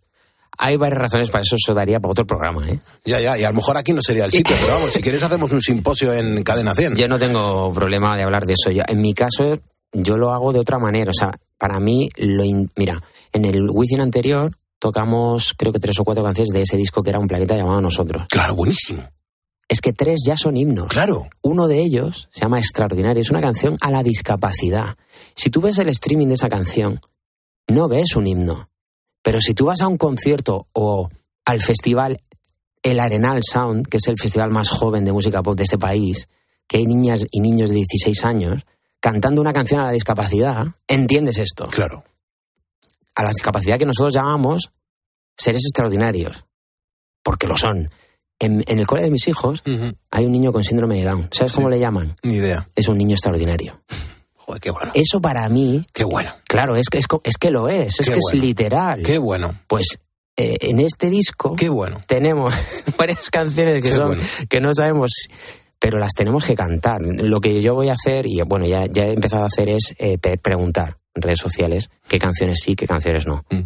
Hay 0.57 0.75
varias 0.75 0.99
razones 0.99 1.29
para 1.29 1.43
eso, 1.43 1.55
eso 1.55 1.73
daría 1.73 2.01
para 2.01 2.11
otro 2.11 2.25
programa, 2.25 2.67
¿eh? 2.67 2.81
Ya, 3.05 3.21
ya, 3.21 3.37
y 3.37 3.45
a 3.45 3.49
lo 3.49 3.55
mejor 3.55 3.77
aquí 3.77 3.93
no 3.93 4.01
sería 4.01 4.25
el 4.25 4.31
sitio, 4.31 4.57
pero 4.61 4.73
vamos, 4.73 4.91
si 4.91 5.01
quieres 5.01 5.23
hacemos 5.23 5.49
un 5.51 5.61
simposio 5.61 6.11
en 6.11 6.43
Cadena 6.43 6.75
100. 6.75 6.97
Yo 6.97 7.07
no 7.07 7.17
tengo 7.17 7.71
problema 7.73 8.17
de 8.17 8.23
hablar 8.23 8.45
de 8.45 8.53
eso. 8.53 8.71
en 8.71 9.01
mi 9.01 9.13
caso, 9.13 9.61
yo 9.93 10.17
lo 10.17 10.33
hago 10.33 10.51
de 10.51 10.59
otra 10.59 10.79
manera. 10.79 11.11
O 11.11 11.13
sea, 11.13 11.31
para 11.57 11.79
mí, 11.79 12.09
lo 12.17 12.43
mira, 12.75 13.01
en 13.31 13.45
el 13.45 13.69
Wizzing 13.69 14.01
anterior 14.01 14.51
tocamos 14.79 15.53
creo 15.57 15.71
que 15.71 15.79
tres 15.79 15.99
o 15.99 16.03
cuatro 16.03 16.23
canciones 16.23 16.51
de 16.51 16.61
ese 16.61 16.77
disco 16.77 17.03
que 17.03 17.09
era 17.09 17.19
Un 17.19 17.27
planeta 17.27 17.55
llamado 17.55 17.81
Nosotros. 17.81 18.25
Claro, 18.29 18.55
buenísimo. 18.55 19.03
Es 19.67 19.81
que 19.81 19.91
tres 19.91 20.21
ya 20.25 20.37
son 20.37 20.55
himnos. 20.55 20.87
Claro. 20.87 21.27
Uno 21.41 21.67
de 21.67 21.79
ellos 21.79 22.29
se 22.31 22.41
llama 22.41 22.59
Extraordinario, 22.59 23.21
es 23.21 23.29
una 23.29 23.41
canción 23.41 23.77
a 23.81 23.91
la 23.91 24.01
discapacidad. 24.01 24.95
Si 25.35 25.49
tú 25.49 25.59
ves 25.61 25.77
el 25.79 25.89
streaming 25.89 26.27
de 26.27 26.35
esa 26.35 26.47
canción, 26.47 27.01
no 27.67 27.89
ves 27.89 28.15
un 28.15 28.27
himno. 28.27 28.69
Pero 29.21 29.41
si 29.41 29.53
tú 29.53 29.65
vas 29.65 29.81
a 29.81 29.87
un 29.87 29.97
concierto 29.97 30.67
o 30.71 31.09
al 31.43 31.59
festival 31.59 32.21
El 32.81 32.99
Arenal 32.99 33.41
Sound, 33.43 33.87
que 33.87 33.97
es 33.97 34.07
el 34.07 34.17
festival 34.17 34.51
más 34.51 34.69
joven 34.69 35.03
de 35.03 35.11
música 35.11 35.43
pop 35.43 35.57
de 35.57 35.63
este 35.63 35.77
país, 35.77 36.29
que 36.65 36.77
hay 36.77 36.85
niñas 36.85 37.25
y 37.29 37.41
niños 37.41 37.69
de 37.69 37.75
16 37.75 38.23
años 38.23 38.65
cantando 39.01 39.41
una 39.41 39.53
canción 39.53 39.81
a 39.81 39.85
la 39.85 39.91
discapacidad, 39.91 40.67
entiendes 40.87 41.39
esto. 41.39 41.65
Claro 41.65 42.05
a 43.17 43.23
la 43.23 43.29
discapacidad 43.29 43.79
que 43.79 43.85
nosotros 43.85 44.13
llamamos 44.13 44.71
seres 45.35 45.63
extraordinarios, 45.65 46.45
porque 47.23 47.47
lo 47.47 47.57
son. 47.57 47.89
En, 48.39 48.63
el 48.67 48.85
cole 48.85 49.01
de 49.01 49.09
mis 49.09 49.27
hijos 49.27 49.63
hay 50.11 50.25
un 50.25 50.31
niño 50.31 50.53
con 50.53 50.63
síndrome 50.63 50.99
de 50.99 51.05
Down. 51.05 51.29
¿Sabes 51.31 51.53
cómo 51.53 51.69
le 51.69 51.79
llaman? 51.79 52.15
Ni 52.21 52.35
idea. 52.35 52.69
Es 52.75 52.87
un 52.87 52.99
niño 52.99 53.15
extraordinario. 53.15 53.81
Joder, 54.35 54.61
qué 54.61 54.69
bueno. 54.69 54.91
Eso 54.93 55.19
para 55.19 55.49
mí. 55.49 55.87
Qué 55.91 56.03
bueno. 56.03 56.31
Claro, 56.47 56.75
es 56.75 56.89
que, 56.89 56.99
es, 56.99 57.07
que 57.39 57.49
lo 57.49 57.67
es, 57.67 57.99
es 57.99 58.07
que 58.07 58.19
es 58.19 58.39
literal. 58.39 59.01
Qué 59.01 59.17
bueno. 59.17 59.59
Pues 59.65 59.97
eh, 60.35 60.57
en 60.61 60.79
este 60.79 61.09
disco. 61.09 61.55
Qué 61.55 61.69
bueno. 61.69 61.99
Tenemos 62.05 62.53
varias 62.97 63.31
canciones 63.31 63.81
que 63.81 63.91
son. 63.91 64.15
que 64.47 64.61
no 64.61 64.73
sabemos 64.75 65.11
pero 65.79 65.97
las 65.97 66.13
tenemos 66.13 66.45
que 66.45 66.55
cantar. 66.55 67.01
Lo 67.01 67.39
que 67.39 67.61
yo 67.61 67.75
voy 67.75 67.89
a 67.89 67.93
hacer, 67.93 68.25
y 68.25 68.41
bueno, 68.41 68.65
ya, 68.65 68.87
ya 68.87 69.05
he 69.05 69.13
empezado 69.13 69.43
a 69.43 69.47
hacer 69.47 69.69
es 69.69 69.93
eh, 69.99 70.17
preguntar 70.17 70.97
redes 71.21 71.39
sociales 71.39 71.89
qué 72.07 72.19
canciones 72.19 72.59
sí, 72.63 72.75
qué 72.75 72.87
canciones 72.87 73.27
no. 73.27 73.45
Mm. 73.49 73.61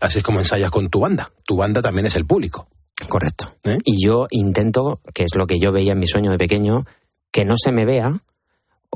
Así 0.00 0.18
es 0.18 0.24
como 0.24 0.40
ensayas 0.40 0.70
con 0.70 0.88
tu 0.88 1.00
banda. 1.00 1.30
Tu 1.44 1.56
banda 1.56 1.80
también 1.80 2.06
es 2.06 2.16
el 2.16 2.26
público. 2.26 2.68
Correcto. 3.08 3.54
¿Eh? 3.64 3.78
Y 3.84 4.04
yo 4.04 4.26
intento, 4.30 5.00
que 5.14 5.24
es 5.24 5.34
lo 5.34 5.46
que 5.46 5.58
yo 5.58 5.72
veía 5.72 5.92
en 5.92 5.98
mi 5.98 6.06
sueño 6.06 6.30
de 6.30 6.38
pequeño, 6.38 6.84
que 7.30 7.44
no 7.44 7.54
se 7.56 7.72
me 7.72 7.84
vea 7.84 8.20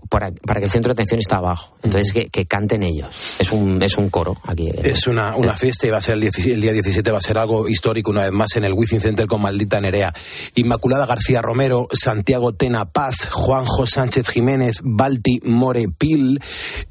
para, 0.09 0.31
para, 0.33 0.61
que 0.61 0.67
el 0.67 0.71
centro 0.71 0.91
de 0.91 0.95
atención 0.95 1.21
está 1.21 1.37
abajo. 1.37 1.77
Entonces, 1.83 2.13
que, 2.13 2.29
que, 2.29 2.47
canten 2.47 2.83
ellos. 2.83 3.09
Es 3.39 3.53
un, 3.53 3.83
es 3.83 3.97
un 3.97 4.11
coro 4.11 4.37
aquí. 4.45 4.71
Es 4.83 5.07
una, 5.07 5.37
una 5.37 5.53
eh. 5.53 5.57
fiesta 5.57 5.87
y 5.87 5.91
va 5.91 5.99
a 5.99 6.03
ser 6.03 6.15
el, 6.15 6.25
el, 6.25 6.61
día 6.61 6.73
17, 6.73 7.11
va 7.11 7.19
a 7.19 7.23
ser 7.23 7.39
algo 7.39 7.69
histórico 7.69 8.11
una 8.11 8.23
vez 8.23 8.33
más 8.33 8.57
en 8.57 8.65
el 8.65 8.73
Wizzing 8.73 9.01
Center 9.01 9.27
con 9.27 9.43
Maldita 9.43 9.81
Nerea. 9.81 10.13
Inmaculada 10.55 11.07
García 11.07 11.43
Romero, 11.43 11.89
Santiago 11.93 12.53
Tena 12.55 12.85
Paz, 12.87 13.17
Juanjo 13.31 13.87
Sánchez 13.87 14.29
Jiménez, 14.29 14.77
Balti 14.83 15.41
More 15.45 15.89
Pil, 15.89 16.41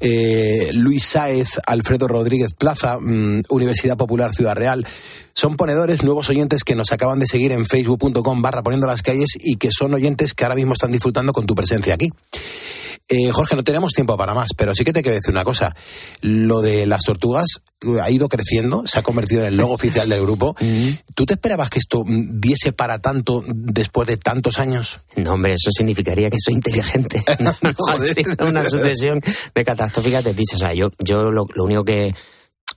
eh, 0.00 0.70
Luis 0.72 1.04
Sáez, 1.04 1.48
Alfredo 1.66 2.08
Rodríguez 2.08 2.54
Plaza, 2.54 2.98
mm, 3.00 3.42
Universidad 3.50 3.96
Popular 3.96 4.32
Ciudad 4.32 4.54
Real. 4.54 4.86
Son 5.34 5.56
ponedores, 5.56 6.02
nuevos 6.02 6.30
oyentes 6.30 6.64
que 6.64 6.74
nos 6.74 6.92
acaban 6.92 7.18
de 7.18 7.26
seguir 7.26 7.52
en 7.52 7.66
facebook.com 7.66 8.40
barra 8.40 8.62
poniendo 8.62 8.86
las 8.86 9.02
calles 9.02 9.36
y 9.38 9.56
que 9.56 9.68
son 9.70 9.92
oyentes 9.92 10.32
que 10.32 10.44
ahora 10.44 10.54
mismo 10.54 10.72
están 10.72 10.92
disfrutando 10.92 11.34
con 11.34 11.44
tu 11.44 11.54
presencia 11.54 11.92
aquí. 11.92 12.10
Eh, 13.08 13.30
Jorge, 13.30 13.54
no 13.54 13.62
tenemos 13.62 13.92
tiempo 13.92 14.16
para 14.16 14.34
más, 14.34 14.48
pero 14.56 14.74
sí 14.74 14.84
que 14.84 14.92
te 14.92 15.00
quiero 15.00 15.14
decir 15.14 15.30
una 15.30 15.44
cosa. 15.44 15.74
Lo 16.22 16.60
de 16.60 16.86
las 16.86 17.02
tortugas 17.02 17.46
ha 18.02 18.10
ido 18.10 18.28
creciendo, 18.28 18.82
se 18.84 18.98
ha 18.98 19.02
convertido 19.02 19.42
en 19.42 19.48
el 19.48 19.56
logo 19.56 19.74
oficial 19.74 20.08
del 20.08 20.22
grupo. 20.22 20.56
¿Tú 21.14 21.24
te 21.24 21.34
esperabas 21.34 21.70
que 21.70 21.78
esto 21.78 22.04
diese 22.06 22.72
para 22.72 22.98
tanto 22.98 23.44
después 23.46 24.08
de 24.08 24.16
tantos 24.16 24.58
años? 24.58 25.00
No, 25.14 25.34
hombre, 25.34 25.54
eso 25.54 25.70
significaría 25.70 26.30
que 26.30 26.38
soy 26.42 26.54
inteligente. 26.54 27.22
no, 27.38 27.54
una 28.44 28.68
sucesión 28.68 29.20
de 29.54 29.64
catastróficas 29.64 30.24
de 30.24 30.34
dicho. 30.34 30.56
O 30.56 30.58
sea, 30.58 30.74
yo, 30.74 30.90
yo 30.98 31.30
lo, 31.30 31.46
único 31.58 31.84
que, 31.84 32.12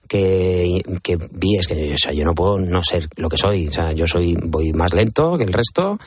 que, 0.07 0.84
que, 1.01 1.17
vi 1.32 1.55
es 1.57 1.67
que 1.67 1.95
o 1.95 1.97
sea, 1.97 2.13
yo 2.13 2.23
no 2.23 2.36
puedo 2.36 2.59
no 2.59 2.84
ser 2.84 3.07
lo 3.15 3.30
que 3.30 3.38
soy. 3.38 3.67
O 3.67 3.71
sea, 3.71 3.93
yo 3.93 4.05
soy 4.05 4.38
voy 4.39 4.73
más 4.73 4.93
lento 4.93 5.39
que 5.39 5.45
el 5.45 5.53
resto 5.53 5.97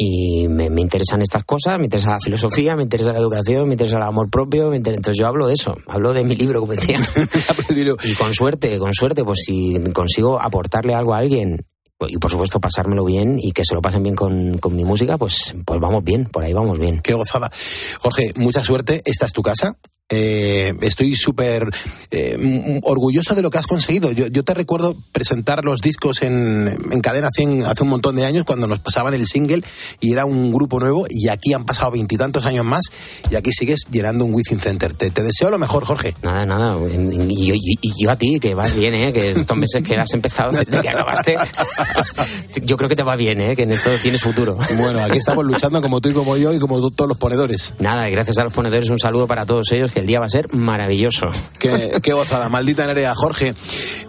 y 0.00 0.46
me, 0.46 0.66
interesan 0.80 1.22
estas 1.22 1.42
cosas, 1.42 1.76
me 1.76 1.86
interesa 1.86 2.10
la 2.10 2.20
filosofía, 2.20 2.76
me 2.76 2.84
interesa 2.84 3.12
la 3.12 3.18
educación, 3.18 3.66
me 3.66 3.74
interesa 3.74 3.96
el 3.96 4.04
amor 4.04 4.30
propio, 4.30 4.72
entonces 4.72 5.16
yo 5.18 5.26
hablo 5.26 5.48
de 5.48 5.54
eso, 5.54 5.76
hablo 5.88 6.12
de 6.12 6.22
mi 6.22 6.36
libro, 6.36 6.60
como 6.60 6.72
decía. 6.72 7.00
y 8.04 8.14
con 8.14 8.32
suerte, 8.32 8.78
con 8.78 8.94
suerte, 8.94 9.24
pues 9.24 9.40
si 9.44 9.74
consigo 9.92 10.40
aportarle 10.40 10.94
algo 10.94 11.14
a 11.14 11.18
alguien 11.18 11.66
y 12.06 12.16
por 12.18 12.30
supuesto 12.30 12.60
pasármelo 12.60 13.04
bien 13.04 13.40
y 13.42 13.50
que 13.50 13.64
se 13.64 13.74
lo 13.74 13.82
pasen 13.82 14.04
bien 14.04 14.14
con, 14.14 14.58
con, 14.58 14.76
mi 14.76 14.84
música, 14.84 15.18
pues, 15.18 15.52
pues 15.66 15.80
vamos 15.80 16.04
bien, 16.04 16.26
por 16.26 16.44
ahí 16.44 16.52
vamos 16.52 16.78
bien. 16.78 17.00
Qué 17.00 17.14
gozada. 17.14 17.50
Jorge, 17.98 18.32
mucha 18.36 18.62
suerte, 18.62 19.02
esta 19.04 19.26
es 19.26 19.32
tu 19.32 19.42
casa, 19.42 19.76
eh, 20.10 20.72
estoy 20.80 21.14
súper 21.14 21.68
eh, 22.10 22.80
orgulloso 22.82 23.34
de 23.34 23.42
lo 23.42 23.50
que 23.50 23.58
has 23.58 23.66
conseguido. 23.66 24.10
Yo, 24.10 24.26
yo 24.28 24.42
te 24.42 24.54
recuerdo 24.54 24.96
presentar 25.12 25.66
los 25.66 25.82
discos 25.82 26.22
en, 26.22 26.78
en 26.90 27.00
Cadena 27.00 27.28
100 27.30 27.66
hace 27.66 27.82
un 27.82 27.90
montón 27.90 28.16
de 28.16 28.24
años 28.24 28.44
cuando 28.44 28.66
nos 28.66 28.78
pasaban 28.78 29.12
el 29.12 29.26
single 29.26 29.62
y 30.00 30.12
era 30.12 30.24
un 30.24 30.50
grupo 30.50 30.80
nuevo 30.80 31.04
y 31.10 31.28
aquí 31.28 31.52
han 31.52 31.66
pasado 31.66 31.90
veintitantos 31.90 32.46
años 32.46 32.64
más 32.64 32.84
y 33.30 33.36
aquí 33.36 33.52
sigues 33.52 33.86
llenando 33.90 34.24
un 34.24 34.32
Within 34.32 34.60
Center. 34.60 34.94
Te, 34.94 35.10
te, 35.10 35.22
deseo 35.22 35.50
lo 35.50 35.58
mejor, 35.58 35.84
Jorge. 35.84 36.14
Nada, 36.22 36.46
nada. 36.46 36.78
Y, 36.88 37.52
y, 37.52 37.92
yo 38.02 38.10
a 38.10 38.16
ti, 38.16 38.38
que 38.40 38.54
vas 38.54 38.74
bien, 38.74 38.94
¿eh? 38.94 39.12
que 39.12 39.32
estos 39.32 39.56
meses 39.58 39.82
que 39.86 39.94
has 39.96 40.14
empezado 40.14 40.52
desde 40.52 40.80
que 40.80 40.88
acabaste, 40.88 41.36
yo 42.62 42.78
creo 42.78 42.88
que 42.88 42.96
te 42.96 43.02
va 43.02 43.16
bien, 43.16 43.42
¿eh? 43.42 43.54
que 43.54 43.64
en 43.64 43.72
esto 43.72 43.90
tienes 44.02 44.22
futuro. 44.22 44.56
Bueno, 44.78 45.00
aquí 45.00 45.18
estamos 45.18 45.44
luchando 45.44 45.82
como 45.82 46.00
tú 46.00 46.08
y 46.08 46.12
como 46.14 46.36
yo 46.38 46.54
y 46.54 46.58
como 46.58 46.80
todos 46.90 47.08
los 47.08 47.18
ponedores. 47.18 47.74
Nada, 47.78 48.08
gracias 48.08 48.38
a 48.38 48.44
los 48.44 48.54
ponedores 48.54 48.88
un 48.88 48.98
saludo 48.98 49.26
para 49.26 49.44
todos 49.44 49.70
ellos 49.72 49.92
el 49.98 50.06
día 50.06 50.20
va 50.20 50.26
a 50.26 50.30
ser 50.30 50.54
maravilloso. 50.54 51.26
Qué, 51.58 52.12
gozada, 52.12 52.48
maldita 52.48 52.86
Nerea. 52.86 53.14
Jorge, 53.14 53.54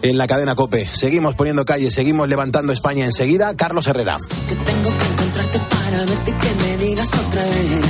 en 0.02 0.18
la 0.18 0.26
cadena 0.26 0.54
Cope. 0.54 0.86
Seguimos 0.86 1.34
poniendo 1.34 1.64
calle, 1.64 1.90
seguimos 1.90 2.28
levantando 2.28 2.72
España 2.72 3.04
enseguida. 3.04 3.54
Carlos 3.56 3.86
Herrera. 3.86 4.18
Que 4.48 4.54
tengo 4.54 4.90
que 4.98 5.06
encontrarte 5.12 5.58
para 5.58 6.04
verte 6.04 6.30
y 6.30 6.34
que 6.34 6.54
me 6.54 6.76
digas 6.84 7.10
otra 7.14 7.42
vez. 7.42 7.84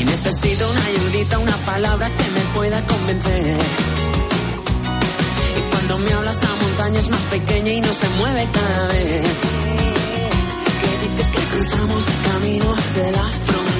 Y 0.00 0.04
necesito 0.04 0.70
una 0.70 0.84
ayudita, 0.84 1.38
una 1.38 1.56
palabra 1.58 2.08
que 2.08 2.30
me 2.30 2.40
pueda 2.54 2.86
convencer. 2.86 3.56
Y 5.56 5.70
cuando 5.70 5.98
me 5.98 6.12
hablas, 6.12 6.42
la 6.42 6.54
montaña 6.62 6.98
es 6.98 7.08
más 7.10 7.22
pequeña 7.22 7.72
y 7.72 7.80
no 7.80 7.92
se 7.92 8.08
mueve 8.18 8.48
cada 8.52 8.86
vez. 8.88 9.38
Que 10.80 10.90
dice 11.02 11.30
que 11.32 11.56
cruzamos 11.56 12.04
caminos 12.24 12.94
de 12.94 13.12
la 13.12 13.32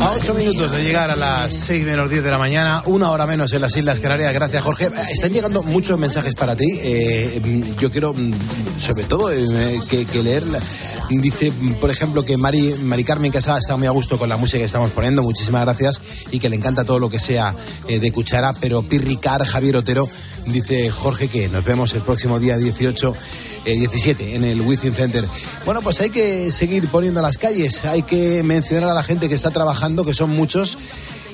A 0.00 0.12
ocho 0.12 0.34
minutos 0.34 0.72
de 0.72 0.84
llegar 0.84 1.10
a 1.10 1.16
las 1.16 1.52
seis 1.52 1.84
menos 1.84 2.08
diez 2.10 2.22
de 2.22 2.30
la 2.30 2.38
mañana, 2.38 2.82
una 2.86 3.10
hora 3.10 3.26
menos 3.26 3.52
en 3.52 3.62
las 3.62 3.76
Islas 3.76 3.98
Canarias. 4.00 4.32
Gracias, 4.32 4.62
Jorge. 4.62 4.90
Están 5.10 5.32
llegando 5.32 5.62
muchos 5.64 5.98
mensajes 5.98 6.34
para 6.34 6.54
ti. 6.54 6.66
Eh, 6.82 7.74
yo 7.80 7.90
quiero, 7.90 8.14
mm, 8.14 8.32
sobre 8.78 9.04
todo, 9.04 9.32
eh, 9.32 9.80
que, 9.90 10.04
que 10.04 10.22
leer. 10.22 10.44
Dice, 11.10 11.52
por 11.80 11.90
ejemplo, 11.90 12.24
que 12.24 12.36
Mari, 12.36 12.74
Mari 12.82 13.04
Carmen 13.04 13.32
Casada 13.32 13.58
está 13.58 13.76
muy 13.76 13.86
a 13.86 13.90
gusto 13.90 14.18
con 14.18 14.28
la 14.28 14.36
música 14.36 14.58
que 14.58 14.64
estamos 14.64 14.90
poniendo. 14.90 15.22
Muchísimas 15.22 15.64
gracias. 15.64 16.00
Y 16.30 16.38
que 16.38 16.48
le 16.48 16.56
encanta 16.56 16.84
todo 16.84 17.00
lo 17.00 17.10
que 17.10 17.18
sea 17.18 17.54
eh, 17.88 17.98
de 17.98 18.12
cuchara. 18.12 18.52
Pero 18.60 18.82
Pirricar, 18.82 19.44
Javier 19.44 19.76
Otero, 19.76 20.08
dice 20.46 20.90
Jorge 20.90 21.28
que 21.28 21.48
nos 21.48 21.64
vemos 21.64 21.94
el 21.94 22.02
próximo 22.02 22.38
día 22.38 22.56
18 22.56 23.14
17 23.64 24.22
eh, 24.24 24.36
en 24.36 24.44
el 24.44 24.60
Within 24.60 24.94
Center. 24.94 25.26
Bueno, 25.64 25.82
pues 25.82 26.00
hay 26.00 26.10
que 26.10 26.52
seguir 26.52 26.88
poniendo 26.88 27.22
las 27.22 27.38
calles, 27.38 27.84
hay 27.84 28.02
que 28.02 28.42
mencionar 28.42 28.90
a 28.90 28.94
la 28.94 29.02
gente 29.02 29.28
que 29.28 29.34
está 29.34 29.50
trabajando, 29.50 30.04
que 30.04 30.14
son 30.14 30.30
muchos 30.30 30.78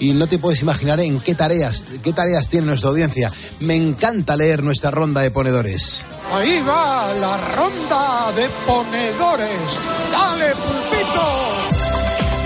y 0.01 0.13
no 0.13 0.27
te 0.27 0.39
puedes 0.39 0.61
imaginar 0.61 1.01
en 1.01 1.21
qué 1.21 1.35
tareas, 1.35 1.85
qué 2.03 2.13
tareas 2.13 2.49
tiene 2.49 2.67
nuestra 2.67 2.91
audiencia. 2.91 3.33
Me 3.61 3.77
encanta 3.77 4.37
leer 4.37 4.63
nuestra 4.63 4.91
ronda 4.91 5.21
de 5.21 5.31
ponedores. 5.31 6.05
Ahí 6.33 6.61
va 6.61 7.13
la 7.15 7.37
ronda 7.39 8.33
de 8.33 8.49
ponedores. 8.67 9.51
Dale, 10.13 10.51
pulpito. 10.51 11.84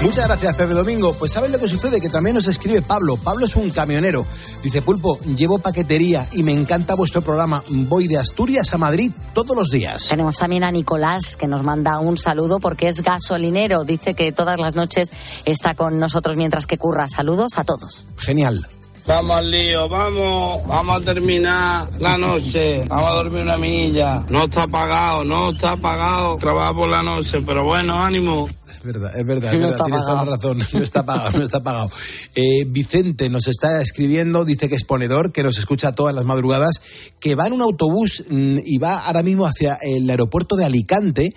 Muchas 0.03 0.29
gracias, 0.29 0.55
Pepe 0.55 0.75
Domingo. 0.75 1.13
Pues 1.19 1.33
¿sabes 1.33 1.51
lo 1.51 1.59
que 1.59 1.69
sucede? 1.69 2.01
Que 2.01 2.09
también 2.09 2.37
nos 2.37 2.47
escribe 2.47 2.83
Pablo. 2.83 3.17
Pablo 3.17 3.45
es 3.45 3.57
un 3.57 3.71
camionero. 3.71 4.25
Dice, 4.63 4.81
Pulpo, 4.81 5.19
llevo 5.37 5.59
paquetería 5.59 6.29
y 6.33 6.45
me 6.45 6.53
encanta 6.53 6.95
vuestro 6.95 7.21
programa. 7.21 7.65
Voy 7.69 8.07
de 8.07 8.17
Asturias 8.17 8.73
a 8.73 8.79
Madrid 8.79 9.11
todos 9.35 9.57
los 9.57 9.71
días. 9.71 10.07
Tenemos 10.09 10.37
también 10.39 10.63
a 10.63 10.71
Nicolás, 10.71 11.37
que 11.37 11.49
nos 11.49 11.65
manda 11.65 11.99
un 11.99 12.17
saludo 12.17 12.61
porque 12.61 12.87
es 12.87 13.03
gasolinero. 13.03 13.85
Dice 13.85 14.15
que 14.15 14.31
todas 14.31 14.61
las 14.61 14.77
noches 14.77 15.11
está 15.45 15.75
con 15.75 15.99
nosotros 15.99 16.37
mientras 16.37 16.67
que 16.67 16.79
curra. 16.79 17.09
Saludos 17.09 17.59
a 17.59 17.65
todos. 17.65 18.05
Genial. 18.19 18.69
Vamos 19.09 19.39
al 19.39 19.51
lío, 19.51 19.89
vamos, 19.89 20.67
vamos 20.67 20.97
a 20.97 21.01
terminar 21.01 21.89
la 21.99 22.19
noche, 22.19 22.85
vamos 22.89 23.11
a 23.11 23.15
dormir 23.15 23.41
una 23.41 23.57
minilla. 23.57 24.23
No 24.29 24.45
está 24.45 24.67
pagado, 24.67 25.25
no 25.25 25.51
está 25.51 25.77
pagado, 25.77 26.37
trabaja 26.37 26.75
por 26.75 26.91
la 26.91 27.03
noche, 27.03 27.41
pero 27.41 27.65
bueno, 27.65 28.05
ánimo. 28.05 28.51
Es 28.79 28.85
verdad, 28.85 29.11
es 29.19 29.27
verdad, 29.27 29.53
es 29.53 29.61
verdad. 29.61 29.85
tienes 29.85 30.05
toda 30.05 30.25
la 30.25 30.37
razón. 30.37 30.59
No 30.73 30.79
está 30.79 31.05
pagado, 31.05 31.39
no 31.39 31.45
está 31.45 31.63
pagado. 31.63 31.91
Eh, 32.37 32.65
Vicente 32.67 33.29
nos 33.29 33.49
está 33.49 33.83
escribiendo, 33.83 34.45
dice 34.45 34.69
que 34.69 34.77
es 34.77 34.85
ponedor, 34.85 35.33
que 35.33 35.43
nos 35.43 35.59
escucha 35.59 35.93
todas 35.93 36.15
las 36.15 36.25
madrugadas, 36.25 36.81
que 37.19 37.35
va 37.35 37.49
en 37.49 37.55
un 37.55 37.63
autobús 37.63 38.25
mm, 38.31 38.59
y 38.65 38.79
va 38.79 38.99
ahora 38.99 39.25
mismo 39.25 39.47
hacia 39.47 39.79
el 39.83 40.09
aeropuerto 40.09 40.55
de 40.55 40.65
Alicante 40.65 41.35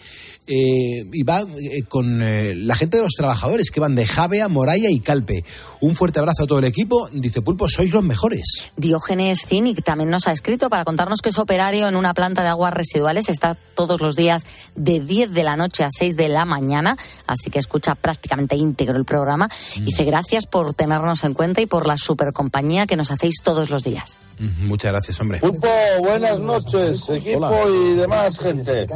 eh, 0.53 1.05
y 1.13 1.23
va 1.23 1.39
eh, 1.39 1.83
con 1.87 2.21
eh, 2.21 2.53
la 2.55 2.75
gente 2.75 2.97
de 2.97 3.03
los 3.03 3.13
trabajadores 3.13 3.71
que 3.71 3.79
van 3.79 3.95
de 3.95 4.05
Javea, 4.05 4.49
Moraya 4.49 4.89
y 4.89 4.99
Calpe. 4.99 5.45
Un 5.79 5.95
fuerte 5.95 6.19
abrazo 6.19 6.43
a 6.43 6.45
todo 6.45 6.59
el 6.59 6.65
equipo. 6.65 7.07
Dice 7.13 7.41
Pulpo, 7.41 7.69
sois 7.69 7.89
los 7.89 8.03
mejores. 8.03 8.69
Diógenes 8.75 9.45
Cinic 9.47 9.81
también 9.81 10.09
nos 10.09 10.27
ha 10.27 10.33
escrito 10.33 10.69
para 10.69 10.83
contarnos 10.83 11.21
que 11.21 11.29
es 11.29 11.39
operario 11.39 11.87
en 11.87 11.95
una 11.95 12.13
planta 12.13 12.43
de 12.43 12.49
aguas 12.49 12.73
residuales. 12.73 13.29
Está 13.29 13.55
todos 13.75 14.01
los 14.01 14.17
días 14.17 14.43
de 14.75 14.99
10 14.99 15.31
de 15.31 15.43
la 15.43 15.55
noche 15.55 15.85
a 15.85 15.89
6 15.89 16.17
de 16.17 16.27
la 16.27 16.43
mañana, 16.43 16.97
así 17.27 17.49
que 17.49 17.59
escucha 17.59 17.95
prácticamente 17.95 18.57
íntegro 18.57 18.97
el 18.97 19.05
programa. 19.05 19.49
Mm. 19.77 19.85
Dice 19.85 20.03
gracias 20.03 20.47
por 20.47 20.73
tenernos 20.73 21.23
en 21.23 21.33
cuenta 21.33 21.61
y 21.61 21.65
por 21.65 21.87
la 21.87 21.95
super 21.95 22.33
compañía 22.33 22.87
que 22.87 22.97
nos 22.97 23.09
hacéis 23.09 23.37
todos 23.41 23.69
los 23.69 23.85
días. 23.85 24.17
Muchas 24.61 24.91
gracias, 24.91 25.19
hombre. 25.19 25.39
Pulpo, 25.39 25.67
buenas 25.99 26.39
noches, 26.39 27.09
equipo 27.09 27.51
y 27.69 27.93
demás 27.95 28.39
gente. 28.39 28.87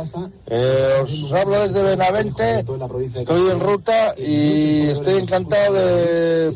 os 1.01 1.33
hablo 1.33 1.67
desde 1.67 1.83
Benavente, 1.83 2.65
estoy 3.15 3.51
en 3.51 3.59
ruta 3.59 4.15
y 4.17 4.87
estoy 4.87 5.21
encantado 5.21 5.73
de 5.73 6.49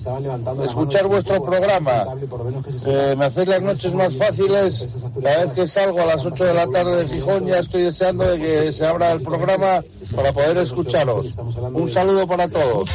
escuchar 0.66 1.08
vuestro 1.08 1.44
programa. 1.44 2.06
Eh, 2.88 3.16
me 3.18 3.26
hacéis 3.26 3.48
las 3.48 3.62
noches 3.62 3.94
más 3.94 4.16
fáciles. 4.16 4.88
Cada 5.22 5.46
vez 5.46 5.52
que 5.52 5.68
salgo 5.68 6.02
a 6.02 6.06
las 6.06 6.26
8 6.26 6.46
de 6.46 6.54
la 6.56 6.68
tarde 6.68 7.04
de 7.04 7.14
Gijón 7.14 7.46
ya 7.46 7.60
estoy 7.60 7.84
deseando 7.84 8.26
de 8.26 8.40
que 8.40 8.72
se 8.72 8.88
abra 8.88 9.12
el 9.12 9.22
programa 9.22 9.84
para 10.16 10.34
poder 10.34 10.58
escucharos. 10.58 11.36
Un 11.74 11.90
saludo 11.90 12.26
para 12.26 12.48
todos. 12.48 12.90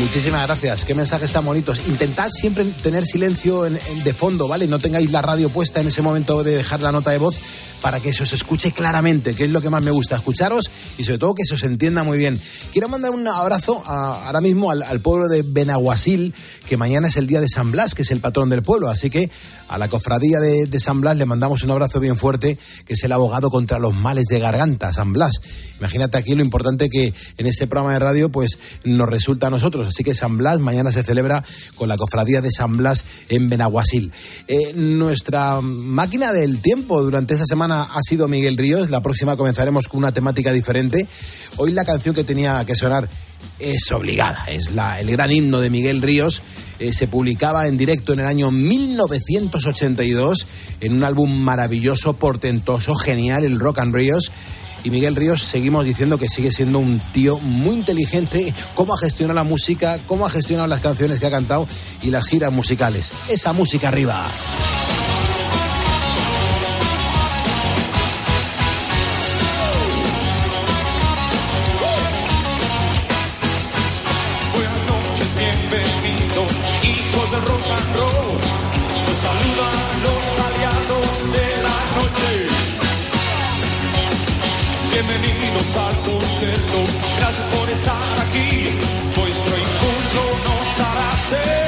Muchísimas 0.00 0.46
gracias. 0.46 0.84
Qué 0.84 0.94
mensajes 0.94 1.32
tan 1.32 1.44
bonitos. 1.44 1.88
Intentad 1.88 2.30
siempre 2.30 2.64
tener 2.64 3.04
silencio 3.04 3.62
de 3.62 4.14
fondo, 4.14 4.46
¿vale? 4.46 4.68
No 4.68 4.78
tengáis 4.78 5.10
la 5.10 5.22
radio 5.22 5.48
puesta 5.48 5.80
en 5.80 5.88
ese 5.88 6.02
momento 6.02 6.44
de 6.44 6.56
dejar 6.56 6.80
la 6.80 6.92
nota 6.92 7.10
de 7.10 7.18
voz 7.18 7.34
para 7.80 8.00
que 8.00 8.12
se 8.12 8.22
os 8.22 8.32
escuche 8.32 8.72
claramente, 8.72 9.34
que 9.34 9.44
es 9.44 9.50
lo 9.50 9.60
que 9.60 9.70
más 9.70 9.82
me 9.82 9.90
gusta, 9.90 10.16
escucharos 10.16 10.70
y 10.98 11.04
sobre 11.04 11.18
todo 11.18 11.34
que 11.34 11.44
se 11.44 11.54
os 11.54 11.62
entienda 11.62 12.02
muy 12.02 12.18
bien. 12.18 12.40
Quiero 12.72 12.88
mandar 12.88 13.10
un 13.10 13.26
abrazo 13.26 13.82
ahora 13.86 14.40
mismo 14.40 14.70
al, 14.70 15.00
pueblo 15.00 15.28
de 15.28 15.42
Benaguasil, 15.42 16.34
que 16.68 16.76
mañana 16.76 17.08
es 17.08 17.16
el 17.16 17.26
día 17.26 17.40
de 17.40 17.48
San 17.48 17.72
Blas, 17.72 17.94
que 17.94 18.02
es 18.02 18.10
el 18.10 18.20
patrón 18.20 18.50
del 18.50 18.62
pueblo, 18.62 18.88
así 18.88 19.08
que 19.08 19.30
a 19.68 19.78
la 19.78 19.88
cofradía 19.88 20.38
de, 20.38 20.78
San 20.78 21.00
Blas 21.00 21.16
le 21.16 21.24
mandamos 21.24 21.64
un 21.64 21.70
abrazo 21.70 21.98
bien 21.98 22.16
fuerte, 22.16 22.58
que 22.84 22.92
es 22.92 23.02
el 23.02 23.12
abogado 23.12 23.50
contra 23.50 23.78
los 23.78 23.94
males 23.94 24.26
de 24.26 24.38
garganta, 24.38 24.92
San 24.92 25.12
Blas. 25.12 25.40
Imagínate 25.78 26.18
aquí 26.18 26.34
lo 26.34 26.44
importante 26.44 26.88
que 26.90 27.14
en 27.38 27.46
este 27.46 27.66
programa 27.66 27.94
de 27.94 27.98
radio 27.98 28.28
pues 28.30 28.58
nos 28.84 29.08
resulta 29.08 29.46
a 29.46 29.50
nosotros, 29.50 29.86
así 29.86 30.04
que 30.04 30.14
San 30.14 30.36
Blas 30.36 30.60
mañana 30.60 30.92
se 30.92 31.02
celebra 31.02 31.42
con 31.74 31.88
la 31.88 31.96
cofradía 31.96 32.42
de 32.42 32.50
San 32.50 32.76
Blas 32.76 33.06
en 33.28 33.48
Benaguasil. 33.48 34.12
Eh, 34.46 34.74
nuestra 34.74 35.60
máquina 35.62 36.32
del 36.32 36.60
tiempo 36.60 37.02
durante 37.02 37.34
esa 37.34 37.46
semana 37.46 37.82
ha 37.82 38.02
sido 38.02 38.28
Miguel 38.28 38.58
Ríos, 38.58 38.90
la 38.90 39.00
próxima 39.00 39.36
comenzaremos 39.36 39.88
con 39.88 39.98
una 39.98 40.12
temática 40.12 40.52
diferente. 40.52 41.08
Hoy 41.56 41.72
la 41.72 41.84
canción 41.84 42.14
que 42.14 42.24
tenía 42.24 42.64
que 42.66 42.76
sonar 42.76 43.08
es 43.58 43.90
obligada, 43.92 44.44
es 44.48 44.72
la, 44.72 45.00
el 45.00 45.10
gran 45.10 45.30
himno 45.30 45.60
de 45.60 45.70
Miguel 45.70 46.02
Ríos. 46.02 46.42
Eh, 46.78 46.92
se 46.92 47.08
publicaba 47.08 47.66
en 47.66 47.76
directo 47.76 48.12
en 48.12 48.20
el 48.20 48.26
año 48.26 48.50
1982 48.50 50.46
en 50.80 50.92
un 50.92 51.04
álbum 51.04 51.32
maravilloso, 51.32 52.14
portentoso, 52.14 52.94
genial, 52.94 53.44
el 53.44 53.58
Rock 53.58 53.80
and 53.80 53.94
Ríos. 53.94 54.30
Y 54.84 54.90
Miguel 54.90 55.16
Ríos 55.16 55.42
seguimos 55.42 55.84
diciendo 55.84 56.18
que 56.18 56.28
sigue 56.28 56.52
siendo 56.52 56.78
un 56.78 57.00
tío 57.12 57.38
muy 57.40 57.74
inteligente, 57.74 58.54
cómo 58.74 58.94
ha 58.94 58.98
gestionado 58.98 59.34
la 59.34 59.44
música, 59.44 59.98
cómo 60.06 60.24
ha 60.24 60.30
gestionado 60.30 60.68
las 60.68 60.80
canciones 60.80 61.18
que 61.18 61.26
ha 61.26 61.30
cantado 61.30 61.66
y 62.02 62.10
las 62.10 62.28
giras 62.28 62.52
musicales. 62.52 63.10
Esa 63.28 63.52
música 63.52 63.88
arriba. 63.88 64.24
Estar 87.88 88.26
aquí. 88.26 88.70
Vuestro 89.16 89.56
impulso 89.56 90.22
nos 90.44 90.80
hará 90.80 91.16
seres 91.16 91.67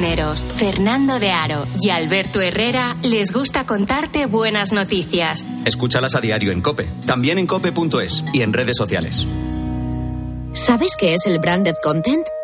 Cisneros 0.00 0.46
Fernando 0.56 1.18
de 1.18 1.30
Aro 1.30 1.66
y 1.78 1.90
Alberto 1.90 2.40
Herrera 2.40 2.96
les 3.02 3.32
gusta 3.32 3.66
contarte 3.66 4.24
buenas 4.24 4.72
noticias. 4.72 5.46
Escúchalas 5.66 6.14
a 6.14 6.22
diario 6.22 6.52
en 6.52 6.62
Cope, 6.62 6.88
también 7.04 7.38
en 7.38 7.46
cope.es 7.46 8.24
y 8.32 8.40
en 8.40 8.54
redes 8.54 8.78
sociales. 8.78 9.26
¿Sabes 10.54 10.96
qué 10.98 11.12
es 11.12 11.26
el 11.26 11.38
branded 11.38 11.74
content? 11.82 12.26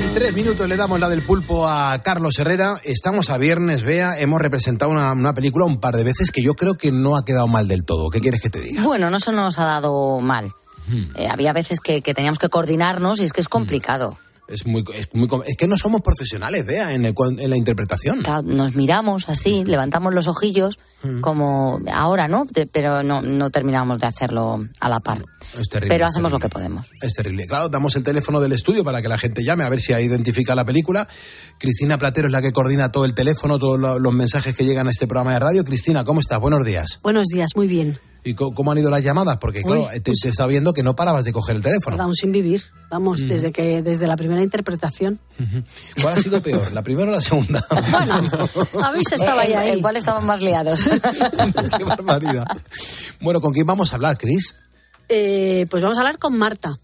En 0.00 0.14
tres 0.14 0.32
minutos 0.32 0.68
le 0.68 0.76
damos 0.76 1.00
la 1.00 1.08
del 1.08 1.22
pulpo 1.22 1.66
a 1.66 2.00
Carlos 2.04 2.38
Herrera. 2.38 2.80
Estamos 2.84 3.30
a 3.30 3.38
viernes, 3.38 3.82
vea, 3.82 4.16
hemos 4.20 4.40
representado 4.40 4.92
una, 4.92 5.34
película 5.34 5.64
un 5.64 5.80
par 5.80 5.96
de 5.96 6.04
veces 6.04 6.30
que 6.30 6.40
yo 6.40 6.54
creo 6.54 6.74
que 6.74 6.92
no 6.92 7.16
ha 7.16 7.24
quedado 7.24 7.48
mal 7.48 7.66
del 7.66 7.84
todo. 7.84 8.08
¿Qué 8.08 8.20
quieres 8.20 8.40
que 8.40 8.48
te 8.48 8.60
diga? 8.60 8.82
Bueno, 8.84 9.10
no 9.10 9.18
se 9.18 9.32
nos 9.32 9.58
ha 9.58 9.64
dado 9.64 10.20
mal. 10.20 10.52
Hmm. 10.86 11.16
Eh, 11.16 11.26
había 11.28 11.52
veces 11.52 11.80
que, 11.80 12.00
teníamos 12.00 12.38
que 12.38 12.48
coordinarnos 12.48 13.18
y 13.20 13.24
es 13.24 13.32
que 13.32 13.40
es 13.40 13.48
complicado. 13.48 14.16
Es 14.46 14.66
muy, 14.66 14.84
es 14.94 15.08
muy 15.14 15.28
es 15.46 15.56
que 15.56 15.66
no 15.66 15.76
somos 15.76 16.00
profesionales, 16.00 16.64
vea, 16.64 16.92
en, 16.92 17.04
en 17.04 17.50
la 17.50 17.56
interpretación. 17.56 18.22
nos 18.44 18.76
miramos 18.76 19.28
así, 19.28 19.64
levantamos 19.64 20.14
los 20.14 20.28
ojillos, 20.28 20.78
mm. 21.02 21.20
como 21.20 21.80
ahora, 21.92 22.28
¿no? 22.28 22.46
pero 22.72 23.02
no, 23.02 23.22
no 23.22 23.50
terminamos 23.50 23.98
de 23.98 24.06
hacerlo 24.06 24.64
a 24.80 24.88
la 24.88 25.00
par. 25.00 25.22
Es 25.58 25.68
terrible. 25.68 25.94
Pero 25.94 26.06
hacemos 26.06 26.30
lo 26.30 26.38
que 26.38 26.48
podemos. 26.48 26.86
Es 27.00 27.12
terrible. 27.12 27.46
Claro, 27.46 27.68
damos 27.68 27.96
el 27.96 28.04
teléfono 28.04 28.40
del 28.40 28.52
estudio 28.52 28.84
para 28.84 29.00
que 29.02 29.08
la 29.08 29.18
gente 29.18 29.42
llame 29.42 29.64
a 29.64 29.68
ver 29.68 29.80
si 29.80 29.92
identifica 29.92 30.54
la 30.54 30.64
película. 30.64 31.08
Cristina 31.58 31.98
Platero 31.98 32.28
es 32.28 32.32
la 32.32 32.42
que 32.42 32.52
coordina 32.52 32.92
todo 32.92 33.04
el 33.04 33.14
teléfono, 33.14 33.58
todos 33.58 34.00
los 34.00 34.12
mensajes 34.12 34.54
que 34.54 34.64
llegan 34.64 34.88
a 34.88 34.90
este 34.90 35.06
programa 35.06 35.32
de 35.32 35.38
radio. 35.38 35.64
Cristina, 35.64 36.04
¿cómo 36.04 36.20
estás? 36.20 36.40
Buenos 36.40 36.64
días. 36.64 37.00
Buenos 37.02 37.26
días, 37.28 37.50
muy 37.54 37.66
bien. 37.66 37.98
¿Y 38.28 38.34
cómo 38.34 38.72
han 38.72 38.78
ido 38.78 38.90
las 38.90 39.02
llamadas? 39.02 39.38
Porque, 39.38 39.62
claro, 39.62 39.88
te, 39.92 40.00
pues 40.02 40.24
está 40.24 40.46
viendo 40.46 40.74
que 40.74 40.82
no 40.82 40.94
parabas 40.94 41.24
de 41.24 41.32
coger 41.32 41.56
el 41.56 41.62
teléfono. 41.62 41.96
Vamos 41.96 42.18
sin 42.18 42.30
vivir, 42.30 42.62
vamos, 42.90 43.26
desde 43.26 43.52
que 43.52 43.80
desde 43.82 44.06
la 44.06 44.16
primera 44.16 44.42
interpretación. 44.42 45.18
¿Cuál 46.02 46.14
ha 46.14 46.18
sido 46.20 46.42
peor, 46.42 46.72
la 46.72 46.82
primera 46.82 47.08
o 47.08 47.12
la 47.12 47.22
segunda? 47.22 47.66
bueno, 47.90 48.30
habéis 48.84 49.10
estado 49.12 49.40
ahí, 49.40 49.52
¿En 49.72 49.80
cuál 49.80 49.96
estaban 49.96 50.26
más 50.26 50.42
liados? 50.42 50.84
Qué 51.78 51.84
barbaridad. 51.84 52.46
Bueno, 53.20 53.40
¿con 53.40 53.52
quién 53.52 53.66
vamos 53.66 53.92
a 53.92 53.96
hablar, 53.96 54.18
Cris? 54.18 54.54
Eh, 55.08 55.66
pues 55.70 55.82
vamos 55.82 55.96
a 55.96 56.02
hablar 56.02 56.18
con 56.18 56.36
Marta. 56.36 56.78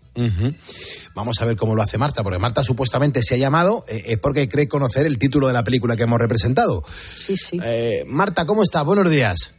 Vamos 1.15 1.41
a 1.41 1.45
ver 1.45 1.57
cómo 1.57 1.75
lo 1.75 1.83
hace 1.83 1.99
Marta, 1.99 2.23
porque 2.23 2.39
Marta 2.39 2.65
supuestamente 2.65 3.23
se 3.23 3.35
ha 3.35 3.39
llamado, 3.39 3.85
eh, 3.89 4.03
es 4.07 4.19
porque 4.19 4.49
cree 4.49 4.67
conocer 4.69 5.07
el 5.07 5.19
título 5.19 5.49
de 5.49 5.53
la 5.53 5.63
película 5.63 5.97
que 5.97 6.05
hemos 6.05 6.19
representado. 6.19 6.85
Sí, 7.15 7.37
sí. 7.37 7.59
Eh, 7.63 8.05
Marta, 8.07 8.47
¿cómo 8.47 8.63
estás? 8.63 8.85
Buenos 8.85 9.11
días. 9.11 9.53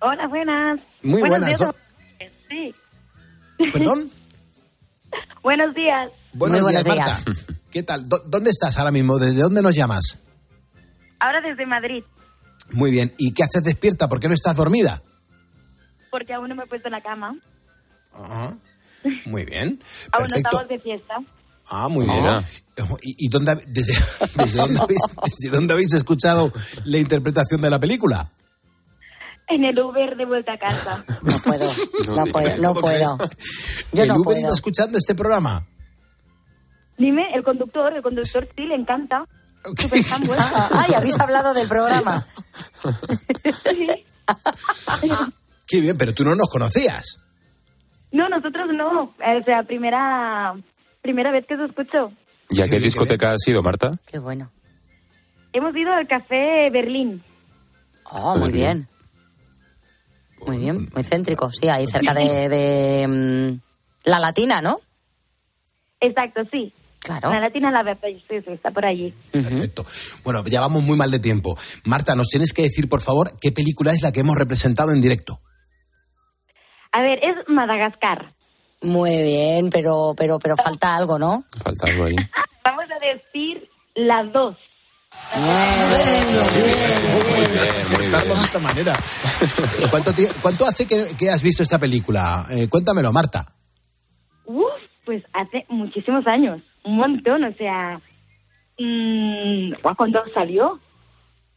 Hola, 0.00 0.28
buenas. 0.28 0.80
Muy 1.02 1.20
Buenos 1.20 1.40
buenas. 1.40 1.58
días. 1.58 2.32
Sí. 2.48 2.74
¿Perdón? 3.72 4.10
Buenos 5.42 5.74
días. 5.74 6.10
Buenos, 6.32 6.68
días, 6.68 6.86
Marta. 6.86 7.18
¿Qué 7.70 7.82
tal? 7.82 8.08
¿Dó- 8.08 8.22
¿Dónde 8.26 8.50
estás 8.50 8.76
ahora 8.78 8.90
mismo? 8.90 9.18
¿Desde 9.18 9.40
dónde 9.42 9.62
nos 9.62 9.74
llamas? 9.74 10.18
Ahora 11.20 11.40
desde 11.40 11.66
Madrid, 11.66 12.04
Muy 12.70 12.90
bien. 12.90 13.12
¿Y 13.18 13.32
qué 13.32 13.42
haces 13.44 13.64
despierta? 13.64 14.08
¿Por 14.08 14.20
qué 14.20 14.28
no 14.28 14.34
estás 14.34 14.56
dormida? 14.56 15.02
porque 16.10 16.32
aún 16.32 16.48
no 16.48 16.54
me 16.54 16.62
he 16.62 16.66
puesto 16.66 16.88
en 16.88 16.92
la 16.92 17.02
cama. 17.02 17.36
Ajá. 18.14 18.56
Muy 19.26 19.44
bien. 19.44 19.78
Aún 20.12 20.22
no 20.22 20.28
Perfecto. 20.28 20.48
estamos 20.48 20.68
de 20.68 20.78
fiesta. 20.78 21.14
Ah, 21.70 21.86
muy 21.88 22.06
bien. 22.06 22.24
¿Y, 23.02 23.26
y 23.26 23.28
dónde, 23.28 23.54
desde, 23.66 23.92
desde 24.36 24.56
dónde 24.56 24.80
habéis, 24.80 25.00
desde 25.22 25.54
dónde 25.54 25.72
habéis 25.74 25.92
escuchado 25.92 26.50
la 26.86 26.96
interpretación 26.96 27.60
de 27.60 27.68
la 27.68 27.78
película? 27.78 28.30
En 29.50 29.64
el 29.64 29.78
Uber 29.80 30.16
de 30.16 30.24
vuelta 30.26 30.52
a 30.54 30.58
casa. 30.58 31.04
No 31.22 31.38
puedo, 31.38 31.70
no 32.14 32.26
puedo, 32.26 32.56
no 32.58 32.74
puedo. 32.74 33.18
Yo 33.92 34.02
¿El 34.02 34.08
no 34.08 34.14
Uber 34.16 34.24
puedo. 34.40 34.54
escuchando 34.54 34.98
este 34.98 35.14
programa? 35.14 35.66
Dime, 36.98 37.28
el 37.34 37.42
conductor, 37.42 37.92
el 37.94 38.02
conductor 38.02 38.48
sí 38.56 38.62
le 38.64 38.74
encanta. 38.74 39.20
Vuestro. 39.64 40.34
Ay, 40.72 40.94
habéis 40.94 41.18
hablado 41.18 41.54
del 41.54 41.68
programa. 41.68 42.24
Qué 45.66 45.80
bien, 45.80 45.96
pero 45.98 46.12
tú 46.14 46.24
no 46.24 46.34
nos 46.34 46.48
conocías. 46.48 47.20
No, 48.12 48.28
nosotros 48.28 48.68
no. 48.74 49.02
O 49.02 49.44
sea, 49.44 49.62
primera, 49.64 50.54
primera 51.02 51.30
vez 51.30 51.46
que 51.46 51.54
os 51.54 51.68
escucho. 51.68 52.12
¿Y 52.50 52.62
a 52.62 52.68
qué 52.68 52.78
discoteca 52.80 53.32
has 53.32 53.46
ido, 53.46 53.62
Marta? 53.62 53.90
Qué 54.06 54.18
bueno. 54.18 54.50
Hemos 55.52 55.74
ido 55.76 55.92
al 55.92 56.06
café 56.06 56.70
Berlín. 56.70 57.22
Oh, 58.10 58.36
muy 58.38 58.50
bien. 58.52 58.88
Muy 60.46 60.58
bien, 60.58 60.88
muy 60.94 61.04
céntrico. 61.04 61.50
Sí, 61.50 61.68
ahí 61.68 61.86
cerca 61.86 62.14
de, 62.14 62.48
de, 62.48 63.08
mm, 63.08 63.60
la 64.04 64.18
Latina, 64.18 64.62
¿no? 64.62 64.80
Exacto, 66.00 66.42
sí. 66.50 66.72
Claro. 67.00 67.30
La 67.30 67.40
latina 67.40 67.70
la 67.70 67.82
verdad, 67.82 68.08
sí, 68.08 68.22
sí, 68.28 68.52
está 68.52 68.70
por 68.70 68.84
allí. 68.84 69.14
Perfecto. 69.30 69.86
Bueno, 70.24 70.44
ya 70.44 70.60
vamos 70.60 70.82
muy 70.82 70.96
mal 70.96 71.10
de 71.10 71.20
tiempo. 71.20 71.56
Marta, 71.84 72.14
nos 72.14 72.28
tienes 72.28 72.52
que 72.52 72.62
decir, 72.62 72.88
por 72.88 73.00
favor, 73.00 73.30
qué 73.40 73.52
película 73.52 73.92
es 73.92 74.02
la 74.02 74.12
que 74.12 74.20
hemos 74.20 74.36
representado 74.36 74.92
en 74.92 75.00
directo. 75.00 75.40
A 76.92 77.00
ver, 77.00 77.20
es 77.22 77.36
Madagascar. 77.46 78.34
Muy 78.82 79.22
bien, 79.22 79.70
pero, 79.70 80.14
pero, 80.16 80.38
pero 80.38 80.56
falta 80.56 80.96
algo, 80.96 81.18
¿no? 81.18 81.44
Falta 81.62 81.86
algo 81.88 82.04
ahí. 82.04 82.16
Vamos 82.64 82.84
a 82.90 83.06
decir 83.06 83.68
la 83.94 84.24
2. 84.24 84.56
De 88.10 88.44
esta 88.44 88.58
manera. 88.58 88.94
¿Cuánto, 89.90 90.12
cuánto 90.42 90.66
hace 90.66 90.86
que, 90.86 91.14
que 91.16 91.30
has 91.30 91.42
visto 91.42 91.62
esta 91.62 91.78
película? 91.78 92.46
Eh, 92.50 92.68
cuéntamelo, 92.68 93.12
Marta. 93.12 93.46
Uf, 94.46 94.64
pues 95.04 95.22
hace 95.32 95.66
muchísimos 95.68 96.26
años. 96.26 96.60
Un 96.84 96.96
montón, 96.96 97.44
o 97.44 97.52
sea. 97.54 98.00
mm, 98.78 99.72
guau, 99.82 99.94
¿Cuándo 99.96 100.22
salió? 100.32 100.80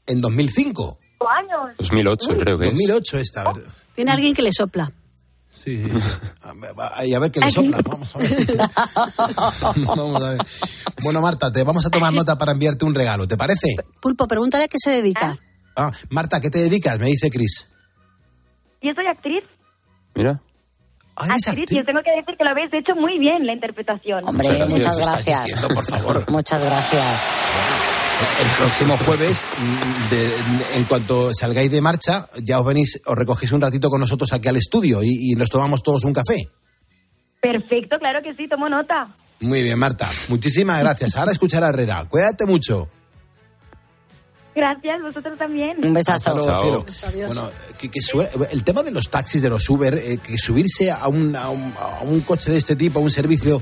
En 0.08 0.22
2005. 0.22 1.00
¿Cinco 1.12 1.30
años? 1.30 1.76
2008 1.78 2.38
creo 2.40 2.58
que 2.60 2.68
es. 2.68 2.72
2008 2.74 3.18
esta. 3.18 3.42
a 3.44 3.54
ver. 3.54 3.64
Tiene 3.96 4.12
alguien 4.12 4.34
que 4.34 4.42
le 4.42 4.52
sopla. 4.52 4.92
Sí, 5.50 5.84
y 7.06 7.14
a 7.14 7.20
ver 7.20 7.30
qué 7.32 7.40
le 7.42 7.52
sopla. 7.52 7.80
Vamos 7.84 8.16
a 8.16 8.18
ver. 8.20 8.48
Vamos 9.86 10.24
a 10.24 10.30
ver. 10.32 10.40
Bueno, 11.04 11.22
Marta, 11.22 11.52
te 11.52 11.64
vamos 11.64 11.86
a 11.86 11.90
tomar 11.90 12.14
nota 12.14 12.38
para 12.38 12.52
enviarte 12.52 12.86
un 12.86 12.94
regalo, 12.96 13.28
¿te 13.28 13.38
parece? 13.38 13.76
Pulpo, 14.02 14.28
pregúntale 14.28 14.66
a 14.66 14.68
qué 14.68 14.78
se 14.78 14.92
dedica. 14.92 15.38
Ah, 15.76 15.92
Marta, 16.10 16.40
¿qué 16.42 16.50
te 16.50 16.60
dedicas? 16.60 17.00
Me 17.00 17.08
dice 17.08 17.30
Cris. 17.30 17.68
Yo 18.82 18.94
soy 18.94 19.06
actriz. 19.08 19.44
Mira. 20.16 20.42
actriz, 21.16 21.72
y 21.72 21.80
os 21.80 21.86
tengo 21.86 22.02
que 22.04 22.12
decir 22.12 22.36
que 22.38 22.44
lo 22.44 22.50
habéis 22.50 22.74
hecho 22.74 22.96
muy 22.96 23.20
bien 23.20 23.46
la 23.46 23.54
interpretación. 23.54 24.28
Hombre, 24.28 24.66
muchas 24.68 24.98
gracias. 24.98 25.46
diciendo, 25.46 25.68
por 25.70 25.86
favor. 25.86 26.26
Muchas 26.32 26.64
gracias. 26.64 27.22
El 28.40 28.48
próximo 28.58 28.98
jueves, 28.98 29.44
de- 30.12 30.78
en 30.78 30.84
cuanto 30.86 31.34
salgáis 31.34 31.72
de 31.72 31.82
marcha, 31.82 32.28
ya 32.44 32.60
os 32.60 32.66
venís, 32.66 33.02
os 33.06 33.16
recogéis 33.16 33.52
un 33.52 33.62
ratito 33.62 33.90
con 33.90 34.00
nosotros 34.00 34.32
aquí 34.34 34.48
al 34.48 34.58
estudio 34.58 35.02
y, 35.04 35.32
y 35.32 35.36
nos 35.36 35.50
tomamos 35.50 35.82
todos 35.82 36.04
un 36.04 36.14
café. 36.14 36.38
Perfecto, 37.42 37.98
claro 37.98 38.22
que 38.22 38.36
sí, 38.36 38.48
tomo 38.48 38.70
nota. 38.70 39.08
Muy 39.42 39.62
bien, 39.64 39.78
Marta. 39.78 40.10
Muchísimas 40.30 40.80
gracias. 40.80 41.16
Ahora 41.16 41.32
escuchar 41.32 41.64
a 41.64 41.70
Herrera. 41.70 42.06
Cuídate 42.08 42.46
mucho. 42.46 42.88
Gracias, 44.54 45.02
vosotros 45.02 45.38
también. 45.38 45.78
Un 45.84 45.98
Hasta 45.98 46.34
luego. 46.34 46.86
Bueno, 47.28 47.50
que, 47.78 47.90
que 47.90 48.02
sue- 48.02 48.30
el 48.52 48.64
tema 48.64 48.84
de 48.84 48.92
los 48.92 49.10
taxis, 49.10 49.42
de 49.42 49.50
los 49.50 49.68
Uber, 49.70 49.94
eh, 49.96 50.18
que 50.22 50.38
subirse 50.38 50.92
a 50.92 51.08
un, 51.08 51.36
a, 51.36 51.50
un, 51.50 51.74
a 51.80 52.02
un 52.04 52.20
coche 52.22 52.52
de 52.52 52.58
este 52.58 52.76
tipo, 52.76 53.00
a 53.00 53.02
un 53.02 53.10
servicio, 53.10 53.62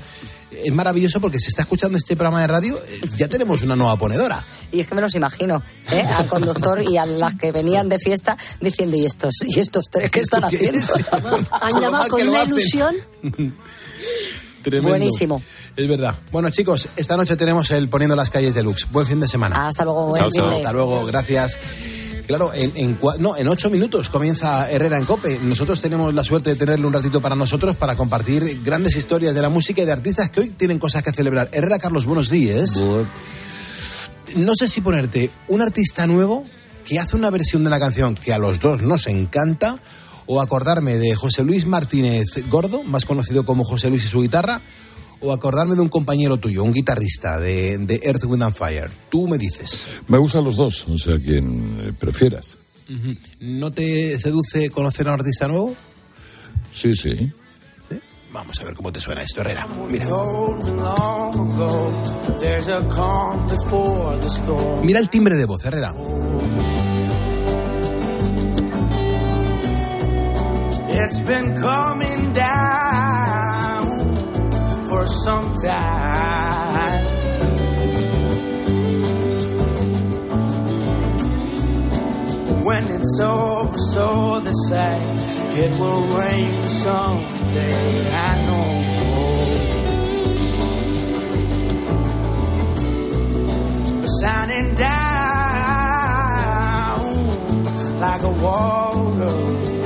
es 0.52 0.74
maravilloso 0.74 1.22
porque 1.22 1.40
se 1.40 1.50
está 1.50 1.62
escuchando 1.62 1.96
este 1.96 2.16
programa 2.16 2.42
de 2.42 2.48
radio, 2.48 2.80
eh, 2.84 3.02
ya 3.18 3.28
tenemos 3.28 3.62
una 3.62 3.76
nueva 3.76 3.98
ponedora. 3.98 4.44
Y 4.72 4.82
es 4.82 4.88
que 4.88 4.96
me 4.96 5.02
los 5.02 5.14
imagino, 5.14 5.62
¿eh? 5.92 6.02
Al 6.18 6.26
conductor 6.26 6.82
y 6.82 6.98
a 6.98 7.06
las 7.06 7.36
que 7.36 7.52
venían 7.52 7.88
de 7.88 8.00
fiesta 8.00 8.36
diciendo, 8.60 8.98
¿y 8.98 9.06
estos, 9.06 9.36
y 9.46 9.60
estos 9.60 9.86
tres 9.92 10.10
qué 10.10 10.22
están 10.22 10.44
haciendo? 10.44 10.80
Han 11.52 11.80
llamado 11.80 12.08
con 12.10 12.28
una 12.28 12.44
ilusión. 12.46 12.96
Tremendo. 14.64 14.90
Buenísimo. 14.90 15.42
Es 15.76 15.88
verdad. 15.88 16.16
Bueno, 16.32 16.50
chicos, 16.50 16.90
esta 16.96 17.16
noche 17.18 17.36
tenemos 17.36 17.72
el 17.72 17.88
Poniendo 17.90 18.16
las 18.16 18.30
calles 18.30 18.56
deluxe. 18.56 18.86
Buen 18.92 19.08
fin 19.08 19.20
de 19.20 19.28
semana. 19.28 19.68
Hasta 19.68 19.86
luego, 19.86 20.08
buen 20.08 20.20
Chao, 20.22 20.32
fin 20.32 20.42
chao. 20.42 20.50
de- 20.50 20.56
Hasta 20.58 20.74
luego, 20.74 21.06
gracias. 21.06 21.58
Claro, 22.28 22.52
en, 22.54 23.00
no, 23.20 23.36
en 23.38 23.48
ocho 23.48 23.72
minutos 23.72 24.10
comienza 24.10 24.70
Herrera 24.70 24.98
en 24.98 25.06
Cope. 25.06 25.40
Nosotros 25.42 25.82
tenemos 25.82 26.14
la 26.14 26.24
suerte 26.24 26.52
de 26.52 26.56
tenerle 26.58 26.86
un 26.86 26.94
ratito 26.94 27.22
para 27.22 27.36
nosotros 27.36 27.76
para 27.76 27.96
compartir 27.96 28.62
grandes 28.64 28.96
historias 28.98 29.34
de 29.34 29.42
la 29.42 29.50
música 29.50 29.82
y 29.82 29.86
de 29.86 29.92
artistas 29.92 30.30
que 30.30 30.42
hoy 30.42 30.50
tienen 30.50 30.78
cosas 30.78 31.02
que 31.02 31.12
celebrar. 31.12 31.50
Herrera 31.54 31.80
Carlos, 31.80 32.06
buenos 32.06 32.30
días. 32.30 32.84
No 34.36 34.54
sé 34.56 34.70
si 34.70 34.82
ponerte 34.82 35.32
un 35.48 35.62
artista 35.62 36.06
nuevo 36.06 36.44
que 36.86 37.00
hace 37.00 37.16
una 37.16 37.32
versión 37.32 37.64
de 37.64 37.68
una 37.70 37.80
canción 37.80 38.14
que 38.14 38.32
a 38.34 38.38
los 38.38 38.60
dos 38.60 38.82
nos 38.84 39.08
encanta 39.08 39.78
o 40.32 40.40
acordarme 40.42 40.98
de 40.98 41.16
José 41.16 41.44
Luis 41.44 41.66
Martínez 41.66 42.28
Gordo, 42.50 42.84
más 42.84 43.04
conocido 43.04 43.44
como 43.46 43.64
José 43.64 43.90
Luis 43.90 44.04
y 44.06 44.08
su 44.08 44.22
guitarra, 44.22 44.62
o 45.22 45.34
acordarme 45.34 45.74
de 45.74 45.82
un 45.82 45.90
compañero 45.90 46.38
tuyo, 46.38 46.64
un 46.64 46.72
guitarrista 46.72 47.40
de, 47.40 47.80
de 47.80 48.00
Earth, 48.04 48.26
Wind 48.26 48.44
and 48.44 48.56
Fire. 48.56 48.92
Tú 49.10 49.28
me 49.28 49.40
dices. 49.40 49.88
Me 50.08 50.20
gustan 50.20 50.44
los 50.44 50.56
dos, 50.56 50.88
o 50.88 51.00
sea, 51.00 51.20
quien 51.20 51.80
eh, 51.82 51.94
prefieras. 52.00 52.60
¿No 53.40 53.72
te 53.72 54.20
seduce 54.20 54.70
conocer 54.70 55.08
a 55.08 55.14
un 55.16 55.20
artista 55.20 55.48
nuevo? 55.48 55.76
Sí, 56.72 56.96
sí. 56.96 57.32
Vamos 58.32 58.60
a 58.62 58.66
ver 58.66 58.76
cómo 58.76 58.92
te 58.92 59.02
suena 59.02 59.24
esto, 59.24 59.42
Herrera. 59.42 59.68
Mira. 59.90 60.06
Mira 64.84 65.00
el 65.00 65.10
timbre 65.10 65.36
de 65.36 65.46
voz, 65.46 65.66
Herrera. 65.66 65.96
It's 71.02 71.22
been 71.22 71.56
coming 71.62 72.34
down 72.34 73.86
for 74.88 75.08
some 75.08 75.54
time. 75.64 77.06
When 82.66 82.84
it's 82.84 83.20
over, 83.22 83.78
so 83.94 84.42
they 84.42 84.52
say 84.68 85.02
it 85.64 85.80
will 85.80 86.06
rain 86.18 86.68
someday. 86.68 88.12
I 88.12 88.42
know. 88.46 88.66
Shining 94.22 94.76
down 94.76 95.00
like 98.00 98.22
a 98.22 98.32
water. 98.44 98.90
Whoa, 99.10 99.79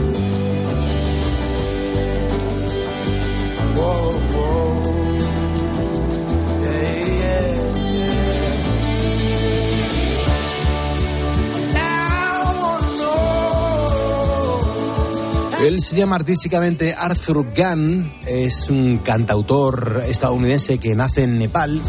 Él 15.66 15.82
se 15.82 15.96
llama 15.96 16.18
artísticamente 16.18 16.94
Arthur 16.94 17.46
Gunn, 17.56 18.12
es 18.28 18.70
un 18.70 18.98
cantautor 19.00 20.04
estadounidense 20.06 20.78
que 20.78 20.94
nace 20.94 21.24
en 21.24 21.40
Nepal 21.40 21.82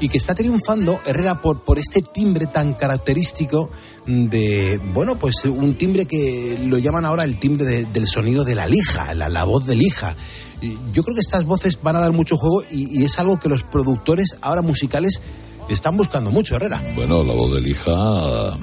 y 0.00 0.08
que 0.08 0.18
está 0.18 0.34
triunfando, 0.34 0.98
Herrera, 1.06 1.40
por, 1.40 1.60
por 1.60 1.78
este 1.78 2.02
timbre 2.02 2.46
tan 2.46 2.74
característico 2.74 3.70
de, 4.06 4.80
bueno, 4.92 5.16
pues 5.16 5.44
un 5.44 5.74
timbre 5.76 6.06
que 6.06 6.58
lo 6.66 6.78
llaman 6.78 7.04
ahora 7.04 7.24
el 7.24 7.38
timbre 7.38 7.64
de- 7.64 7.84
del 7.84 8.08
sonido 8.08 8.44
de 8.44 8.56
la 8.56 8.66
lija, 8.66 9.14
la, 9.14 9.28
la 9.28 9.44
voz 9.44 9.64
de 9.66 9.76
lija. 9.76 10.16
Yo 10.92 11.04
creo 11.04 11.14
que 11.14 11.20
estas 11.20 11.44
voces 11.44 11.78
van 11.82 11.94
a 11.96 12.00
dar 12.00 12.12
mucho 12.12 12.36
juego 12.36 12.64
y, 12.70 13.00
y 13.00 13.04
es 13.04 13.18
algo 13.20 13.38
que 13.38 13.48
los 13.48 13.62
productores 13.62 14.36
ahora 14.40 14.62
musicales 14.62 15.20
están 15.68 15.96
buscando 15.96 16.30
mucho, 16.32 16.56
Herrera. 16.56 16.82
Bueno, 16.96 17.22
la 17.22 17.32
voz 17.32 17.54
de 17.54 17.60
Lija 17.60 18.56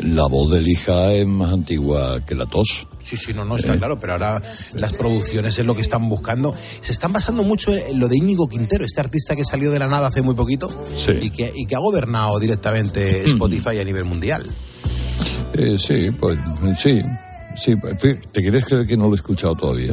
La 0.00 0.26
voz 0.26 0.50
del 0.50 0.66
hija 0.68 1.12
es 1.12 1.26
más 1.26 1.52
antigua 1.52 2.24
que 2.24 2.34
la 2.34 2.46
tos. 2.46 2.86
Sí, 3.02 3.16
sí, 3.16 3.32
no, 3.34 3.44
no, 3.44 3.56
está 3.56 3.76
claro, 3.76 3.96
pero 3.98 4.12
ahora 4.14 4.42
las 4.74 4.92
producciones 4.92 5.58
es 5.58 5.64
lo 5.64 5.74
que 5.74 5.80
están 5.82 6.08
buscando. 6.08 6.54
Se 6.80 6.92
están 6.92 7.12
basando 7.12 7.42
mucho 7.42 7.74
en 7.74 7.98
lo 7.98 8.06
de 8.08 8.16
Íñigo 8.18 8.48
Quintero, 8.48 8.84
este 8.84 9.00
artista 9.00 9.34
que 9.34 9.44
salió 9.44 9.70
de 9.70 9.78
la 9.78 9.86
nada 9.88 10.08
hace 10.08 10.20
muy 10.22 10.34
poquito 10.34 10.68
Sí. 10.96 11.12
y, 11.22 11.30
que, 11.30 11.50
y 11.54 11.66
que 11.66 11.74
ha 11.74 11.78
gobernado 11.78 12.38
directamente 12.38 13.24
Spotify 13.24 13.78
a 13.80 13.84
nivel 13.84 14.04
mundial. 14.04 14.44
Eh, 15.54 15.76
sí, 15.78 16.10
pues 16.18 16.38
sí. 16.78 17.02
Sí, 17.56 17.74
¿te 18.32 18.40
quieres 18.40 18.64
creer 18.66 18.86
que 18.86 18.96
no 18.96 19.06
lo 19.06 19.12
he 19.12 19.16
escuchado 19.16 19.56
todavía? 19.56 19.92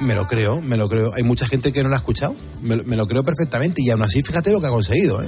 Me 0.00 0.14
lo 0.14 0.26
creo, 0.26 0.62
me 0.62 0.76
lo 0.76 0.88
creo. 0.88 1.12
Hay 1.14 1.22
mucha 1.24 1.46
gente 1.46 1.72
que 1.72 1.82
no 1.82 1.88
lo 1.88 1.94
ha 1.94 1.98
escuchado. 1.98 2.34
Me, 2.62 2.76
lo- 2.76 2.84
me 2.84 2.96
lo 2.96 3.06
creo 3.06 3.22
perfectamente 3.24 3.82
y 3.84 3.90
aún 3.90 4.02
así 4.02 4.22
fíjate 4.22 4.50
lo 4.52 4.60
que 4.60 4.66
ha 4.68 4.70
conseguido. 4.70 5.22
¿eh? 5.22 5.26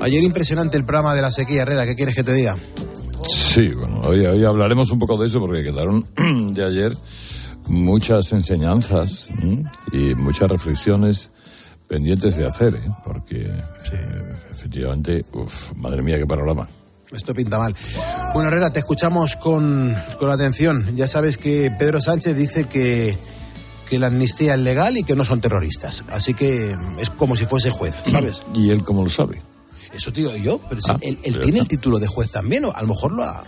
Ayer 0.00 0.22
impresionante 0.22 0.76
el 0.76 0.84
programa 0.84 1.14
de 1.14 1.22
la 1.22 1.32
sequía 1.32 1.62
Herrera, 1.62 1.86
¿qué 1.86 1.96
quieres 1.96 2.14
que 2.14 2.22
te 2.22 2.32
diga? 2.32 2.56
Sí, 3.28 3.68
bueno, 3.68 4.00
hoy, 4.04 4.24
hoy 4.24 4.44
hablaremos 4.44 4.90
un 4.90 4.98
poco 4.98 5.16
de 5.16 5.26
eso 5.26 5.40
porque 5.40 5.64
quedaron 5.64 6.06
de 6.52 6.64
ayer 6.64 6.96
muchas 7.68 8.32
enseñanzas 8.32 9.30
y 9.92 10.14
muchas 10.14 10.50
reflexiones 10.50 11.30
pendientes 11.88 12.36
de 12.36 12.46
hacer, 12.46 12.74
¿eh? 12.74 12.90
porque 13.04 13.42
eh, 13.42 14.32
efectivamente, 14.52 15.24
uf, 15.32 15.72
madre 15.76 16.02
mía, 16.02 16.18
qué 16.18 16.26
panorama. 16.26 16.68
Esto 17.12 17.34
pinta 17.34 17.58
mal. 17.58 17.74
Bueno, 18.34 18.48
Herrera, 18.48 18.70
te 18.70 18.80
escuchamos 18.80 19.36
con, 19.36 19.96
con 20.18 20.30
atención. 20.30 20.96
Ya 20.96 21.06
sabes 21.06 21.38
que 21.38 21.72
Pedro 21.78 22.00
Sánchez 22.00 22.36
dice 22.36 22.64
que, 22.64 23.16
que 23.88 23.98
la 23.98 24.08
amnistía 24.08 24.54
es 24.54 24.60
legal 24.60 24.96
y 24.96 25.04
que 25.04 25.14
no 25.16 25.24
son 25.24 25.40
terroristas. 25.40 26.04
Así 26.10 26.34
que 26.34 26.76
es 26.98 27.10
como 27.10 27.36
si 27.36 27.46
fuese 27.46 27.70
juez, 27.70 27.94
¿sabes? 28.10 28.42
¿Y 28.54 28.70
él 28.70 28.82
cómo 28.84 29.02
lo 29.04 29.10
sabe? 29.10 29.42
Eso 29.94 30.12
te 30.12 30.20
digo 30.20 30.36
yo, 30.36 30.58
pero 30.68 30.80
Ah, 30.88 30.98
él, 31.00 31.16
tiene 31.18 31.46
está. 31.48 31.58
el 31.60 31.68
título 31.68 31.98
de 31.98 32.06
juez 32.06 32.30
también, 32.30 32.64
o 32.66 32.72
a 32.74 32.80
lo 32.82 32.88
mejor 32.88 33.12
lo 33.12 33.22
ha, 33.24 33.44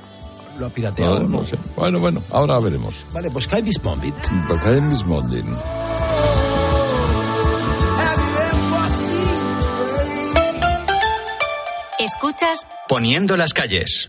lo 0.58 0.66
ha 0.66 0.70
pirateado. 0.70 1.20
No, 1.20 1.28
¿no? 1.28 1.40
no 1.40 1.44
sé. 1.44 1.56
Bueno, 1.76 2.00
bueno, 2.00 2.22
ahora 2.30 2.58
veremos. 2.60 2.94
Vale, 3.12 3.30
pues 3.30 3.46
Kai 3.46 3.62
Bismombit. 3.62 4.14
Porque 4.48 4.68
hay 4.68 4.78
en 4.78 4.90
Bismondin. 4.90 5.46
Escuchas 11.98 12.60
Poniendo 12.88 13.36
las 13.36 13.52
calles. 13.52 14.08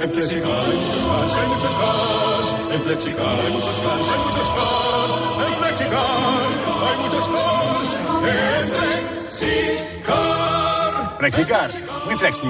En 0.00 0.10
Flexicar 0.10 0.64
hay 0.64 0.76
muchos 0.76 1.06
cars, 1.06 1.34
hay 1.36 1.46
muchos 1.48 1.74
cars. 1.74 2.48
En 2.72 2.80
Flexicar 2.82 3.40
hay 3.44 3.52
muchos 3.52 3.80
cars, 3.80 4.08
hay 4.08 4.18
muchos 4.24 4.48
cars. 4.56 5.12
En 5.44 5.52
Flexicar 5.58 6.06
hay 6.86 6.96
muchos 7.02 7.26
cars. 7.28 7.90
En 8.28 8.68
Flexicar. 9.28 10.38
Flexicar, 11.18 11.70
muy 12.06 12.16
flexi, 12.16 12.46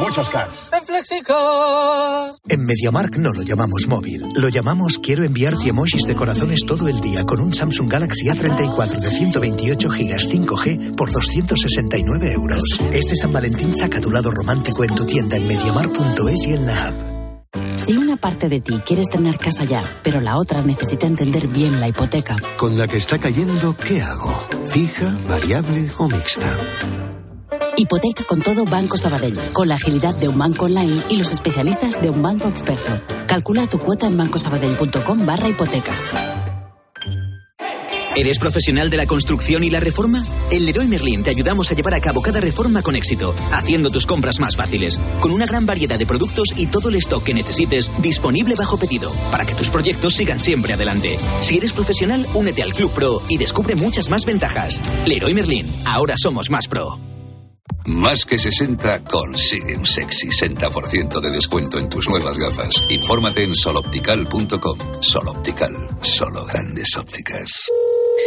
muchos 0.00 0.28
cars. 0.28 0.70
En 0.72 0.84
Flexicar. 0.84 2.32
En 2.48 2.64
MediaMark 2.64 3.16
no 3.18 3.32
lo 3.32 3.42
llamamos 3.42 3.86
móvil, 3.88 4.22
lo 4.36 4.48
llamamos 4.48 4.98
quiero 4.98 5.24
enviarte 5.24 5.68
emojis 5.68 6.02
de 6.06 6.14
corazones 6.14 6.64
todo 6.66 6.88
el 6.88 7.00
día 7.00 7.24
con 7.24 7.40
un 7.40 7.52
Samsung 7.52 7.90
Galaxy 7.90 8.26
A34 8.26 8.98
de 8.98 9.10
128 9.10 9.88
GB 9.88 10.18
5G 10.18 10.96
por 10.96 11.10
269 11.10 12.32
euros. 12.32 12.62
Este 12.92 13.16
San 13.16 13.32
Valentín 13.32 13.74
saca 13.74 14.00
tu 14.00 14.10
lado 14.10 14.30
romántico 14.30 14.84
en 14.84 14.94
tu 14.94 15.04
tienda 15.04 15.36
en 15.36 15.46
MediaMark.es 15.46 16.46
y 16.46 16.52
en 16.54 16.66
la 16.66 16.88
app. 16.88 17.12
Si 17.76 17.96
una 17.96 18.16
parte 18.16 18.48
de 18.48 18.60
ti 18.60 18.78
quiere 18.86 19.02
estrenar 19.02 19.38
casa 19.38 19.64
ya, 19.64 19.82
pero 20.02 20.20
la 20.20 20.38
otra 20.38 20.62
necesita 20.62 21.06
entender 21.06 21.48
bien 21.48 21.80
la 21.80 21.88
hipoteca, 21.88 22.36
Con 22.56 22.78
la 22.78 22.86
que 22.86 22.96
está 22.96 23.18
cayendo, 23.18 23.76
¿qué 23.76 24.02
hago? 24.02 24.32
¿Fija, 24.66 25.16
variable 25.28 25.90
o 25.98 26.08
mixta? 26.08 27.11
Hipoteca 27.76 28.24
con 28.24 28.40
todo 28.40 28.64
Banco 28.64 28.96
Sabadell, 28.96 29.38
con 29.52 29.68
la 29.68 29.74
agilidad 29.74 30.16
de 30.16 30.28
un 30.28 30.38
banco 30.38 30.66
online 30.66 31.02
y 31.08 31.16
los 31.16 31.32
especialistas 31.32 32.00
de 32.00 32.10
un 32.10 32.22
banco 32.22 32.48
experto. 32.48 33.00
Calcula 33.26 33.66
tu 33.66 33.78
cuota 33.78 34.06
en 34.06 34.16
bancosabadell.com 34.16 35.26
barra 35.26 35.48
hipotecas. 35.48 36.04
¿Eres 38.14 38.38
profesional 38.38 38.90
de 38.90 38.98
la 38.98 39.06
construcción 39.06 39.64
y 39.64 39.70
la 39.70 39.80
reforma? 39.80 40.22
En 40.50 40.66
Leroy 40.66 40.86
Merlin 40.86 41.22
te 41.22 41.30
ayudamos 41.30 41.70
a 41.70 41.74
llevar 41.74 41.94
a 41.94 42.00
cabo 42.00 42.20
cada 42.20 42.40
reforma 42.40 42.82
con 42.82 42.94
éxito, 42.94 43.34
haciendo 43.52 43.90
tus 43.90 44.04
compras 44.04 44.38
más 44.38 44.54
fáciles, 44.54 45.00
con 45.20 45.32
una 45.32 45.46
gran 45.46 45.64
variedad 45.64 45.98
de 45.98 46.04
productos 46.04 46.48
y 46.56 46.66
todo 46.66 46.90
el 46.90 46.96
stock 46.96 47.24
que 47.24 47.32
necesites 47.32 47.90
disponible 48.02 48.54
bajo 48.54 48.76
pedido, 48.76 49.10
para 49.30 49.46
que 49.46 49.54
tus 49.54 49.70
proyectos 49.70 50.14
sigan 50.14 50.40
siempre 50.40 50.74
adelante. 50.74 51.18
Si 51.40 51.56
eres 51.56 51.72
profesional, 51.72 52.26
únete 52.34 52.62
al 52.62 52.74
Club 52.74 52.92
Pro 52.92 53.22
y 53.30 53.38
descubre 53.38 53.76
muchas 53.76 54.10
más 54.10 54.26
ventajas. 54.26 54.82
Leroy 55.06 55.32
Merlin, 55.32 55.66
ahora 55.86 56.14
somos 56.18 56.50
más 56.50 56.68
pro. 56.68 57.11
Más 57.86 58.24
que 58.24 58.38
60 58.38 59.04
consigue 59.04 59.76
un 59.76 59.86
sexy 59.86 60.28
60% 60.28 61.20
de 61.20 61.30
descuento 61.30 61.78
en 61.78 61.88
tus 61.88 62.08
nuevas 62.08 62.38
gafas. 62.38 62.84
Infórmate 62.88 63.42
en 63.42 63.54
soloptical.com. 63.56 64.78
Soloptical, 65.00 65.72
solo 66.00 66.44
grandes 66.44 66.96
ópticas. 66.96 67.50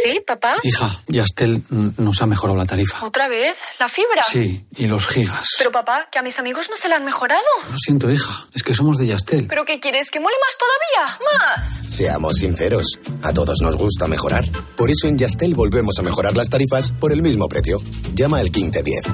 ¿Sí, 0.02 0.20
papá? 0.26 0.56
Hija, 0.62 0.90
Yastel 1.06 1.62
nos 1.70 2.20
ha 2.20 2.26
mejorado 2.26 2.58
la 2.58 2.66
tarifa. 2.66 3.04
¿Otra 3.06 3.28
vez? 3.28 3.56
¿La 3.78 3.88
fibra? 3.88 4.22
Sí, 4.22 4.66
y 4.76 4.86
los 4.86 5.06
gigas. 5.06 5.54
Pero 5.58 5.72
papá, 5.72 6.08
que 6.10 6.18
a 6.18 6.22
mis 6.22 6.38
amigos 6.38 6.68
no 6.68 6.76
se 6.76 6.88
la 6.88 6.96
han 6.96 7.04
mejorado. 7.04 7.42
Lo 7.70 7.78
siento, 7.78 8.10
hija, 8.10 8.46
es 8.54 8.62
que 8.62 8.74
somos 8.74 8.98
de 8.98 9.06
Yastel. 9.06 9.46
¿Pero 9.46 9.64
qué 9.64 9.80
quieres? 9.80 10.10
¿Que 10.10 10.20
mole 10.20 10.36
más 10.40 10.56
todavía? 10.58 11.18
¡Más! 11.38 11.94
Seamos 11.94 12.36
sinceros, 12.36 12.98
a 13.22 13.32
todos 13.32 13.60
nos 13.62 13.76
gusta 13.76 14.06
mejorar. 14.06 14.44
Por 14.76 14.90
eso 14.90 15.06
en 15.06 15.18
Yastel 15.18 15.54
volvemos 15.54 15.98
a 15.98 16.02
mejorar 16.02 16.36
las 16.36 16.50
tarifas 16.50 16.92
por 16.92 17.12
el 17.12 17.22
mismo 17.22 17.48
precio. 17.48 17.80
Llama 18.14 18.38
al 18.38 18.50
1510. 18.50 19.06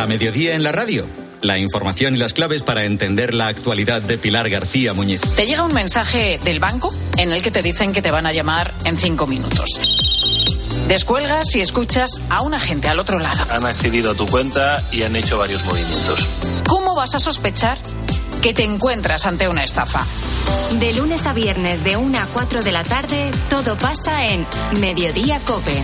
A 0.00 0.06
mediodía 0.06 0.54
en 0.54 0.62
la 0.62 0.72
radio. 0.72 1.06
La 1.42 1.58
información 1.58 2.16
y 2.16 2.18
las 2.18 2.32
claves 2.32 2.62
para 2.62 2.86
entender 2.86 3.34
la 3.34 3.48
actualidad 3.48 4.00
de 4.00 4.16
Pilar 4.16 4.48
García 4.48 4.94
Muñiz. 4.94 5.20
Te 5.36 5.44
llega 5.44 5.62
un 5.62 5.74
mensaje 5.74 6.40
del 6.42 6.58
banco 6.58 6.90
en 7.18 7.32
el 7.32 7.42
que 7.42 7.50
te 7.50 7.60
dicen 7.60 7.92
que 7.92 8.00
te 8.00 8.10
van 8.10 8.24
a 8.24 8.32
llamar 8.32 8.72
en 8.86 8.96
cinco 8.96 9.26
minutos. 9.26 9.78
Descuelgas 10.88 11.54
y 11.54 11.60
escuchas 11.60 12.12
a 12.30 12.40
un 12.40 12.54
agente 12.54 12.88
al 12.88 12.98
otro 12.98 13.18
lado. 13.18 13.44
Han 13.50 13.66
accedido 13.66 14.12
a 14.12 14.14
tu 14.14 14.26
cuenta 14.26 14.82
y 14.90 15.02
han 15.02 15.14
hecho 15.16 15.36
varios 15.36 15.66
movimientos. 15.66 16.26
¿Cómo 16.66 16.94
vas 16.94 17.14
a 17.14 17.20
sospechar 17.20 17.76
que 18.40 18.54
te 18.54 18.64
encuentras 18.64 19.26
ante 19.26 19.48
una 19.48 19.64
estafa? 19.64 20.06
De 20.80 20.94
lunes 20.94 21.26
a 21.26 21.34
viernes 21.34 21.84
de 21.84 21.98
1 21.98 22.18
a 22.18 22.24
4 22.32 22.62
de 22.62 22.72
la 22.72 22.84
tarde, 22.84 23.30
todo 23.50 23.76
pasa 23.76 24.28
en 24.28 24.46
Mediodía 24.80 25.40
Cope. 25.40 25.82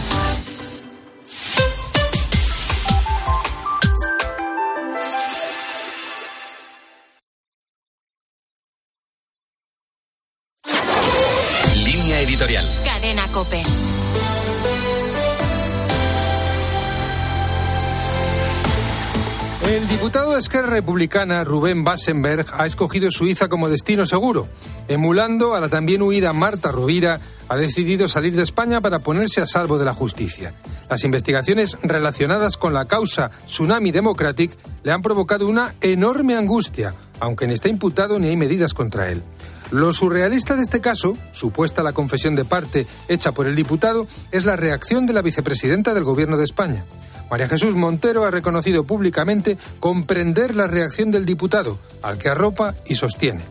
De 20.36 20.40
Esquerra 20.40 20.68
Republicana, 20.68 21.44
Rubén 21.44 21.82
Bassenberg, 21.82 22.44
ha 22.52 22.66
escogido 22.66 23.10
Suiza 23.10 23.48
como 23.48 23.70
destino 23.70 24.04
seguro. 24.04 24.48
Emulando 24.86 25.54
a 25.54 25.60
la 25.60 25.70
también 25.70 26.02
huida 26.02 26.34
Marta 26.34 26.70
Rovira, 26.70 27.20
ha 27.48 27.56
decidido 27.56 28.06
salir 28.06 28.36
de 28.36 28.42
España 28.42 28.82
para 28.82 28.98
ponerse 28.98 29.40
a 29.40 29.46
salvo 29.46 29.78
de 29.78 29.86
la 29.86 29.94
justicia. 29.94 30.52
Las 30.90 31.04
investigaciones 31.04 31.78
relacionadas 31.82 32.58
con 32.58 32.74
la 32.74 32.84
causa 32.84 33.30
Tsunami 33.46 33.92
Democratic 33.92 34.58
le 34.82 34.92
han 34.92 35.00
provocado 35.00 35.48
una 35.48 35.74
enorme 35.80 36.36
angustia, 36.36 36.94
aunque 37.18 37.46
ni 37.46 37.54
está 37.54 37.70
imputado 37.70 38.18
ni 38.18 38.28
hay 38.28 38.36
medidas 38.36 38.74
contra 38.74 39.08
él. 39.08 39.22
Lo 39.70 39.94
surrealista 39.94 40.54
de 40.54 40.62
este 40.62 40.82
caso, 40.82 41.16
supuesta 41.32 41.82
la 41.82 41.94
confesión 41.94 42.36
de 42.36 42.44
parte 42.44 42.86
hecha 43.08 43.32
por 43.32 43.46
el 43.46 43.56
diputado, 43.56 44.06
es 44.32 44.44
la 44.44 44.56
reacción 44.56 45.06
de 45.06 45.14
la 45.14 45.22
vicepresidenta 45.22 45.94
del 45.94 46.04
Gobierno 46.04 46.36
de 46.36 46.44
España. 46.44 46.84
María 47.30 47.48
Jesús 47.48 47.74
Montero 47.74 48.24
ha 48.24 48.30
reconocido 48.30 48.84
públicamente 48.84 49.58
comprender 49.80 50.54
la 50.54 50.66
reacción 50.66 51.10
del 51.10 51.26
diputado, 51.26 51.78
al 52.02 52.18
que 52.18 52.28
arropa 52.28 52.74
y 52.86 52.94
sostiene. 52.94 53.42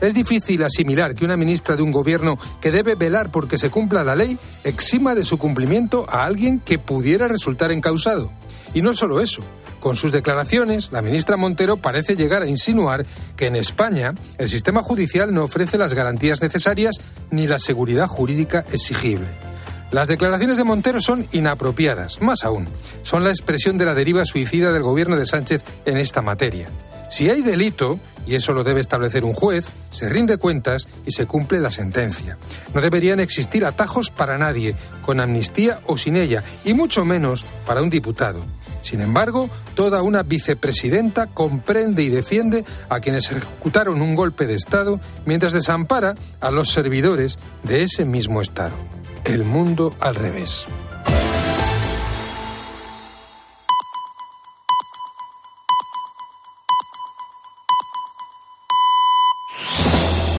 Es 0.00 0.14
difícil 0.14 0.62
asimilar 0.62 1.14
que 1.14 1.24
una 1.24 1.36
ministra 1.36 1.74
de 1.74 1.82
un 1.82 1.90
gobierno 1.90 2.38
que 2.60 2.70
debe 2.70 2.94
velar 2.94 3.30
porque 3.30 3.58
se 3.58 3.70
cumpla 3.70 4.04
la 4.04 4.14
ley 4.14 4.38
exima 4.64 5.14
de 5.14 5.24
su 5.24 5.38
cumplimiento 5.38 6.06
a 6.08 6.24
alguien 6.24 6.60
que 6.60 6.78
pudiera 6.78 7.26
resultar 7.26 7.72
encausado. 7.72 8.30
Y 8.74 8.82
no 8.82 8.94
solo 8.94 9.20
eso. 9.20 9.42
Con 9.80 9.96
sus 9.96 10.10
declaraciones, 10.10 10.90
la 10.92 11.02
ministra 11.02 11.36
Montero 11.36 11.76
parece 11.76 12.16
llegar 12.16 12.42
a 12.42 12.48
insinuar 12.48 13.06
que 13.36 13.46
en 13.46 13.56
España 13.56 14.14
el 14.36 14.48
sistema 14.48 14.82
judicial 14.82 15.32
no 15.32 15.44
ofrece 15.44 15.78
las 15.78 15.94
garantías 15.94 16.42
necesarias 16.42 16.96
ni 17.30 17.46
la 17.46 17.58
seguridad 17.58 18.06
jurídica 18.06 18.64
exigible. 18.72 19.47
Las 19.90 20.08
declaraciones 20.08 20.58
de 20.58 20.64
Montero 20.64 21.00
son 21.00 21.26
inapropiadas, 21.32 22.20
más 22.20 22.44
aún, 22.44 22.68
son 23.02 23.24
la 23.24 23.30
expresión 23.30 23.78
de 23.78 23.86
la 23.86 23.94
deriva 23.94 24.26
suicida 24.26 24.70
del 24.70 24.82
gobierno 24.82 25.16
de 25.16 25.24
Sánchez 25.24 25.64
en 25.86 25.96
esta 25.96 26.20
materia. 26.20 26.68
Si 27.08 27.30
hay 27.30 27.40
delito, 27.40 27.98
y 28.26 28.34
eso 28.34 28.52
lo 28.52 28.64
debe 28.64 28.80
establecer 28.80 29.24
un 29.24 29.32
juez, 29.32 29.66
se 29.90 30.10
rinde 30.10 30.36
cuentas 30.36 30.86
y 31.06 31.12
se 31.12 31.24
cumple 31.24 31.60
la 31.60 31.70
sentencia. 31.70 32.36
No 32.74 32.82
deberían 32.82 33.18
existir 33.18 33.64
atajos 33.64 34.10
para 34.10 34.36
nadie, 34.36 34.74
con 35.00 35.20
amnistía 35.20 35.80
o 35.86 35.96
sin 35.96 36.16
ella, 36.16 36.44
y 36.66 36.74
mucho 36.74 37.06
menos 37.06 37.46
para 37.66 37.80
un 37.80 37.88
diputado. 37.88 38.40
Sin 38.82 39.00
embargo, 39.00 39.48
toda 39.74 40.02
una 40.02 40.22
vicepresidenta 40.22 41.26
comprende 41.28 42.02
y 42.02 42.10
defiende 42.10 42.64
a 42.90 43.00
quienes 43.00 43.30
ejecutaron 43.30 44.02
un 44.02 44.14
golpe 44.14 44.46
de 44.46 44.54
Estado 44.54 45.00
mientras 45.24 45.54
desampara 45.54 46.14
a 46.40 46.50
los 46.50 46.70
servidores 46.70 47.38
de 47.64 47.84
ese 47.84 48.04
mismo 48.04 48.42
Estado. 48.42 48.74
El 49.24 49.44
mundo 49.44 49.94
al 50.00 50.14
revés. 50.14 50.66